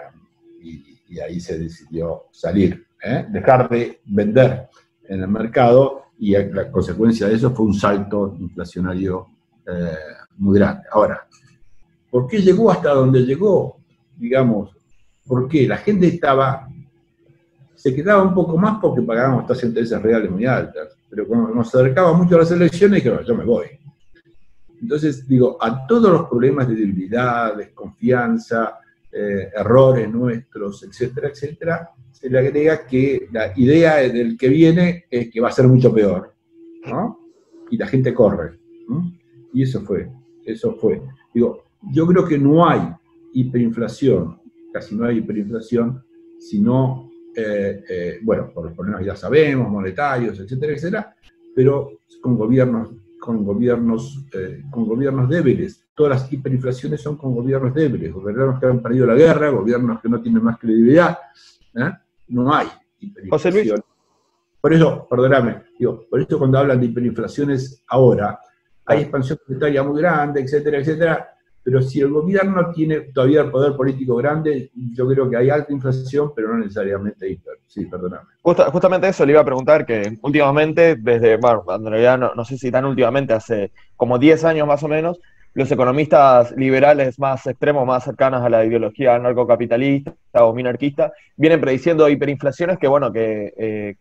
y, 0.63 1.19
ahí 1.21 1.39
se 1.39 1.59
decidió 1.59 2.25
salir, 2.33 2.87
¿eh? 3.03 3.25
dejar 3.31 3.69
de 3.69 4.01
vender 4.05 4.69
en 5.09 5.23
el 5.23 5.29
mercado 5.29 6.07
y 6.19 6.33
la 6.33 6.71
consecuencia 6.73 7.29
de 7.29 7.37
eso 7.37 7.55
fue 7.55 7.67
un 7.67 7.75
salto 7.75 8.37
inflacionario 8.41 9.29
muy 10.37 10.59
grande. 10.59 10.83
Ahora, 10.91 11.25
¿por 12.11 12.27
qué 12.27 12.43
llegó 12.43 12.71
hasta 12.71 12.91
donde 12.91 13.21
llegó? 13.21 13.79
Digamos, 14.17 14.77
porque 15.25 15.69
la 15.69 15.77
gente 15.77 16.09
estaba 16.09 16.69
se 17.85 17.95
quedaba 17.95 18.23
un 18.23 18.33
poco 18.33 18.57
más 18.57 18.79
porque 18.81 19.03
pagábamos 19.03 19.47
tasas 19.47 19.65
de 19.65 19.69
intereses 19.69 20.01
reales 20.01 20.31
muy 20.31 20.47
altas. 20.47 20.97
Pero 21.11 21.29
cuando 21.29 21.55
nos 21.55 21.69
acercaba 21.69 22.15
mucho 22.15 22.37
a 22.37 22.39
las 22.39 22.51
elecciones, 22.51 23.05
dije, 23.05 23.15
yo 23.27 23.35
me 23.35 23.45
voy. 23.45 23.67
Entonces, 24.81 25.29
digo, 25.29 25.59
a 25.61 25.87
todos 25.87 26.11
los 26.11 26.27
problemas 26.27 26.67
de 26.67 26.77
debilidad, 26.77 27.55
desconfianza, 27.55 28.79
eh, 29.13 29.51
errores 29.55 30.11
nuestros, 30.11 30.83
etcétera, 30.83 31.29
etcétera, 31.29 31.91
se 32.11 32.31
le 32.31 32.39
agrega 32.39 32.87
que 32.87 33.29
la 33.31 33.53
idea 33.55 33.97
del 33.97 34.39
que 34.39 34.49
viene 34.49 35.05
es 35.11 35.31
que 35.31 35.43
va 35.43 35.49
a 35.49 35.53
ser 35.53 35.69
mucho 35.69 35.93
peor, 35.93 36.33
¿no? 36.87 37.19
Y 37.71 37.77
la 37.77 37.87
gente 37.87 38.15
corre. 38.15 38.59
Y 39.53 39.63
eso 39.63 39.83
fue, 39.83 40.11
eso 40.47 40.75
fue. 40.77 41.03
Digo, 41.35 41.65
yo 41.93 42.07
creo 42.07 42.27
que 42.27 42.39
no 42.39 42.67
hay 42.67 42.81
hiperinflación, 43.35 44.41
casi 44.73 44.97
no 44.97 45.05
hay 45.05 45.19
hiperinflación, 45.19 46.03
sino 46.39 47.11
eh, 47.37 47.85
eh, 47.89 48.19
bueno, 48.23 48.51
por 48.53 48.65
los 48.67 48.75
problemas 48.75 49.05
ya 49.05 49.17
sabemos, 49.17 49.69
monetarios, 49.69 50.39
etcétera, 50.39 50.73
etcétera, 50.73 51.17
pero 51.55 52.01
con 52.21 52.37
gobiernos, 52.37 52.91
con 53.19 53.45
gobiernos, 53.45 54.25
eh, 54.33 54.63
con 54.71 54.87
gobiernos 54.87 55.29
débiles. 55.29 55.87
Todas 55.95 56.23
las 56.23 56.33
hiperinflaciones 56.33 57.01
son 57.01 57.17
con 57.17 57.35
gobiernos 57.35 57.75
débiles, 57.75 58.13
gobiernos 58.13 58.61
que 58.61 58.67
han 58.67 58.83
perdido 58.83 59.07
la 59.07 59.15
guerra, 59.15 59.51
gobiernos 59.51 60.01
que 60.01 60.09
no 60.09 60.21
tienen 60.21 60.43
más 60.43 60.59
credibilidad. 60.59 61.19
No 62.29 62.55
hay 62.55 62.69
hiperinflación. 63.01 63.83
Por 64.61 64.73
eso, 64.73 65.07
perdóname, 65.09 65.63
digo, 65.79 66.07
por 66.09 66.21
eso 66.21 66.39
cuando 66.39 66.59
hablan 66.59 66.81
de 66.81 66.87
hiperinflaciones 66.87 67.85
ahora, 67.89 68.41
hay 68.87 69.03
expansión 69.03 69.39
monetaria 69.47 69.83
muy 69.83 70.01
grande, 70.01 70.41
etcétera, 70.41 70.79
etcétera, 70.79 71.34
pero 71.65 71.81
si 71.81 72.01
el 72.01 72.11
gobierno 72.11 72.71
tiene 72.73 73.01
todavía 73.01 73.41
el 73.41 73.51
poder 73.51 73.75
político 73.75 74.17
grande, 74.17 74.71
yo 74.93 75.09
creo 75.09 75.31
que 75.31 75.39
hay 75.39 75.49
alta 75.49 75.73
inflación, 75.73 76.33
pero 76.37 76.49
no 76.49 76.59
necesariamente 76.59 77.29
hiper. 77.29 77.55
Sí, 77.67 77.87
perdóname. 77.87 78.29
justamente 78.43 79.09
eso 79.09 79.25
le 79.25 79.33
iba 79.33 79.41
a 79.41 79.45
preguntar, 79.45 79.87
que 79.87 80.19
últimamente, 80.21 80.97
desde, 80.97 81.39
bueno, 81.39 81.65
en 81.75 81.87
realidad 81.87 82.19
no, 82.19 82.35
no 82.35 82.45
sé 82.45 82.59
si 82.59 82.71
tan 82.71 82.85
últimamente, 82.85 83.33
hace 83.33 83.73
como 83.97 84.19
10 84.19 84.45
años 84.45 84.69
más 84.69 84.83
o 84.83 84.89
menos, 84.89 85.19
los 85.55 85.71
economistas 85.71 86.53
liberales 86.53 87.19
más 87.19 87.47
extremos, 87.47 87.87
más 87.87 88.05
cercanos 88.05 88.43
a 88.43 88.51
la 88.51 88.65
ideología 88.65 89.19
narcocapitalista 89.19 90.13
o 90.33 90.53
minarquista, 90.53 91.13
vienen 91.37 91.61
prediciendo 91.61 92.09
hiperinflaciones 92.09 92.79
que, 92.79 92.89
bueno, 92.89 93.11
que 93.11 93.55
eh, 93.57 93.97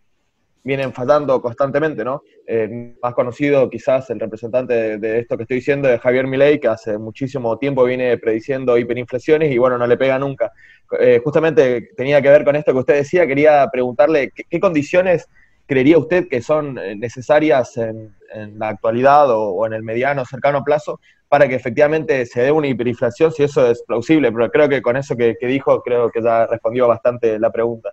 vienen 0.64 0.94
fallando 0.94 1.42
constantemente, 1.42 2.04
¿no? 2.04 2.24
Eh, 2.48 2.96
más 3.02 3.14
conocido 3.14 3.70
quizás 3.70 4.10
el 4.10 4.20
representante 4.20 4.98
de, 4.98 5.20
esto 5.20 5.36
que 5.36 5.44
estoy 5.44 5.58
diciendo 5.58 5.90
es 5.90 6.00
Javier 6.00 6.26
Milei, 6.26 6.60
que 6.60 6.70
hace 6.70 6.98
muchísimo 6.98 7.58
tiempo 7.58 7.84
viene 7.84 8.18
prediciendo 8.18 8.78
hiperinflaciones 8.78 9.52
y 9.52 9.58
bueno, 9.58 9.78
no 9.78 9.86
le 9.86 9.98
pega 9.98 10.18
nunca. 10.18 10.52
Eh, 11.00 11.22
justamente 11.24 11.90
tenía 11.98 12.22
que 12.22 12.30
ver 12.30 12.46
con 12.46 12.56
esto 12.56 12.72
que 12.72 12.80
usted 12.80 12.96
decía, 12.96 13.28
quería 13.28 13.68
preguntarle 13.72 14.32
qué, 14.32 14.60
condiciones 14.60 15.28
creería 15.66 15.98
usted 15.98 16.28
que 16.30 16.42
son 16.42 16.78
eh, 16.78 16.96
necesarias 16.96 17.78
en, 17.78 18.16
la 18.58 18.70
actualidad 18.70 19.28
o, 19.30 19.64
en 19.68 19.74
el 19.74 19.84
mediano, 19.84 20.26
cercano 20.26 20.64
plazo 20.64 21.00
para 21.30 21.48
que 21.48 21.54
efectivamente 21.54 22.26
se 22.26 22.42
dé 22.42 22.52
una 22.52 22.68
hiperinflación, 22.68 23.32
si 23.32 23.44
eso 23.44 23.70
es 23.70 23.84
plausible, 23.84 24.32
pero 24.32 24.50
creo 24.50 24.70
que 24.70 24.82
con 24.82 24.98
eso 24.98 25.16
que 25.16 25.36
dijo, 25.42 25.84
creo 25.84 26.10
que 26.10 26.22
ya 26.22 26.48
respondió 26.48 26.88
bastante 26.88 27.38
la 27.38 27.52
pregunta. 27.52 27.92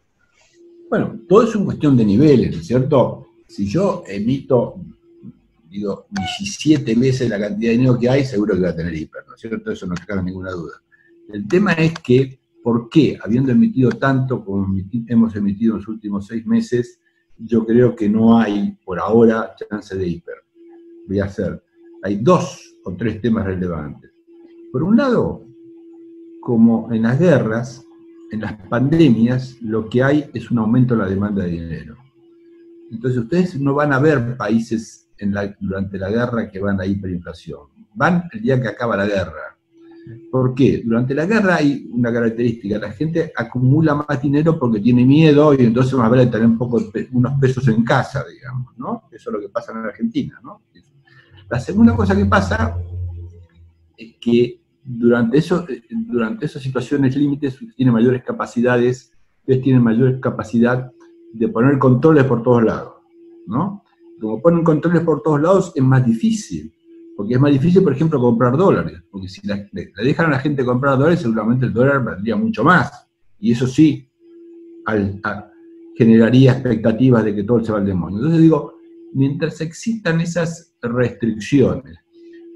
Bueno, 0.90 1.20
todo 1.28 1.44
es 1.44 1.54
una 1.54 1.66
cuestión 1.66 1.96
de 1.96 2.04
niveles, 2.04 2.50
¿no 2.50 2.60
es 2.60 2.66
cierto? 2.66 3.28
Si 3.46 3.64
yo 3.68 4.02
emito, 4.08 4.74
digo, 5.70 6.06
17 6.10 6.96
veces 6.96 7.30
la 7.30 7.38
cantidad 7.38 7.70
de 7.70 7.78
dinero 7.78 7.96
que 7.96 8.08
hay, 8.08 8.24
seguro 8.24 8.56
que 8.56 8.62
va 8.62 8.70
a 8.70 8.76
tener 8.76 8.92
hiper, 8.92 9.22
¿no 9.28 9.36
es 9.36 9.40
cierto? 9.40 9.70
Eso 9.70 9.86
no 9.86 9.94
cabe 10.04 10.24
ninguna 10.24 10.50
duda. 10.50 10.82
El 11.32 11.46
tema 11.46 11.74
es 11.74 11.94
que, 12.00 12.40
¿por 12.60 12.88
qué, 12.88 13.16
habiendo 13.22 13.52
emitido 13.52 13.90
tanto 13.92 14.44
como 14.44 14.66
hemos 15.06 15.36
emitido 15.36 15.74
en 15.74 15.78
los 15.78 15.86
últimos 15.86 16.26
seis 16.26 16.44
meses, 16.44 16.98
yo 17.38 17.64
creo 17.64 17.94
que 17.94 18.08
no 18.08 18.36
hay, 18.36 18.76
por 18.84 18.98
ahora, 18.98 19.54
chance 19.54 19.96
de 19.96 20.08
hiper? 20.08 20.34
Voy 21.06 21.20
a 21.20 21.26
hacer, 21.26 21.62
hay 22.02 22.16
dos 22.16 22.76
o 22.82 22.96
tres 22.96 23.20
temas 23.20 23.46
relevantes. 23.46 24.10
Por 24.72 24.82
un 24.82 24.96
lado, 24.96 25.46
como 26.40 26.92
en 26.92 27.02
las 27.02 27.16
guerras, 27.16 27.86
en 28.30 28.40
las 28.40 28.54
pandemias 28.68 29.56
lo 29.60 29.88
que 29.88 30.02
hay 30.02 30.30
es 30.32 30.50
un 30.50 30.58
aumento 30.58 30.94
de 30.94 31.02
la 31.02 31.08
demanda 31.08 31.44
de 31.44 31.50
dinero. 31.50 31.96
Entonces 32.90 33.20
ustedes 33.20 33.60
no 33.60 33.74
van 33.74 33.92
a 33.92 33.98
ver 33.98 34.36
países 34.36 35.08
durante 35.60 35.98
la 35.98 36.10
guerra 36.10 36.48
que 36.48 36.60
van 36.60 36.80
a 36.80 36.86
hiperinflación. 36.86 37.60
Van 37.94 38.24
el 38.32 38.40
día 38.40 38.60
que 38.60 38.68
acaba 38.68 38.96
la 38.96 39.06
guerra. 39.06 39.56
¿Por 40.30 40.54
qué? 40.54 40.82
Durante 40.84 41.14
la 41.14 41.26
guerra 41.26 41.56
hay 41.56 41.88
una 41.92 42.12
característica, 42.12 42.78
la 42.78 42.90
gente 42.90 43.32
acumula 43.36 43.94
más 43.94 44.20
dinero 44.20 44.58
porque 44.58 44.80
tiene 44.80 45.04
miedo 45.04 45.52
y 45.54 45.64
entonces 45.64 45.96
va 45.96 46.06
a 46.06 46.08
ver 46.08 46.30
tener 46.30 46.46
un 46.46 46.56
poco, 46.58 46.82
unos 47.12 47.38
pesos 47.38 47.68
en 47.68 47.84
casa, 47.84 48.24
digamos, 48.28 48.76
¿no? 48.78 49.04
Eso 49.12 49.30
es 49.30 49.34
lo 49.34 49.40
que 49.40 49.50
pasa 49.50 49.72
en 49.72 49.78
Argentina, 49.78 50.40
¿no? 50.42 50.62
La 51.48 51.60
segunda 51.60 51.94
cosa 51.94 52.16
que 52.16 52.24
pasa 52.24 52.76
es 53.96 54.14
que 54.20 54.59
durante, 54.98 55.38
eso, 55.38 55.64
eh, 55.68 55.82
durante 55.90 56.46
esas 56.46 56.62
situaciones 56.62 57.16
límites 57.16 57.58
tiene 57.76 57.92
mayores 57.92 58.22
capacidades, 58.24 59.12
ustedes 59.40 59.62
tienen 59.62 59.82
mayor 59.82 60.18
capacidad 60.20 60.90
de 61.32 61.48
poner 61.48 61.78
controles 61.78 62.24
por 62.24 62.42
todos 62.42 62.64
lados, 62.64 62.94
¿no? 63.46 63.84
Como 64.20 64.42
ponen 64.42 64.64
controles 64.64 65.02
por 65.02 65.22
todos 65.22 65.40
lados 65.40 65.72
es 65.74 65.82
más 65.82 66.04
difícil, 66.04 66.72
porque 67.16 67.34
es 67.34 67.40
más 67.40 67.52
difícil, 67.52 67.82
por 67.82 67.92
ejemplo, 67.92 68.20
comprar 68.20 68.56
dólares, 68.56 69.02
porque 69.10 69.28
si 69.28 69.46
le, 69.46 69.68
dejan 70.02 70.26
a 70.26 70.30
la 70.30 70.38
gente 70.40 70.64
comprar 70.64 70.98
dólares, 70.98 71.20
seguramente 71.20 71.66
el 71.66 71.72
dólar 71.72 72.04
valdría 72.04 72.36
mucho 72.36 72.64
más, 72.64 73.08
y 73.38 73.52
eso 73.52 73.66
sí 73.66 74.08
generaría 75.96 76.52
expectativas 76.52 77.24
de 77.24 77.34
que 77.34 77.44
todo 77.44 77.64
se 77.64 77.72
va 77.72 77.78
al 77.78 77.86
demonio. 77.86 78.18
Entonces 78.18 78.42
digo, 78.42 78.74
mientras 79.12 79.60
existan 79.60 80.20
esas 80.20 80.74
restricciones, 80.82 81.98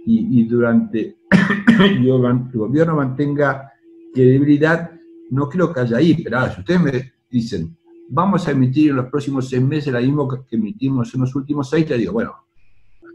y, 0.06 0.44
durante 0.44 1.16
el 1.80 2.52
gobierno 2.52 2.96
mantenga 2.96 3.72
credibilidad, 4.12 4.90
no 5.30 5.48
creo 5.48 5.72
que 5.72 5.80
haya 5.80 5.96
ahí, 5.96 6.22
pero 6.22 6.52
si 6.52 6.60
ustedes 6.60 6.80
me 6.80 7.12
dicen, 7.30 7.76
vamos 8.08 8.46
a 8.46 8.50
emitir 8.50 8.90
en 8.90 8.96
los 8.96 9.06
próximos 9.06 9.48
seis 9.48 9.62
meses 9.62 9.92
la 9.92 10.00
mismo 10.00 10.28
que 10.28 10.56
emitimos 10.56 11.14
en 11.14 11.22
los 11.22 11.34
últimos 11.34 11.70
seis, 11.70 11.88
le 11.88 11.98
digo, 11.98 12.12
bueno, 12.12 12.34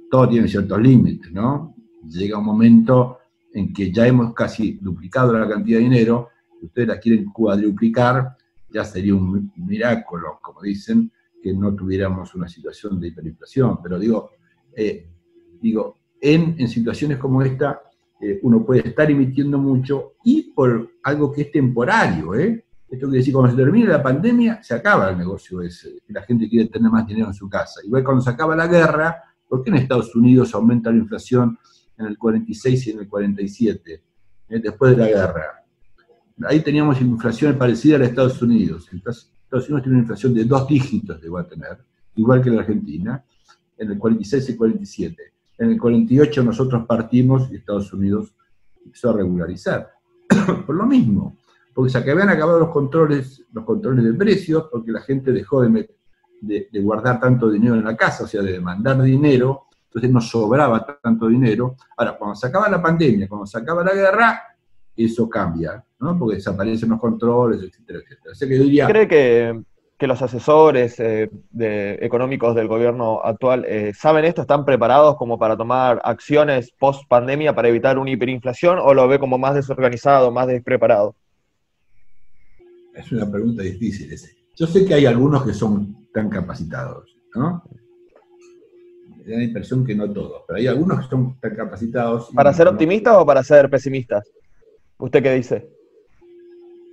todo 0.09 0.27
tiene 0.27 0.47
ciertos 0.47 0.81
límites, 0.81 1.31
¿no? 1.31 1.75
Llega 2.07 2.37
un 2.37 2.45
momento 2.45 3.19
en 3.53 3.71
que 3.71 3.91
ya 3.91 4.07
hemos 4.07 4.33
casi 4.33 4.73
duplicado 4.81 5.37
la 5.37 5.47
cantidad 5.47 5.77
de 5.77 5.83
dinero, 5.83 6.29
ustedes 6.61 6.87
la 6.87 6.99
quieren 6.99 7.25
cuadruplicar, 7.25 8.35
ya 8.71 8.83
sería 8.83 9.15
un 9.15 9.51
milagro, 9.55 10.39
como 10.41 10.61
dicen, 10.61 11.11
que 11.41 11.53
no 11.53 11.73
tuviéramos 11.73 12.35
una 12.35 12.47
situación 12.47 12.99
de 12.99 13.07
hiperinflación. 13.07 13.81
Pero 13.81 13.97
digo, 13.97 14.31
eh, 14.75 15.09
digo, 15.61 15.98
en, 16.21 16.67
situaciones 16.67 17.17
como 17.17 17.41
esta, 17.41 17.81
eh, 18.19 18.39
uno 18.43 18.65
puede 18.65 18.87
estar 18.87 19.09
emitiendo 19.09 19.57
mucho 19.57 20.13
y 20.23 20.51
por 20.51 20.89
algo 21.03 21.31
que 21.31 21.43
es 21.43 21.51
temporario. 21.51 22.35
¿eh? 22.35 22.65
Esto 22.89 23.07
quiere 23.07 23.19
decir, 23.19 23.33
cuando 23.33 23.51
se 23.51 23.57
termine 23.57 23.87
la 23.87 24.01
pandemia, 24.01 24.61
se 24.63 24.73
acaba 24.73 25.09
el 25.09 25.17
negocio 25.17 25.61
ese, 25.61 25.99
que 26.05 26.13
la 26.13 26.23
gente 26.23 26.49
quiere 26.49 26.69
tener 26.69 26.91
más 26.91 27.05
dinero 27.05 27.27
en 27.27 27.33
su 27.33 27.49
casa. 27.49 27.81
Igual 27.83 28.03
cuando 28.03 28.21
se 28.21 28.29
acaba 28.29 28.55
la 28.55 28.67
guerra, 28.67 29.23
¿por 29.47 29.63
qué 29.63 29.69
en 29.69 29.77
Estados 29.77 30.15
Unidos 30.15 30.53
aumenta 30.53 30.91
la 30.91 30.97
inflación 30.97 31.57
en 31.97 32.05
el 32.07 32.17
46 32.17 32.87
y 32.87 32.91
en 32.91 32.99
el 32.99 33.07
47, 33.07 34.03
eh, 34.49 34.59
después 34.59 34.91
de 34.91 34.97
la 34.97 35.07
guerra? 35.07 35.63
Ahí 36.45 36.61
teníamos 36.61 36.99
inflación 37.01 37.57
parecida 37.57 37.95
a 37.95 37.99
la 37.99 38.05
de 38.05 38.09
Estados 38.11 38.41
Unidos. 38.41 38.89
Estados 38.91 39.29
Unidos 39.51 39.83
tiene 39.83 39.89
una 39.89 39.99
inflación 39.99 40.33
de 40.33 40.45
dos 40.45 40.67
dígitos, 40.67 41.19
va 41.33 41.41
a 41.41 41.47
tener, 41.47 41.77
igual 42.15 42.41
que 42.41 42.49
la 42.49 42.61
Argentina. 42.61 43.23
en 43.77 43.91
el 43.91 43.97
46 43.97 44.49
y 44.49 44.55
47. 44.57 45.33
En 45.59 45.71
el 45.71 45.79
48 45.79 46.43
nosotros 46.43 46.85
partimos 46.85 47.51
y 47.51 47.57
Estados 47.57 47.91
Unidos 47.93 48.33
empezó 48.83 49.09
a 49.11 49.13
regularizar. 49.13 49.91
Por 50.65 50.75
lo 50.75 50.85
mismo, 50.85 51.37
porque 51.73 51.91
se 51.91 51.97
habían 51.97 52.29
acabado 52.29 52.59
los 52.59 52.69
controles, 52.69 53.45
los 53.53 53.63
controles 53.63 54.03
de 54.03 54.13
precios, 54.13 54.67
porque 54.71 54.91
la 54.91 55.01
gente 55.01 55.31
dejó 55.31 55.61
de, 55.61 55.89
de, 56.41 56.81
guardar 56.81 57.19
tanto 57.19 57.49
dinero 57.49 57.75
en 57.75 57.85
la 57.85 57.95
casa, 57.95 58.25
o 58.25 58.27
sea, 58.27 58.41
de 58.41 58.51
demandar 58.51 59.01
dinero, 59.01 59.67
entonces 59.85 60.11
no 60.11 60.19
sobraba 60.19 60.85
tanto 61.01 61.27
dinero. 61.27 61.75
Ahora, 61.95 62.17
cuando 62.17 62.35
se 62.35 62.47
acaba 62.47 62.67
la 62.69 62.81
pandemia, 62.81 63.27
cuando 63.29 63.45
se 63.45 63.57
acaba 63.57 63.83
la 63.83 63.93
guerra, 63.93 64.41
eso 64.95 65.29
cambia, 65.29 65.81
¿no? 65.99 66.19
Porque 66.19 66.35
desaparecen 66.35 66.89
los 66.89 66.99
controles, 66.99 67.61
etcétera, 67.61 67.99
etcétera. 67.99 68.87
¿Cree 68.87 69.07
que, 69.07 69.63
los 70.07 70.21
asesores 70.21 70.99
eh, 70.99 71.29
económicos 72.01 72.55
del 72.55 72.67
gobierno 72.67 73.21
actual 73.23 73.65
eh, 73.65 73.93
saben 73.93 74.25
esto, 74.25 74.41
están 74.41 74.65
preparados 74.65 75.17
como 75.17 75.37
para 75.37 75.57
tomar 75.57 76.01
acciones 76.03 76.71
post 76.77 77.07
pandemia 77.07 77.53
para 77.53 77.67
evitar 77.67 77.97
una 77.97 78.11
hiperinflación 78.11 78.79
o 78.79 78.93
lo 78.93 79.07
ve 79.07 79.19
como 79.19 79.37
más 79.37 79.55
desorganizado, 79.55 80.31
más 80.31 80.47
despreparado? 80.47 81.15
Es 82.93 83.11
una 83.11 83.29
pregunta 83.29 83.63
difícil 83.63 84.11
ese. 84.11 84.35
Yo 84.55 84.67
sé 84.67 84.85
que 84.85 84.93
hay 84.93 85.05
algunos 85.05 85.45
que 85.45 85.53
son 85.53 86.07
tan 86.13 86.29
capacitados, 86.29 87.15
¿no? 87.35 87.63
Me 89.17 89.31
da 89.31 89.37
la 89.37 89.43
impresión 89.43 89.85
que 89.85 89.95
no 89.95 90.11
todos, 90.11 90.43
pero 90.47 90.59
hay 90.59 90.67
algunos 90.67 91.01
que 91.01 91.09
son 91.09 91.39
tan 91.39 91.55
capacitados. 91.55 92.29
¿Para 92.33 92.53
ser 92.53 92.67
optimistas 92.67 93.15
o 93.17 93.25
para 93.25 93.43
ser 93.43 93.69
pesimistas? 93.69 94.29
¿Usted 94.97 95.23
qué 95.23 95.33
dice? 95.33 95.69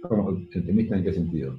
¿Cómo 0.02 0.28
optimista 0.28 0.96
en 0.96 1.04
qué 1.04 1.12
sentido? 1.12 1.56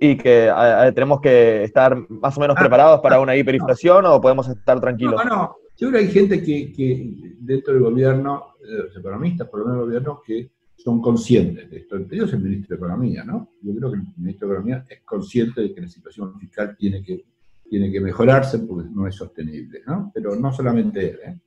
Y 0.00 0.16
que 0.16 0.52
tenemos 0.94 1.20
que 1.20 1.64
estar 1.64 1.96
más 2.08 2.36
o 2.36 2.40
menos 2.40 2.56
ah, 2.56 2.60
preparados 2.60 3.00
para 3.00 3.20
una 3.20 3.36
hiperinflación 3.36 4.06
o 4.06 4.20
podemos 4.20 4.48
estar 4.48 4.80
tranquilos. 4.80 5.24
No, 5.24 5.36
no, 5.36 5.56
yo 5.76 5.88
creo 5.88 6.00
que 6.00 6.06
hay 6.06 6.12
gente 6.12 6.42
que, 6.42 7.34
dentro 7.40 7.74
del 7.74 7.82
gobierno, 7.82 8.54
los 8.60 8.96
economistas 8.96 9.48
por 9.48 9.60
lo 9.60 9.66
menos 9.66 9.80
del 9.80 9.86
gobierno, 9.86 10.22
que 10.24 10.50
son 10.78 11.00
conscientes 11.00 11.68
de 11.70 11.78
esto. 11.78 11.96
Entre 11.96 12.16
ellos 12.16 12.32
el 12.32 12.40
ministro 12.40 12.76
de 12.76 12.84
Economía, 12.84 13.24
¿no? 13.24 13.54
Yo 13.62 13.74
creo 13.74 13.90
que 13.90 13.98
el 13.98 14.04
ministro 14.16 14.48
de 14.48 14.54
Economía 14.54 14.84
es 14.88 15.00
consciente 15.02 15.60
de 15.60 15.74
que 15.74 15.80
la 15.80 15.88
situación 15.88 16.38
fiscal 16.38 16.76
tiene 16.76 17.02
que, 17.02 17.24
tiene 17.68 17.90
que 17.90 18.00
mejorarse 18.00 18.60
porque 18.60 18.88
no 18.90 19.06
es 19.06 19.14
sostenible, 19.14 19.82
¿no? 19.86 20.10
Pero 20.14 20.36
no 20.36 20.52
solamente 20.52 21.10
él. 21.10 21.18
¿eh? 21.24 21.38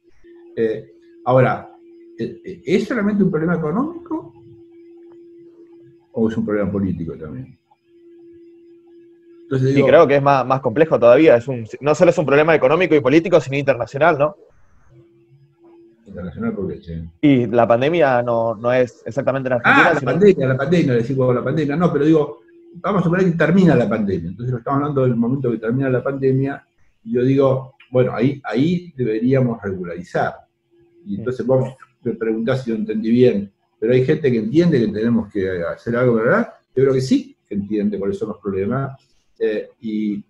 Eh, 0.55 0.93
ahora, 1.25 1.71
eh, 2.17 2.61
¿es 2.65 2.87
solamente 2.87 3.23
un 3.23 3.31
problema 3.31 3.55
económico 3.55 4.33
o 6.11 6.29
es 6.29 6.37
un 6.37 6.45
problema 6.45 6.71
político 6.71 7.17
también? 7.17 7.57
Y 9.51 9.83
creo 9.83 10.07
que 10.07 10.15
es 10.15 10.21
más, 10.21 10.45
más 10.45 10.61
complejo 10.61 10.99
todavía. 10.99 11.35
Es 11.35 11.47
un, 11.47 11.65
no 11.81 11.93
solo 11.93 12.11
es 12.11 12.17
un 12.17 12.25
problema 12.25 12.55
económico 12.55 12.95
y 12.95 13.01
político, 13.01 13.41
sino 13.41 13.57
internacional, 13.57 14.17
¿no? 14.17 14.35
internacional 16.11 16.53
porque 16.53 16.79
Y 17.21 17.47
la 17.47 17.67
pandemia 17.67 18.21
no, 18.21 18.55
no 18.55 18.71
es 18.71 19.01
exactamente 19.05 19.47
en 19.47 19.53
Argentina. 19.53 19.89
Ah, 19.89 19.93
la 19.93 20.01
pandemia, 20.01 20.47
la 20.47 20.57
pandemia, 20.57 20.93
decimos 20.93 21.35
la 21.35 21.43
pandemia. 21.43 21.75
No, 21.75 21.91
pero 21.91 22.05
digo, 22.05 22.41
vamos 22.75 23.01
a 23.01 23.03
suponer 23.05 23.25
que 23.25 23.37
termina 23.37 23.75
la 23.75 23.89
pandemia. 23.89 24.29
Entonces 24.29 24.55
estamos 24.55 24.77
hablando 24.77 25.03
del 25.03 25.15
momento 25.15 25.51
que 25.51 25.57
termina 25.57 25.89
la 25.89 26.03
pandemia. 26.03 26.65
Y 27.03 27.13
yo 27.13 27.23
digo, 27.23 27.75
bueno, 27.89 28.13
ahí, 28.13 28.41
ahí 28.43 28.93
deberíamos 28.95 29.61
regularizar. 29.61 30.35
Y 31.05 31.17
entonces 31.17 31.45
vos 31.45 31.73
me 32.03 32.13
preguntás 32.13 32.63
si 32.63 32.71
yo 32.71 32.75
entendí 32.75 33.11
bien. 33.11 33.51
Pero 33.79 33.93
hay 33.93 34.05
gente 34.05 34.31
que 34.31 34.37
entiende 34.37 34.79
que 34.79 34.91
tenemos 34.91 35.31
que 35.31 35.63
hacer 35.63 35.95
algo, 35.95 36.15
¿verdad? 36.15 36.53
Yo 36.75 36.83
creo 36.83 36.93
que 36.93 37.01
sí, 37.01 37.35
que 37.47 37.55
entiende 37.55 37.97
cuáles 37.97 38.17
son 38.17 38.29
los 38.29 38.37
problemas. 38.37 38.91
Eh, 39.43 39.69
y, 39.81 40.23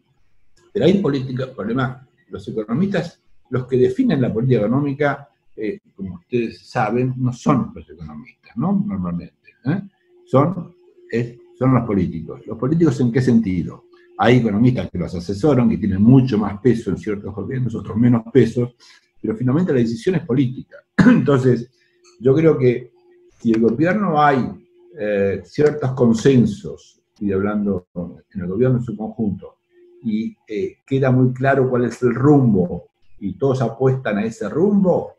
pero 0.71 0.85
hay 0.85 1.01
políticas, 1.01 1.49
problemas. 1.49 2.07
Los 2.29 2.47
economistas, 2.47 3.21
los 3.49 3.67
que 3.67 3.77
definen 3.77 4.21
la 4.21 4.31
política 4.31 4.61
económica, 4.61 5.29
eh, 5.55 5.79
como 5.93 6.15
ustedes 6.15 6.65
saben, 6.65 7.13
no 7.17 7.33
son 7.33 7.73
los 7.75 7.89
economistas, 7.89 8.55
¿no? 8.55 8.83
Normalmente. 8.87 9.35
¿eh? 9.65 9.81
Son, 10.25 10.73
son 11.59 11.73
los 11.73 11.85
políticos. 11.85 12.41
¿Los 12.47 12.57
políticos 12.57 13.01
en 13.01 13.11
qué 13.11 13.21
sentido? 13.21 13.85
Hay 14.17 14.37
economistas 14.37 14.89
que 14.89 14.97
los 14.97 15.13
asesoran, 15.13 15.69
que 15.69 15.77
tienen 15.77 16.01
mucho 16.01 16.37
más 16.37 16.61
peso 16.61 16.91
en 16.91 16.97
ciertos 16.97 17.35
gobiernos, 17.35 17.75
otros 17.75 17.97
menos 17.97 18.23
peso, 18.31 18.75
pero 19.21 19.35
finalmente 19.35 19.73
la 19.73 19.79
decisión 19.79 20.15
es 20.15 20.25
política. 20.25 20.77
Entonces, 21.05 21.69
yo 22.19 22.33
creo 22.33 22.57
que 22.57 22.93
si 23.39 23.51
el 23.51 23.61
gobierno 23.61 24.21
hay 24.21 24.47
eh, 24.97 25.41
ciertos 25.43 25.91
consensos, 25.93 27.00
estoy 27.21 27.33
hablando 27.33 27.87
en 28.33 28.41
el 28.41 28.47
gobierno 28.47 28.77
en 28.77 28.83
su 28.83 28.97
conjunto, 28.97 29.57
y 30.03 30.35
queda 30.85 31.11
muy 31.11 31.31
claro 31.31 31.69
cuál 31.69 31.85
es 31.85 32.01
el 32.01 32.15
rumbo 32.15 32.89
y 33.19 33.37
todos 33.37 33.61
apuestan 33.61 34.17
a 34.17 34.25
ese 34.25 34.49
rumbo, 34.49 35.17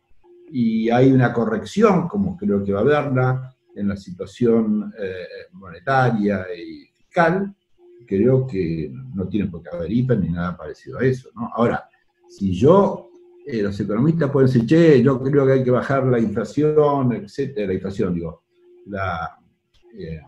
y 0.51 0.91
hay 0.91 1.13
una 1.13 1.33
corrección, 1.33 2.09
como 2.09 2.37
creo 2.37 2.65
que 2.65 2.73
va 2.73 2.81
a 2.81 2.83
haberla, 2.83 3.57
en 3.75 3.89
la 3.89 3.97
situación 3.97 4.93
eh, 4.99 5.49
monetaria 5.53 6.45
y 6.55 6.87
fiscal, 6.93 7.55
creo 8.07 8.47
que 8.47 8.93
no 9.15 9.29
tiene 9.29 9.49
por 9.49 9.63
qué 9.63 9.71
haber 9.75 9.91
hiper 9.91 10.19
ni 10.19 10.29
nada 10.29 10.57
parecido 10.57 10.99
a 10.99 11.05
eso. 11.05 11.31
¿no? 11.35 11.49
Ahora, 11.55 11.89
si 12.29 12.53
yo, 12.53 13.09
eh, 13.47 13.63
los 13.63 13.79
economistas 13.81 14.31
pueden 14.31 14.49
decir, 14.49 14.67
che, 14.67 15.03
yo 15.03 15.23
creo 15.23 15.47
que 15.47 15.53
hay 15.53 15.65
que 15.65 15.71
bajar 15.71 16.05
la 16.05 16.19
inflación, 16.19 17.13
etcétera, 17.13 17.69
la 17.69 17.75
inflación, 17.75 18.15
digo, 18.15 18.43
la, 18.87 19.39
eh, 19.97 20.21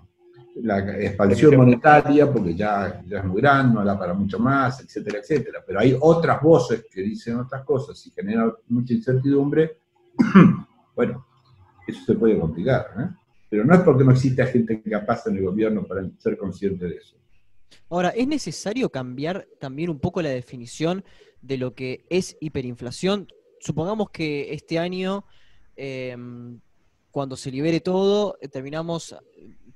la 0.62 0.78
expansión 1.00 1.56
monetaria, 1.56 2.32
porque 2.32 2.54
ya, 2.54 3.02
ya 3.06 3.18
es 3.18 3.24
muy 3.24 3.40
grande, 3.40 3.74
no 3.74 3.84
da 3.84 3.98
para 3.98 4.14
mucho 4.14 4.38
más, 4.38 4.80
etcétera, 4.80 5.18
etcétera. 5.18 5.62
Pero 5.66 5.80
hay 5.80 5.96
otras 6.00 6.40
voces 6.40 6.86
que 6.90 7.02
dicen 7.02 7.36
otras 7.36 7.64
cosas 7.64 8.06
y 8.06 8.10
generan 8.10 8.52
mucha 8.68 8.94
incertidumbre 8.94 9.78
bueno, 10.94 11.26
eso 11.86 12.04
se 12.04 12.14
puede 12.14 12.38
complicar, 12.38 12.86
¿eh? 12.98 13.08
pero 13.48 13.64
no 13.64 13.74
es 13.74 13.80
porque 13.80 14.04
no 14.04 14.12
exista 14.12 14.46
gente 14.46 14.82
capaz 14.82 15.26
en 15.26 15.36
el 15.36 15.44
gobierno 15.44 15.84
para 15.84 16.08
ser 16.18 16.36
consciente 16.36 16.86
de 16.86 16.96
eso. 16.96 17.16
Ahora, 17.90 18.10
¿es 18.10 18.26
necesario 18.26 18.88
cambiar 18.90 19.46
también 19.60 19.90
un 19.90 19.98
poco 19.98 20.22
la 20.22 20.30
definición 20.30 21.04
de 21.40 21.58
lo 21.58 21.74
que 21.74 22.04
es 22.08 22.36
hiperinflación? 22.40 23.28
Supongamos 23.60 24.10
que 24.10 24.52
este 24.52 24.78
año, 24.78 25.24
em, 25.76 26.60
cuando 27.10 27.36
se 27.36 27.50
libere 27.50 27.80
todo, 27.80 28.36
terminamos, 28.50 29.16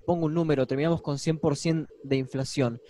pongo 0.09 0.25
un 0.25 0.33
número, 0.33 0.67
terminamos 0.67 1.03
con 1.03 1.19
100% 1.19 1.87
de 2.03 2.17
inflación. 2.17 2.81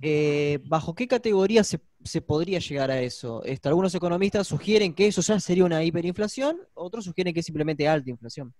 Eh, 0.00 0.60
¿Bajo 0.64 0.94
qué 0.94 1.08
categoría 1.08 1.64
se 1.64 2.20
podría 2.20 2.60
llegar 2.60 2.92
a 2.92 3.00
eso? 3.00 3.42
Algunos 3.64 3.92
economistas 3.96 4.46
sugieren 4.46 4.94
que 4.94 5.08
eso 5.08 5.22
ya 5.22 5.40
sería 5.40 5.64
una 5.64 5.82
hiperinflación, 5.82 6.58
otros 6.74 7.06
sugieren 7.06 7.34
que 7.34 7.40
es 7.40 7.46
simplemente 7.46 7.88
alta 7.88 8.10
inflación. 8.10 8.54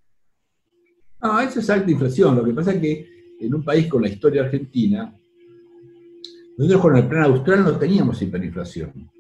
No, 1.23 1.39
eso 1.39 1.61
es 1.61 1.71
alta 1.71 1.89
inflación. 1.89 2.35
Lo 2.35 2.45
que 2.45 2.53
pasa 2.53 2.73
es 2.73 2.81
que 2.81 3.09
en 3.39 3.55
un 3.55 3.63
país 3.63 3.87
con 3.87 4.03
la 4.03 4.09
historia 4.09 4.43
argentina, 4.43 5.17
nosotros 6.59 6.83
con 6.83 6.97
el 6.97 7.07
plan 7.07 7.23
austral 7.23 7.63
no 7.63 7.79
teníamos 7.79 8.21
hiperinflación. 8.21 9.11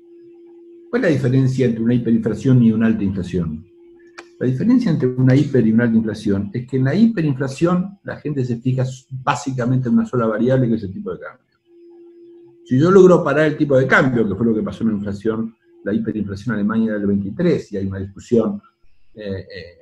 ¿Cuál 0.90 1.04
es 1.04 1.10
la 1.10 1.14
diferencia 1.14 1.66
entre 1.66 1.84
una 1.84 1.94
hiperinflación 1.94 2.60
y 2.64 2.72
una 2.72 2.88
alta 2.88 3.04
inflación? 3.04 3.64
La 4.40 4.46
diferencia 4.46 4.90
entre 4.90 5.08
una 5.08 5.34
hiper 5.34 5.66
y 5.66 5.72
una 5.72 5.84
alta 5.84 5.96
inflación 5.96 6.50
es 6.52 6.66
que 6.66 6.76
en 6.76 6.84
la 6.84 6.94
hiperinflación 6.94 7.98
la 8.02 8.16
gente 8.16 8.44
se 8.44 8.56
fija 8.56 8.84
básicamente 9.22 9.88
en 9.88 9.94
una 9.94 10.06
sola 10.06 10.26
variable 10.26 10.68
que 10.68 10.74
es 10.74 10.82
el 10.82 10.92
tipo 10.92 11.12
de 11.12 11.20
cambio. 11.20 11.44
Si 12.64 12.78
yo 12.78 12.90
logro 12.90 13.22
parar 13.22 13.46
el 13.46 13.56
tipo 13.56 13.76
de 13.76 13.86
cambio, 13.86 14.26
que 14.26 14.34
fue 14.34 14.46
lo 14.46 14.54
que 14.54 14.62
pasó 14.62 14.82
en 14.82 14.90
la 14.90 14.94
inflación, 14.96 15.54
la 15.84 15.92
hiperinflación 15.92 16.54
alemana 16.54 16.94
del 16.94 17.06
23, 17.06 17.72
y 17.72 17.76
hay 17.76 17.86
una 17.86 17.98
discusión 17.98 18.60
eh, 19.14 19.40
eh, 19.40 19.78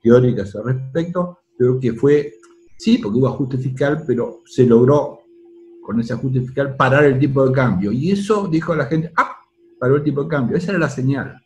teórica 0.00 0.44
al 0.54 0.64
respecto, 0.64 1.40
creo 1.58 1.78
que 1.78 1.92
fue, 1.92 2.34
sí, 2.78 2.98
porque 2.98 3.18
hubo 3.18 3.28
ajuste 3.28 3.58
fiscal, 3.58 4.04
pero 4.06 4.42
se 4.46 4.64
logró 4.64 5.20
con 5.82 6.00
ese 6.00 6.12
ajuste 6.12 6.40
fiscal 6.40 6.76
parar 6.76 7.04
el 7.04 7.18
tipo 7.18 7.46
de 7.46 7.52
cambio. 7.52 7.90
Y 7.92 8.12
eso 8.12 8.46
dijo 8.46 8.72
a 8.72 8.76
la 8.76 8.86
gente, 8.86 9.12
ah, 9.16 9.36
paró 9.78 9.96
el 9.96 10.04
tipo 10.04 10.22
de 10.22 10.28
cambio. 10.28 10.56
Esa 10.56 10.70
era 10.70 10.78
la 10.78 10.88
señal. 10.88 11.36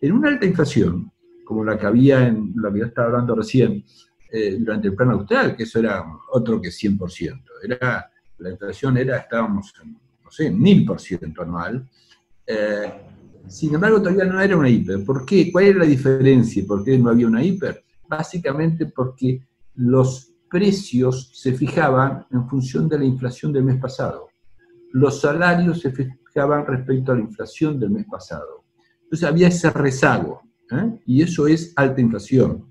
En 0.00 0.12
una 0.12 0.28
alta 0.28 0.44
inflación, 0.44 1.10
como 1.48 1.64
la 1.64 1.78
que 1.78 1.86
había 1.86 2.26
en 2.26 2.52
lo 2.56 2.70
que 2.70 2.80
yo 2.80 2.84
estaba 2.84 3.08
hablando 3.08 3.34
recién, 3.34 3.82
eh, 4.30 4.56
durante 4.60 4.88
el 4.88 4.94
plan 4.94 5.12
austral, 5.12 5.56
que 5.56 5.62
eso 5.62 5.78
era 5.78 6.04
otro 6.32 6.60
que 6.60 6.68
100%. 6.68 7.42
Era, 7.64 8.10
la 8.36 8.50
inflación 8.50 8.98
era, 8.98 9.16
estábamos 9.16 9.72
en 9.82 9.92
no 9.92 10.30
sé, 10.30 10.50
mil 10.50 10.84
por 10.84 11.00
ciento 11.00 11.40
anual. 11.40 11.88
Eh, 12.46 12.92
sin 13.46 13.74
embargo, 13.74 14.02
todavía 14.02 14.26
no 14.26 14.38
era 14.38 14.58
una 14.58 14.68
hiper. 14.68 15.02
¿Por 15.06 15.24
qué? 15.24 15.50
¿Cuál 15.50 15.64
era 15.64 15.78
la 15.78 15.86
diferencia? 15.86 16.62
¿Por 16.66 16.84
qué 16.84 16.98
no 16.98 17.08
había 17.08 17.26
una 17.26 17.42
hiper? 17.42 17.82
Básicamente 18.06 18.84
porque 18.84 19.40
los 19.76 20.30
precios 20.50 21.30
se 21.32 21.54
fijaban 21.54 22.26
en 22.30 22.46
función 22.46 22.90
de 22.90 22.98
la 22.98 23.06
inflación 23.06 23.54
del 23.54 23.64
mes 23.64 23.80
pasado. 23.80 24.28
Los 24.92 25.22
salarios 25.22 25.80
se 25.80 25.92
fijaban 25.92 26.66
respecto 26.66 27.12
a 27.12 27.14
la 27.14 27.22
inflación 27.22 27.80
del 27.80 27.88
mes 27.88 28.04
pasado. 28.04 28.64
Entonces 29.04 29.26
había 29.26 29.48
ese 29.48 29.70
rezago, 29.70 30.42
¿eh? 30.70 30.98
y 31.06 31.22
eso 31.22 31.46
es 31.46 31.72
alta 31.76 32.00
inflación. 32.00 32.64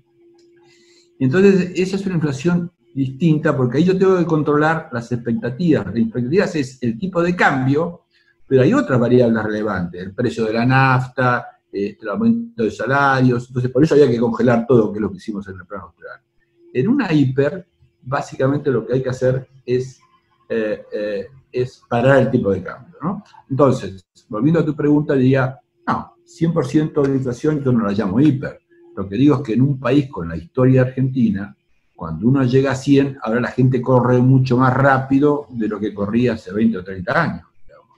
Entonces, 1.18 1.72
esa 1.74 1.96
es 1.96 2.06
una 2.06 2.14
inflación 2.16 2.70
distinta, 2.94 3.56
porque 3.56 3.78
ahí 3.78 3.84
yo 3.84 3.98
tengo 3.98 4.18
que 4.18 4.24
controlar 4.24 4.88
las 4.92 5.10
expectativas. 5.12 5.86
Las 5.86 5.96
expectativas 5.96 6.54
es 6.56 6.82
el 6.82 6.98
tipo 6.98 7.22
de 7.22 7.34
cambio 7.34 8.04
pero 8.48 8.62
hay 8.62 8.72
otras 8.72 8.98
variables 8.98 9.44
relevantes, 9.44 10.02
el 10.02 10.14
precio 10.14 10.46
de 10.46 10.54
la 10.54 10.64
nafta, 10.64 11.46
este, 11.70 11.98
el 12.02 12.08
aumento 12.08 12.62
de 12.62 12.70
salarios, 12.70 13.46
entonces 13.46 13.70
por 13.70 13.84
eso 13.84 13.94
había 13.94 14.08
que 14.08 14.18
congelar 14.18 14.66
todo, 14.66 14.90
que 14.90 14.98
es 14.98 15.02
lo 15.02 15.10
que 15.10 15.18
hicimos 15.18 15.46
en 15.48 15.56
el 15.56 15.66
plan 15.66 15.82
australiano. 15.82 16.24
En 16.72 16.88
una 16.88 17.12
hiper, 17.12 17.68
básicamente 18.02 18.70
lo 18.70 18.86
que 18.86 18.94
hay 18.94 19.02
que 19.02 19.10
hacer 19.10 19.46
es, 19.66 20.00
eh, 20.48 20.82
eh, 20.90 21.26
es 21.52 21.82
parar 21.88 22.20
el 22.20 22.30
tipo 22.30 22.50
de 22.50 22.62
cambio. 22.62 23.22
Entonces, 23.50 24.06
volviendo 24.28 24.60
a 24.60 24.64
tu 24.64 24.74
pregunta, 24.74 25.12
diría, 25.12 25.58
no, 25.86 26.16
100% 26.28 27.02
de 27.02 27.16
inflación 27.16 27.62
yo 27.64 27.72
no 27.72 27.86
la 27.86 27.92
llamo 27.92 28.20
hiper. 28.20 28.60
Lo 28.96 29.08
que 29.08 29.16
digo 29.16 29.36
es 29.36 29.42
que 29.42 29.54
en 29.54 29.62
un 29.62 29.78
país 29.78 30.08
con 30.10 30.28
la 30.28 30.36
historia 30.36 30.82
argentina, 30.82 31.56
cuando 31.94 32.28
uno 32.28 32.44
llega 32.44 32.72
a 32.72 32.76
100, 32.76 33.18
ahora 33.22 33.40
la 33.40 33.50
gente 33.50 33.80
corre 33.80 34.18
mucho 34.18 34.56
más 34.56 34.74
rápido 34.74 35.46
de 35.50 35.68
lo 35.68 35.80
que 35.80 35.94
corría 35.94 36.34
hace 36.34 36.52
20 36.52 36.78
o 36.78 36.84
30 36.84 37.22
años. 37.22 37.42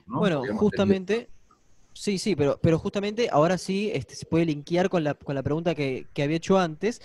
Bueno, 0.05 0.43
justamente, 0.55 1.29
sí, 1.93 2.17
sí, 2.17 2.35
pero, 2.35 2.59
pero 2.61 2.77
justamente 2.77 3.29
ahora 3.31 3.57
sí 3.57 3.91
este, 3.93 4.15
se 4.15 4.25
puede 4.25 4.45
linkear 4.45 4.89
con 4.89 5.03
la, 5.03 5.13
con 5.13 5.35
la 5.35 5.43
pregunta 5.43 5.73
que, 5.73 6.07
había 6.17 6.37
hecho 6.37 6.57
antes, 6.57 7.01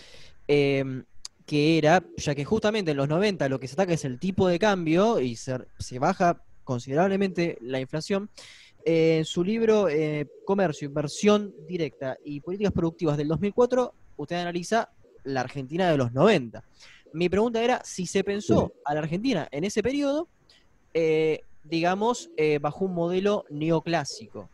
em, 0.48 1.04
que 1.44 1.78
era, 1.78 2.02
ya 2.16 2.34
que 2.34 2.44
justamente 2.44 2.90
en 2.90 2.96
los 2.96 3.08
90 3.08 3.48
lo 3.48 3.60
que 3.60 3.68
se 3.68 3.74
ataca 3.74 3.92
es 3.92 4.04
el 4.04 4.18
tipo 4.18 4.48
de 4.48 4.58
cambio 4.58 5.20
y 5.20 5.36
se, 5.36 5.58
se 5.78 5.98
baja 5.98 6.42
considerablemente 6.64 7.58
la 7.60 7.80
inflación, 7.80 8.28
en 8.88 9.24
su 9.24 9.42
libro 9.42 9.88
eh, 9.88 10.28
Comercio, 10.44 10.86
Inversión 10.86 11.52
Directa 11.66 12.16
y 12.24 12.40
Políticas 12.40 12.72
Productivas 12.72 13.16
del 13.16 13.26
2004, 13.26 13.92
usted 14.16 14.36
analiza 14.36 14.90
la 15.24 15.40
Argentina 15.40 15.90
de 15.90 15.96
los 15.96 16.12
90. 16.12 16.62
Mi 17.12 17.28
pregunta 17.28 17.60
era 17.60 17.82
si 17.84 18.06
se 18.06 18.22
pensó 18.22 18.74
a 18.84 18.94
la 18.94 19.00
Argentina 19.00 19.48
en 19.50 19.64
ese 19.64 19.82
periodo, 19.82 20.28
eh, 20.94 21.40
digamos, 21.64 22.30
eh, 22.36 22.60
bajo 22.60 22.84
un 22.84 22.94
modelo 22.94 23.44
neoclásico. 23.50 24.48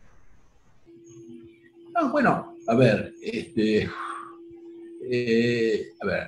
No, 1.93 2.11
bueno, 2.11 2.55
a 2.65 2.75
ver, 2.75 3.13
este, 3.21 3.85
a 3.85 6.05
ver, 6.07 6.27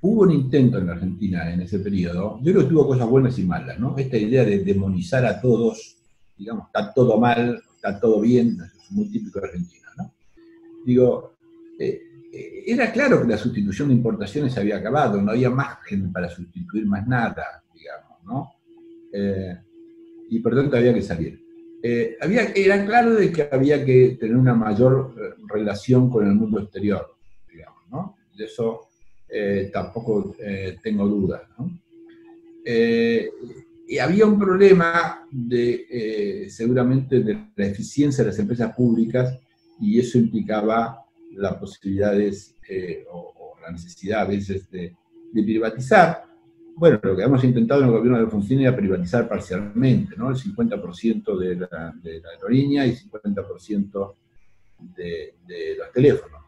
hubo 0.00 0.22
un 0.22 0.30
intento 0.30 0.78
en 0.78 0.86
la 0.86 0.92
Argentina 0.92 1.52
en 1.52 1.62
ese 1.62 1.80
periodo, 1.80 2.38
yo 2.40 2.52
creo 2.52 2.62
que 2.62 2.70
tuvo 2.70 2.86
cosas 2.86 3.08
buenas 3.08 3.36
y 3.36 3.42
malas, 3.42 3.80
¿no? 3.80 3.98
Esta 3.98 4.16
idea 4.16 4.44
de 4.44 4.62
demonizar 4.62 5.26
a 5.26 5.40
todos 5.40 5.95
digamos, 6.36 6.66
está 6.66 6.92
todo 6.92 7.18
mal, 7.18 7.62
está 7.74 7.98
todo 7.98 8.20
bien, 8.20 8.58
es 8.60 8.90
muy 8.90 9.08
típico 9.10 9.40
de 9.40 9.46
Argentina, 9.46 9.88
¿no? 9.96 10.12
Digo, 10.84 11.32
eh, 11.78 12.02
eh, 12.32 12.64
era 12.66 12.92
claro 12.92 13.22
que 13.22 13.28
la 13.28 13.38
sustitución 13.38 13.88
de 13.88 13.94
importaciones 13.94 14.56
había 14.58 14.76
acabado, 14.76 15.20
no 15.20 15.30
había 15.32 15.50
más 15.50 15.82
gente 15.84 16.08
para 16.12 16.28
sustituir 16.28 16.86
más 16.86 17.06
nada, 17.06 17.64
digamos, 17.74 18.24
¿no? 18.24 18.52
Eh, 19.12 19.56
y 20.30 20.40
por 20.40 20.54
tanto 20.54 20.76
había 20.76 20.94
que 20.94 21.02
salir. 21.02 21.40
había, 22.20 22.52
era 22.54 22.84
claro 22.84 23.14
de 23.14 23.30
que 23.30 23.48
había 23.50 23.84
que 23.84 24.16
tener 24.18 24.36
una 24.36 24.54
mayor 24.54 25.14
relación 25.46 26.10
con 26.10 26.26
el 26.26 26.34
mundo 26.34 26.60
exterior, 26.60 27.16
digamos, 27.48 27.82
¿no? 27.90 28.16
De 28.36 28.44
eso 28.44 28.88
tampoco 29.72 30.34
tengo 30.82 31.06
dudas, 31.06 31.42
¿no? 31.56 31.70
Y 33.88 33.98
había 33.98 34.26
un 34.26 34.38
problema 34.38 35.26
de, 35.30 35.86
eh, 35.88 36.50
seguramente 36.50 37.20
de 37.20 37.50
la 37.54 37.66
eficiencia 37.66 38.24
de 38.24 38.30
las 38.30 38.38
empresas 38.38 38.74
públicas 38.74 39.38
y 39.80 40.00
eso 40.00 40.18
implicaba 40.18 41.04
las 41.32 41.54
posibilidades 41.54 42.56
eh, 42.68 43.04
o, 43.10 43.54
la 43.62 43.72
necesidad 43.72 44.22
a 44.22 44.26
veces 44.26 44.70
de, 44.70 44.94
privatizar. 45.32 46.24
Bueno, 46.76 46.98
lo 47.02 47.16
que 47.16 47.22
hemos 47.22 47.44
intentado 47.44 47.80
en 47.80 47.88
el 47.88 47.92
gobierno 47.92 48.18
de 48.18 48.24
Alfonsín 48.24 48.60
era 48.60 48.74
privatizar 48.74 49.28
parcialmente, 49.28 50.16
¿no? 50.16 50.30
El 50.30 50.36
50% 50.36 51.38
de 51.38 51.56
la, 51.56 51.94
de 52.02 52.20
la 52.20 52.30
aerolínea 52.30 52.86
y 52.86 52.92
50% 52.92 54.14
de, 54.96 55.34
de, 55.46 55.76
los 55.76 55.92
teléfonos. 55.92 56.40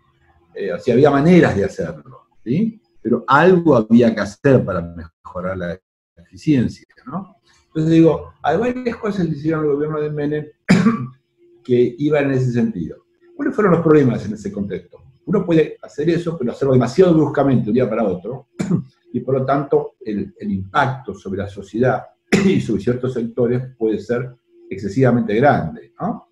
Eh, 0.55 0.72
o 0.72 0.78
sea, 0.78 0.95
había 0.95 1.11
maneras 1.11 1.55
de 1.55 1.64
hacerlo, 1.64 2.28
¿sí? 2.43 2.80
Pero 3.03 3.24
algo 3.26 3.76
había 3.76 4.14
que 4.14 4.20
hacer 4.20 4.64
para 4.64 4.80
mejorar 4.80 5.59
la 5.59 5.80
eficiencia, 6.29 6.87
¿no? 7.07 7.37
Entonces 7.66 7.91
digo, 7.91 8.33
hay 8.43 8.57
varias 8.57 8.97
cosas 8.97 9.26
que 9.26 9.33
hicieron 9.33 9.64
el 9.64 9.72
gobierno 9.72 10.01
de 10.01 10.11
Menem 10.11 10.47
que 11.64 11.95
iban 11.99 12.26
en 12.26 12.31
ese 12.33 12.53
sentido. 12.53 13.05
¿Cuáles 13.37 13.55
fueron 13.55 13.74
los 13.74 13.83
problemas 13.83 14.24
en 14.26 14.35
ese 14.35 14.53
contexto? 14.53 14.99
Uno 15.26 15.45
puede 15.45 15.76
hacer 15.83 16.09
eso, 16.11 16.37
pero 16.37 16.53
hacerlo 16.53 16.72
demasiado 16.72 17.14
bruscamente 17.14 17.64
de 17.64 17.70
un 17.70 17.74
día 17.74 17.89
para 17.89 18.05
otro, 18.05 18.49
y 19.12 19.20
por 19.20 19.35
lo 19.35 19.45
tanto 19.45 19.95
el, 20.01 20.35
el 20.39 20.51
impacto 20.51 21.14
sobre 21.14 21.39
la 21.39 21.49
sociedad 21.49 22.05
y 22.45 22.61
sobre 22.61 22.83
ciertos 22.83 23.14
sectores 23.14 23.62
puede 23.76 23.99
ser 23.99 24.35
excesivamente 24.70 25.35
grande. 25.35 25.93
¿no? 26.01 26.29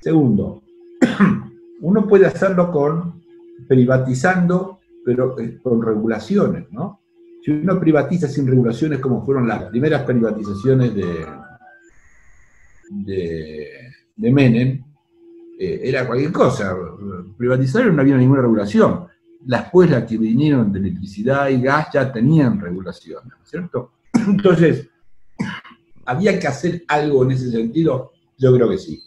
Segundo, 0.00 0.62
uno 1.80 2.06
puede 2.06 2.26
hacerlo 2.26 2.70
con 2.70 3.22
privatizando, 3.68 4.80
pero 5.04 5.38
eh, 5.38 5.58
con 5.62 5.82
regulaciones, 5.82 6.70
¿no? 6.70 7.00
Si 7.46 7.52
uno 7.52 7.78
privatiza 7.78 8.26
sin 8.26 8.44
regulaciones, 8.44 8.98
como 8.98 9.24
fueron 9.24 9.46
las 9.46 9.62
primeras 9.66 10.02
privatizaciones 10.02 10.92
de, 10.96 11.24
de, 14.16 14.32
Menem, 14.32 14.82
eh, 15.56 15.80
era 15.84 16.08
cualquier 16.08 16.32
cosa. 16.32 16.76
Privatizar 17.38 17.86
no 17.92 18.02
había 18.02 18.16
ninguna 18.16 18.42
regulación. 18.42 19.06
Las 19.44 19.70
pues 19.70 19.88
las 19.88 20.02
que 20.02 20.18
vinieron 20.18 20.72
de 20.72 20.80
electricidad 20.80 21.48
y 21.48 21.62
gas 21.62 21.86
ya 21.92 22.12
tenían 22.12 22.58
regulación, 22.60 23.22
¿cierto? 23.44 23.92
Entonces, 24.12 24.88
¿había 26.04 26.40
que 26.40 26.48
hacer 26.48 26.82
algo 26.88 27.22
en 27.22 27.30
ese 27.30 27.52
sentido? 27.52 28.10
Yo 28.36 28.52
creo 28.56 28.68
que 28.70 28.78
sí. 28.78 29.00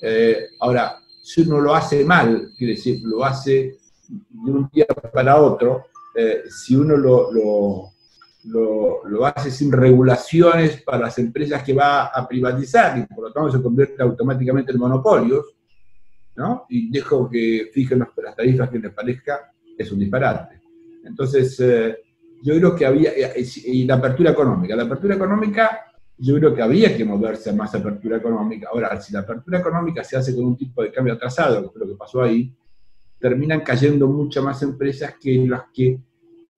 Eh, 0.00 0.50
ahora, 0.60 1.00
si 1.20 1.40
uno 1.40 1.60
lo 1.60 1.74
hace 1.74 2.04
mal, 2.04 2.52
quiere 2.56 2.74
decir, 2.74 3.00
lo 3.02 3.24
hace 3.24 3.76
de 4.08 4.50
un 4.52 4.70
día 4.72 4.86
para 5.12 5.42
otro, 5.42 5.86
eh, 6.14 6.42
si 6.48 6.76
uno 6.76 6.96
lo, 6.96 7.32
lo, 8.44 9.04
lo, 9.04 9.26
hace 9.26 9.50
sin 9.50 9.70
regulaciones 9.70 10.82
para 10.82 10.98
las 10.98 11.18
empresas 11.18 11.62
que 11.62 11.74
va 11.74 12.06
a 12.06 12.26
privatizar 12.26 12.98
y 12.98 13.14
por 13.14 13.28
lo 13.28 13.32
tanto 13.32 13.52
se 13.52 13.62
convierte 13.62 14.02
automáticamente 14.02 14.72
en 14.72 14.78
monopolios, 14.78 15.46
¿no? 16.36 16.66
y 16.68 16.90
dejo 16.90 17.28
que 17.30 17.70
fijen 17.72 18.00
las 18.00 18.36
tarifas 18.36 18.70
que 18.70 18.78
les 18.78 18.92
parezca, 18.92 19.52
es 19.76 19.92
un 19.92 19.98
disparate. 19.98 20.60
Entonces, 21.04 21.58
eh, 21.60 21.98
yo 22.42 22.56
creo 22.56 22.74
que 22.74 22.86
había, 22.86 23.12
eh, 23.12 23.44
y 23.66 23.84
la 23.84 23.94
apertura 23.94 24.30
económica, 24.30 24.76
la 24.76 24.84
apertura 24.84 25.14
económica, 25.14 25.86
yo 26.18 26.36
creo 26.36 26.54
que 26.54 26.62
había 26.62 26.96
que 26.96 27.04
moverse 27.04 27.50
a 27.50 27.54
más 27.54 27.74
apertura 27.74 28.16
económica. 28.16 28.68
Ahora, 28.72 29.00
si 29.00 29.12
la 29.12 29.20
apertura 29.20 29.58
económica 29.58 30.04
se 30.04 30.16
hace 30.16 30.34
con 30.34 30.44
un 30.44 30.56
tipo 30.56 30.82
de 30.82 30.92
cambio 30.92 31.14
atrasado, 31.14 31.62
que 31.62 31.78
es 31.78 31.86
lo 31.86 31.92
que 31.92 31.98
pasó 31.98 32.22
ahí, 32.22 32.54
terminan 33.22 33.60
cayendo 33.60 34.08
muchas 34.08 34.42
más 34.42 34.60
empresas 34.64 35.14
que 35.18 35.46
las 35.46 35.62
que 35.72 35.96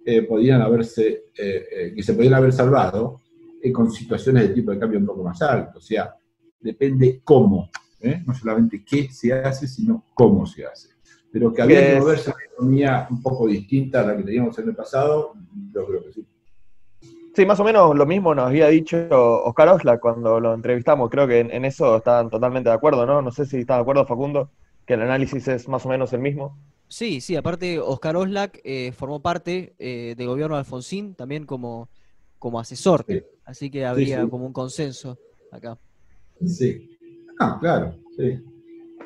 eh, 0.02 0.22
podían 0.22 0.62
haberse, 0.62 1.26
eh, 1.36 1.66
eh, 1.70 1.92
que 1.94 2.02
se 2.02 2.14
podían 2.14 2.34
haber 2.34 2.54
salvado 2.54 3.20
con 3.72 3.90
situaciones 3.90 4.48
de 4.48 4.54
tipo 4.54 4.70
de 4.70 4.78
cambio 4.78 4.98
un 4.98 5.06
poco 5.06 5.22
más 5.22 5.40
alto. 5.42 5.78
O 5.78 5.82
sea, 5.82 6.14
depende 6.60 7.20
cómo, 7.22 7.70
no 8.26 8.34
solamente 8.34 8.84
qué 8.84 9.08
se 9.10 9.32
hace, 9.32 9.66
sino 9.66 10.04
cómo 10.12 10.46
se 10.46 10.66
hace. 10.66 10.88
Pero 11.30 11.52
que 11.52 11.62
había 11.62 11.94
que 11.94 12.00
moverse 12.00 12.30
una 12.30 12.44
economía 12.44 13.06
un 13.10 13.22
poco 13.22 13.46
distinta 13.46 14.00
a 14.00 14.06
la 14.06 14.16
que 14.16 14.22
teníamos 14.22 14.58
en 14.58 14.68
el 14.68 14.74
pasado, 14.74 15.32
yo 15.72 15.86
creo 15.86 16.04
que 16.04 16.12
sí. 16.12 16.26
Sí, 17.34 17.46
más 17.46 17.58
o 17.58 17.64
menos 17.64 17.96
lo 17.96 18.06
mismo 18.06 18.34
nos 18.34 18.46
había 18.46 18.68
dicho 18.68 19.08
Oscar 19.10 19.68
Osla 19.68 19.98
cuando 19.98 20.38
lo 20.38 20.52
entrevistamos. 20.52 21.10
Creo 21.10 21.26
que 21.26 21.40
en, 21.40 21.64
eso 21.64 21.96
están 21.96 22.28
totalmente 22.28 22.68
de 22.68 22.74
acuerdo, 22.74 23.06
¿no? 23.06 23.22
No 23.22 23.30
sé 23.30 23.46
si 23.46 23.60
está 23.60 23.76
de 23.76 23.80
acuerdo, 23.80 24.06
Facundo 24.06 24.50
que 24.86 24.94
el 24.94 25.02
análisis 25.02 25.48
es 25.48 25.68
más 25.68 25.84
o 25.86 25.88
menos 25.88 26.12
el 26.12 26.20
mismo. 26.20 26.56
Sí, 26.88 27.20
sí, 27.20 27.34
aparte 27.36 27.80
Oscar 27.80 28.16
Oslak 28.16 28.60
eh, 28.62 28.92
formó 28.92 29.20
parte 29.20 29.74
eh, 29.78 30.14
del 30.16 30.26
gobierno 30.26 30.54
de 30.54 30.60
Alfonsín 30.60 31.14
también 31.14 31.46
como, 31.46 31.88
como 32.38 32.60
asesor, 32.60 33.04
así 33.44 33.70
que 33.70 33.84
habría 33.84 34.26
como 34.28 34.46
un 34.46 34.52
consenso 34.52 35.18
acá. 35.50 35.78
Sí, 36.46 36.96
ah, 37.40 37.58
claro, 37.60 37.96
sí. 38.16 38.38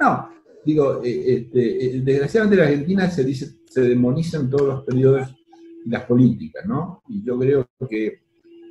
No, 0.00 0.28
digo, 0.64 1.02
eh, 1.04 1.36
este, 1.36 2.00
desgraciadamente 2.00 2.56
en 2.56 2.66
la 2.66 2.72
Argentina 2.72 3.10
se 3.10 3.24
dice, 3.24 3.54
se 3.68 3.82
demonizan 3.82 4.50
todos 4.50 4.68
los 4.68 4.84
periodos 4.84 5.28
y 5.84 5.90
las 5.90 6.04
políticas, 6.04 6.66
¿no? 6.66 7.02
Y 7.08 7.24
yo 7.24 7.38
creo 7.38 7.68
que 7.88 8.20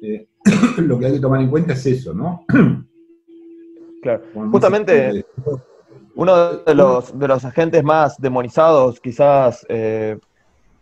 lo 0.77 0.99
que 0.99 1.05
hay 1.05 1.13
que 1.13 1.19
tomar 1.19 1.41
en 1.41 1.49
cuenta 1.49 1.73
es 1.73 1.85
eso, 1.85 2.13
¿no? 2.13 2.45
Claro, 4.01 4.23
justamente 4.51 5.25
uno 6.17 6.53
de 6.57 6.73
los, 6.73 7.17
de 7.17 7.27
los 7.27 7.45
agentes 7.45 7.83
más 7.83 8.19
demonizados, 8.19 8.99
quizás 8.99 9.63
eh, 9.69 10.17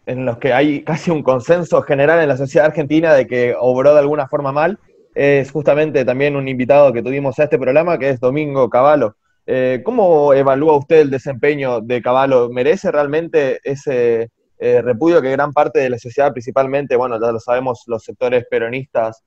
en 0.05 0.25
los 0.25 0.37
que 0.37 0.53
hay 0.53 0.81
casi 0.83 1.11
un 1.11 1.23
consenso 1.23 1.81
general 1.81 2.21
en 2.21 2.29
la 2.29 2.37
sociedad 2.37 2.67
argentina 2.67 3.13
de 3.13 3.27
que 3.27 3.53
obró 3.59 3.93
de 3.93 3.99
alguna 3.99 4.29
forma 4.29 4.53
mal, 4.53 4.79
es 5.13 5.51
justamente 5.51 6.05
también 6.05 6.37
un 6.37 6.47
invitado 6.47 6.93
que 6.93 7.03
tuvimos 7.03 7.37
a 7.37 7.43
este 7.43 7.59
programa, 7.59 7.99
que 7.99 8.11
es 8.11 8.19
Domingo 8.21 8.69
Cavallo. 8.69 9.17
Eh, 9.45 9.81
¿Cómo 9.83 10.33
evalúa 10.33 10.77
usted 10.77 11.01
el 11.01 11.11
desempeño 11.11 11.81
de 11.81 12.01
Cavallo? 12.01 12.49
¿Merece 12.49 12.89
realmente 12.89 13.59
ese 13.61 14.31
eh, 14.57 14.81
repudio 14.81 15.21
que 15.21 15.31
gran 15.31 15.51
parte 15.51 15.79
de 15.79 15.89
la 15.89 15.99
sociedad, 15.99 16.31
principalmente, 16.31 16.95
bueno, 16.95 17.19
ya 17.19 17.33
lo 17.33 17.41
sabemos, 17.41 17.83
los 17.87 18.05
sectores 18.05 18.45
peronistas, 18.49 19.21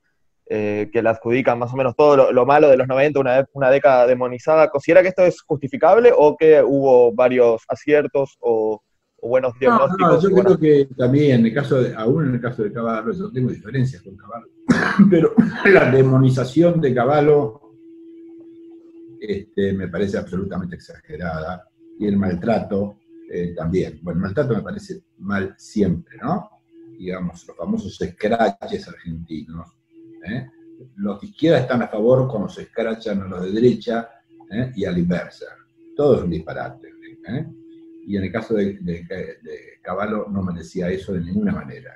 eh, 0.51 0.89
que 0.91 1.03
le 1.03 1.11
adjudican 1.11 1.59
más 1.59 1.73
o 1.75 1.77
menos 1.77 1.95
todo 1.95 2.33
lo, 2.33 2.47
malo 2.47 2.71
de 2.71 2.79
los 2.79 2.89
90, 2.89 3.21
una, 3.21 3.47
una, 3.53 3.71
década 3.71 4.07
demonizada. 4.07 4.71
¿Considera 4.71 5.03
que 5.03 5.09
esto 5.09 5.23
es 5.23 5.43
justificable 5.43 6.11
o 6.17 6.37
que 6.39 6.63
hubo 6.63 7.13
varios 7.13 7.63
aciertos 7.69 8.39
o, 8.41 8.83
buenos 9.21 9.53
diagnósticos? 9.59 10.25
No, 10.25 10.31
yo 10.31 10.43
creo 10.43 10.59
que 10.59 10.89
también, 10.97 11.41
en 11.41 11.47
el 11.47 11.55
caso 11.55 11.83
de, 11.83 11.95
aún 11.95 12.29
en 12.29 12.35
el 12.37 12.41
caso 12.41 12.63
de 12.63 12.73
Caballo, 12.73 13.13
yo 13.13 13.31
tengo 13.31 13.51
diferencias 13.51 14.01
con 14.01 14.17
Caballo, 14.17 14.47
pero 15.11 15.35
la 15.67 15.91
demonización 15.91 16.81
de 16.81 16.95
Caballo 16.95 17.61
este, 19.21 19.73
me 19.75 19.89
parece 19.89 20.17
absolutamente 20.17 20.77
exagerada 20.77 21.69
y 21.99 22.07
el 22.07 22.17
maltrato 22.17 23.01
eh, 23.31 23.53
también. 23.55 23.99
Bueno, 24.03 24.21
el 24.21 24.23
maltrato 24.23 24.55
me 24.55 24.63
parece 24.63 25.03
mal 25.19 25.55
siempre, 25.59 26.17
¿no? 26.23 26.49
Digamos, 26.99 27.47
los 27.47 27.57
famosos 27.57 28.01
escraches 28.01 28.89
argentinos. 28.89 29.78
¿Eh? 30.31 30.51
Los 30.97 31.21
de 31.21 31.29
izquierda 31.29 31.61
están 31.61 31.83
a 31.83 31.89
favor 31.89 32.29
cuando 32.29 32.49
se 32.49 32.63
escrachan 32.63 33.23
a 33.23 33.27
los 33.27 33.43
de 33.43 33.53
derecha 33.53 34.09
¿eh? 34.51 34.73
y 34.77 34.85
a 34.85 34.93
la 34.93 34.99
inversa. 34.99 35.47
Todo 35.97 36.17
es 36.17 36.23
un 36.23 36.31
disparate. 36.31 36.89
Y 38.07 38.17
en 38.17 38.25
el 38.25 38.33
caso 38.33 38.55
de, 38.55 38.79
de, 38.81 39.07
Caballo 39.83 40.27
no 40.31 40.43
merecía 40.43 40.89
eso 40.89 41.13
de 41.13 41.21
ninguna 41.21 41.53
manera. 41.53 41.95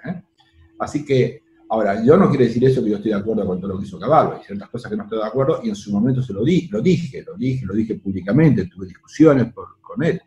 Así 0.78 1.04
que 1.04 1.42
Ahora, 1.72 2.04
yo 2.04 2.18
no 2.18 2.28
quiero 2.28 2.44
decir 2.44 2.62
eso 2.66 2.84
que 2.84 2.90
yo 2.90 2.96
estoy 2.96 3.12
de 3.12 3.16
acuerdo 3.16 3.46
con 3.46 3.58
todo 3.58 3.72
lo 3.72 3.78
que 3.78 3.86
hizo 3.86 3.98
Caballo, 3.98 4.34
hay 4.34 4.44
ciertas 4.44 4.68
cosas 4.68 4.90
que 4.90 4.96
no 4.98 5.04
estoy 5.04 5.20
de 5.20 5.24
acuerdo 5.24 5.60
y 5.62 5.70
en 5.70 5.74
su 5.74 5.90
momento 5.90 6.20
se 6.20 6.34
lo, 6.34 6.44
di, 6.44 6.68
lo 6.68 6.82
dije, 6.82 7.22
lo 7.26 7.34
dije, 7.34 7.64
lo 7.64 7.72
dije 7.72 7.94
públicamente, 7.94 8.66
tuve 8.66 8.88
discusiones 8.88 9.54
con 9.80 10.02
él, 10.04 10.20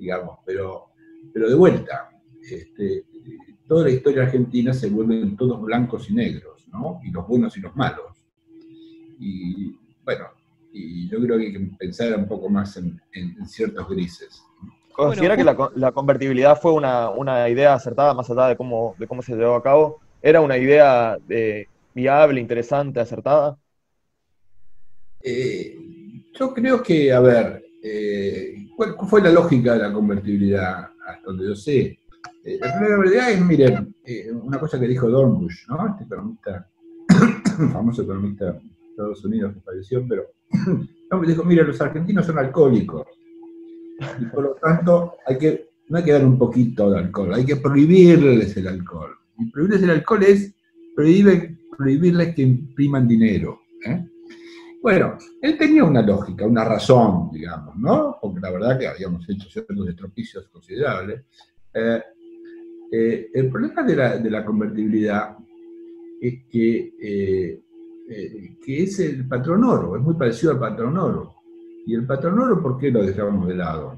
digamos, 0.00 0.38
pero, 0.44 0.86
pero 1.32 1.48
de 1.48 1.54
vuelta, 1.54 2.10
este, 2.42 3.04
toda 3.68 3.84
la 3.84 3.90
historia 3.90 4.24
argentina 4.24 4.72
se 4.72 4.90
vuelven 4.90 5.36
todos 5.36 5.62
blancos 5.62 6.10
y 6.10 6.14
negros, 6.14 6.59
¿no? 6.72 7.00
Y 7.04 7.10
los 7.10 7.26
buenos 7.26 7.56
y 7.56 7.60
los 7.60 7.74
malos. 7.76 8.24
Y 9.18 9.76
bueno, 10.04 10.26
y 10.72 11.08
yo 11.08 11.20
creo 11.20 11.38
que 11.38 11.46
hay 11.46 11.52
que 11.52 11.70
pensar 11.78 12.16
un 12.16 12.26
poco 12.26 12.48
más 12.48 12.76
en, 12.76 13.00
ciertos 13.46 13.88
grises. 13.88 14.42
¿Considera 14.92 15.36
que 15.36 15.44
la, 15.44 15.92
convertibilidad 15.92 16.60
fue 16.60 16.72
una, 16.72 17.10
una, 17.10 17.48
idea 17.48 17.74
acertada 17.74 18.12
más 18.12 18.30
allá 18.30 18.48
de 18.48 18.56
cómo, 18.56 18.94
de 18.98 19.06
cómo 19.06 19.22
se 19.22 19.34
llevó 19.34 19.54
a 19.54 19.62
cabo? 19.62 20.00
¿Era 20.22 20.40
una 20.40 20.58
idea 20.58 21.18
eh, 21.28 21.66
viable, 21.94 22.40
interesante, 22.40 23.00
acertada? 23.00 23.56
Eh, 25.22 25.76
yo 26.38 26.52
creo 26.52 26.82
que, 26.82 27.12
a 27.12 27.20
ver, 27.20 27.64
eh, 27.82 28.66
¿cuál 28.76 28.96
fue 29.08 29.22
la 29.22 29.30
lógica 29.30 29.74
de 29.74 29.80
la 29.80 29.92
convertibilidad? 29.92 30.90
Hasta 31.06 31.22
donde 31.24 31.46
yo 31.46 31.54
sé. 31.54 31.98
La 32.44 32.78
realidad 32.78 33.30
es, 33.30 33.44
miren, 33.44 33.94
una 34.42 34.58
cosa 34.58 34.80
que 34.80 34.88
dijo 34.88 35.08
Dornbush, 35.08 35.68
¿no? 35.68 35.88
Este 35.88 36.04
economista, 36.04 36.68
famoso 37.72 38.02
economista 38.02 38.52
de 38.52 38.60
Estados 38.90 39.24
Unidos 39.24 39.54
que 39.54 39.60
falleció, 39.60 40.04
pero 40.08 40.26
dijo, 41.26 41.44
mire, 41.44 41.64
los 41.64 41.80
argentinos 41.80 42.26
son 42.26 42.38
alcohólicos. 42.38 43.06
Y 44.18 44.24
por 44.26 44.42
lo 44.42 44.54
tanto, 44.54 45.16
hay 45.26 45.38
que, 45.38 45.70
no 45.88 45.98
hay 45.98 46.04
que 46.04 46.12
dar 46.12 46.24
un 46.24 46.38
poquito 46.38 46.90
de 46.90 46.98
alcohol, 46.98 47.34
hay 47.34 47.44
que 47.44 47.56
prohibirles 47.56 48.56
el 48.56 48.68
alcohol. 48.68 49.10
Y 49.38 49.50
prohibirles 49.50 49.82
el 49.82 49.90
alcohol 49.90 50.22
es 50.22 50.54
prohibirles 50.94 52.34
que 52.34 52.42
impriman 52.42 53.06
dinero. 53.06 53.60
¿eh? 53.86 54.06
Bueno, 54.82 55.18
él 55.42 55.58
tenía 55.58 55.84
una 55.84 56.00
lógica, 56.00 56.46
una 56.46 56.64
razón, 56.64 57.30
digamos, 57.32 57.76
¿no? 57.76 58.16
Porque 58.20 58.40
la 58.40 58.50
verdad 58.50 58.78
que 58.78 58.88
habíamos 58.88 59.28
hecho 59.28 59.48
ciertos 59.50 59.88
estropicios 59.88 60.48
considerables. 60.48 61.22
Eh, 61.74 62.02
eh, 62.92 63.30
el 63.32 63.50
problema 63.50 63.82
de 63.82 64.30
la, 64.30 64.44
convertibilidad 64.44 65.36
es 66.20 66.44
que, 66.50 67.62
que 68.64 68.82
es 68.82 69.00
el 69.00 69.26
patrón 69.26 69.64
oro, 69.64 69.96
es 69.96 70.02
muy 70.02 70.14
parecido 70.14 70.52
al 70.52 70.58
patrón 70.58 70.96
oro. 70.98 71.34
¿Y 71.86 71.94
el 71.94 72.06
patrón 72.06 72.38
oro 72.38 72.60
por 72.60 72.78
qué 72.78 72.90
lo 72.90 73.04
dejábamos 73.04 73.48
de 73.48 73.54
lado? 73.54 73.96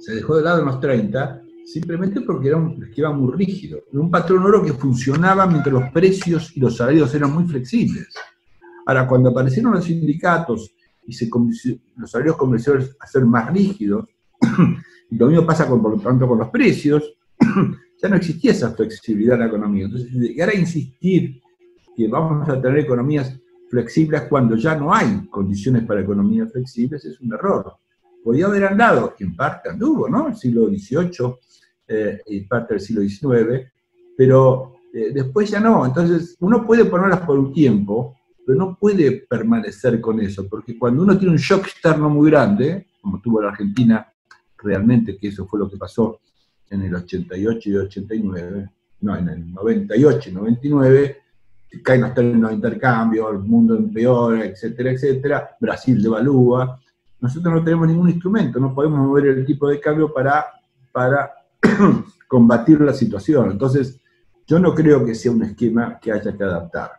Se 0.00 0.14
dejó 0.14 0.36
de 0.36 0.42
lado 0.42 0.60
en 0.60 0.66
los 0.66 0.80
30 0.80 1.42
simplemente 1.64 2.20
porque 2.20 2.48
era 2.48 2.58
un 2.58 2.82
esquema 2.84 3.12
muy 3.12 3.32
rígido. 3.32 3.80
Era 3.90 4.00
un 4.00 4.10
patrón 4.10 4.44
oro 4.44 4.62
que 4.62 4.72
funcionaba 4.72 5.46
mientras 5.46 5.72
los 5.72 5.90
precios 5.90 6.56
y 6.56 6.60
los 6.60 6.76
salarios 6.76 7.14
eran 7.14 7.32
muy 7.32 7.44
flexibles. 7.44 8.08
Ahora, 8.86 9.06
cuando 9.06 9.30
aparecieron 9.30 9.72
los 9.72 9.84
sindicatos 9.84 10.74
y 11.06 11.16
los 11.96 12.10
salarios 12.10 12.36
comenzaron 12.36 12.86
a 13.00 13.06
ser 13.06 13.24
más 13.24 13.52
rígidos, 13.52 14.08
y 15.10 15.16
lo 15.16 15.26
mismo 15.28 15.46
pasa 15.46 15.66
por 15.66 15.90
lo 15.90 15.98
tanto 15.98 16.28
con 16.28 16.38
los 16.38 16.48
precios, 16.48 17.16
ya 18.00 18.08
no 18.08 18.16
existía 18.16 18.52
esa 18.52 18.70
flexibilidad 18.72 19.34
en 19.34 19.40
la 19.40 19.46
economía. 19.46 19.84
Entonces, 19.84 20.12
llegar 20.12 20.50
a 20.50 20.54
insistir 20.54 21.40
que 21.96 22.08
vamos 22.08 22.48
a 22.48 22.60
tener 22.60 22.78
economías 22.78 23.38
flexibles 23.68 24.22
cuando 24.22 24.56
ya 24.56 24.74
no 24.74 24.94
hay 24.94 25.26
condiciones 25.30 25.84
para 25.84 26.00
economías 26.00 26.52
flexibles 26.52 27.04
es 27.04 27.20
un 27.20 27.32
error. 27.32 27.76
Podía 28.22 28.46
haber 28.46 28.64
andado, 28.64 29.14
en 29.18 29.36
parte 29.36 29.70
anduvo, 29.70 30.08
¿no? 30.08 30.28
El 30.28 30.36
siglo 30.36 30.66
XVIII 30.68 31.34
eh, 31.88 32.20
y 32.26 32.40
parte 32.42 32.74
del 32.74 32.80
siglo 32.80 33.02
XIX, 33.02 33.70
pero 34.16 34.74
eh, 34.92 35.10
después 35.12 35.50
ya 35.50 35.60
no. 35.60 35.84
Entonces, 35.84 36.36
uno 36.40 36.66
puede 36.66 36.84
ponerlas 36.86 37.20
por 37.20 37.38
un 37.38 37.52
tiempo, 37.52 38.16
pero 38.46 38.58
no 38.58 38.76
puede 38.78 39.26
permanecer 39.28 40.00
con 40.00 40.20
eso, 40.20 40.46
porque 40.48 40.78
cuando 40.78 41.02
uno 41.02 41.16
tiene 41.18 41.32
un 41.32 41.38
shock 41.38 41.66
externo 41.66 42.08
muy 42.08 42.30
grande, 42.30 42.86
como 43.00 43.20
tuvo 43.20 43.42
la 43.42 43.48
Argentina 43.48 44.06
realmente, 44.58 45.16
que 45.16 45.28
eso 45.28 45.46
fue 45.46 45.58
lo 45.58 45.70
que 45.70 45.76
pasó 45.76 46.20
en 46.74 46.82
el 46.82 46.94
88 46.94 47.70
y 47.70 47.72
el 47.72 47.80
89, 47.80 48.70
no, 49.00 49.16
en 49.16 49.28
el 49.28 49.52
98 49.52 50.30
y 50.30 50.32
99, 50.32 51.16
caen 51.82 52.02
los 52.02 52.14
términos 52.14 52.50
de 52.50 52.56
intercambio, 52.56 53.30
el 53.30 53.38
mundo 53.38 53.76
empeora, 53.76 54.44
etcétera, 54.44 54.92
etcétera, 54.92 55.56
Brasil 55.60 56.02
devalúa, 56.02 56.80
nosotros 57.20 57.54
no 57.54 57.64
tenemos 57.64 57.88
ningún 57.88 58.10
instrumento, 58.10 58.60
no 58.60 58.74
podemos 58.74 58.98
mover 58.98 59.26
el 59.26 59.46
tipo 59.46 59.68
de 59.68 59.80
cambio 59.80 60.12
para, 60.12 60.44
para 60.92 61.32
combatir 62.28 62.80
la 62.80 62.92
situación. 62.92 63.52
Entonces, 63.52 64.00
yo 64.46 64.58
no 64.58 64.74
creo 64.74 65.04
que 65.04 65.14
sea 65.14 65.32
un 65.32 65.42
esquema 65.42 65.98
que 65.98 66.12
haya 66.12 66.36
que 66.36 66.44
adaptar, 66.44 66.92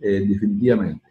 eh, 0.00 0.24
definitivamente. 0.26 1.04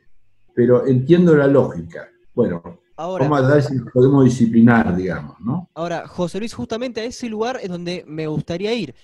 Pero 0.56 0.88
entiendo 0.88 1.36
la 1.36 1.46
lógica. 1.46 2.10
Bueno, 2.34 2.80
vamos 2.98 3.42
a 3.42 3.62
si 3.62 3.80
podemos 3.94 4.26
disciplinar, 4.26 4.96
digamos, 4.96 5.40
¿no? 5.40 5.70
Ahora, 5.74 6.08
José 6.08 6.40
Luis, 6.40 6.54
justamente 6.54 7.02
a 7.02 7.06
ese 7.06 7.30
lugar 7.30 7.60
es 7.62 7.70
donde 7.70 8.04
me 8.08 8.28
gustaría 8.28 8.74
ir. 8.74 8.96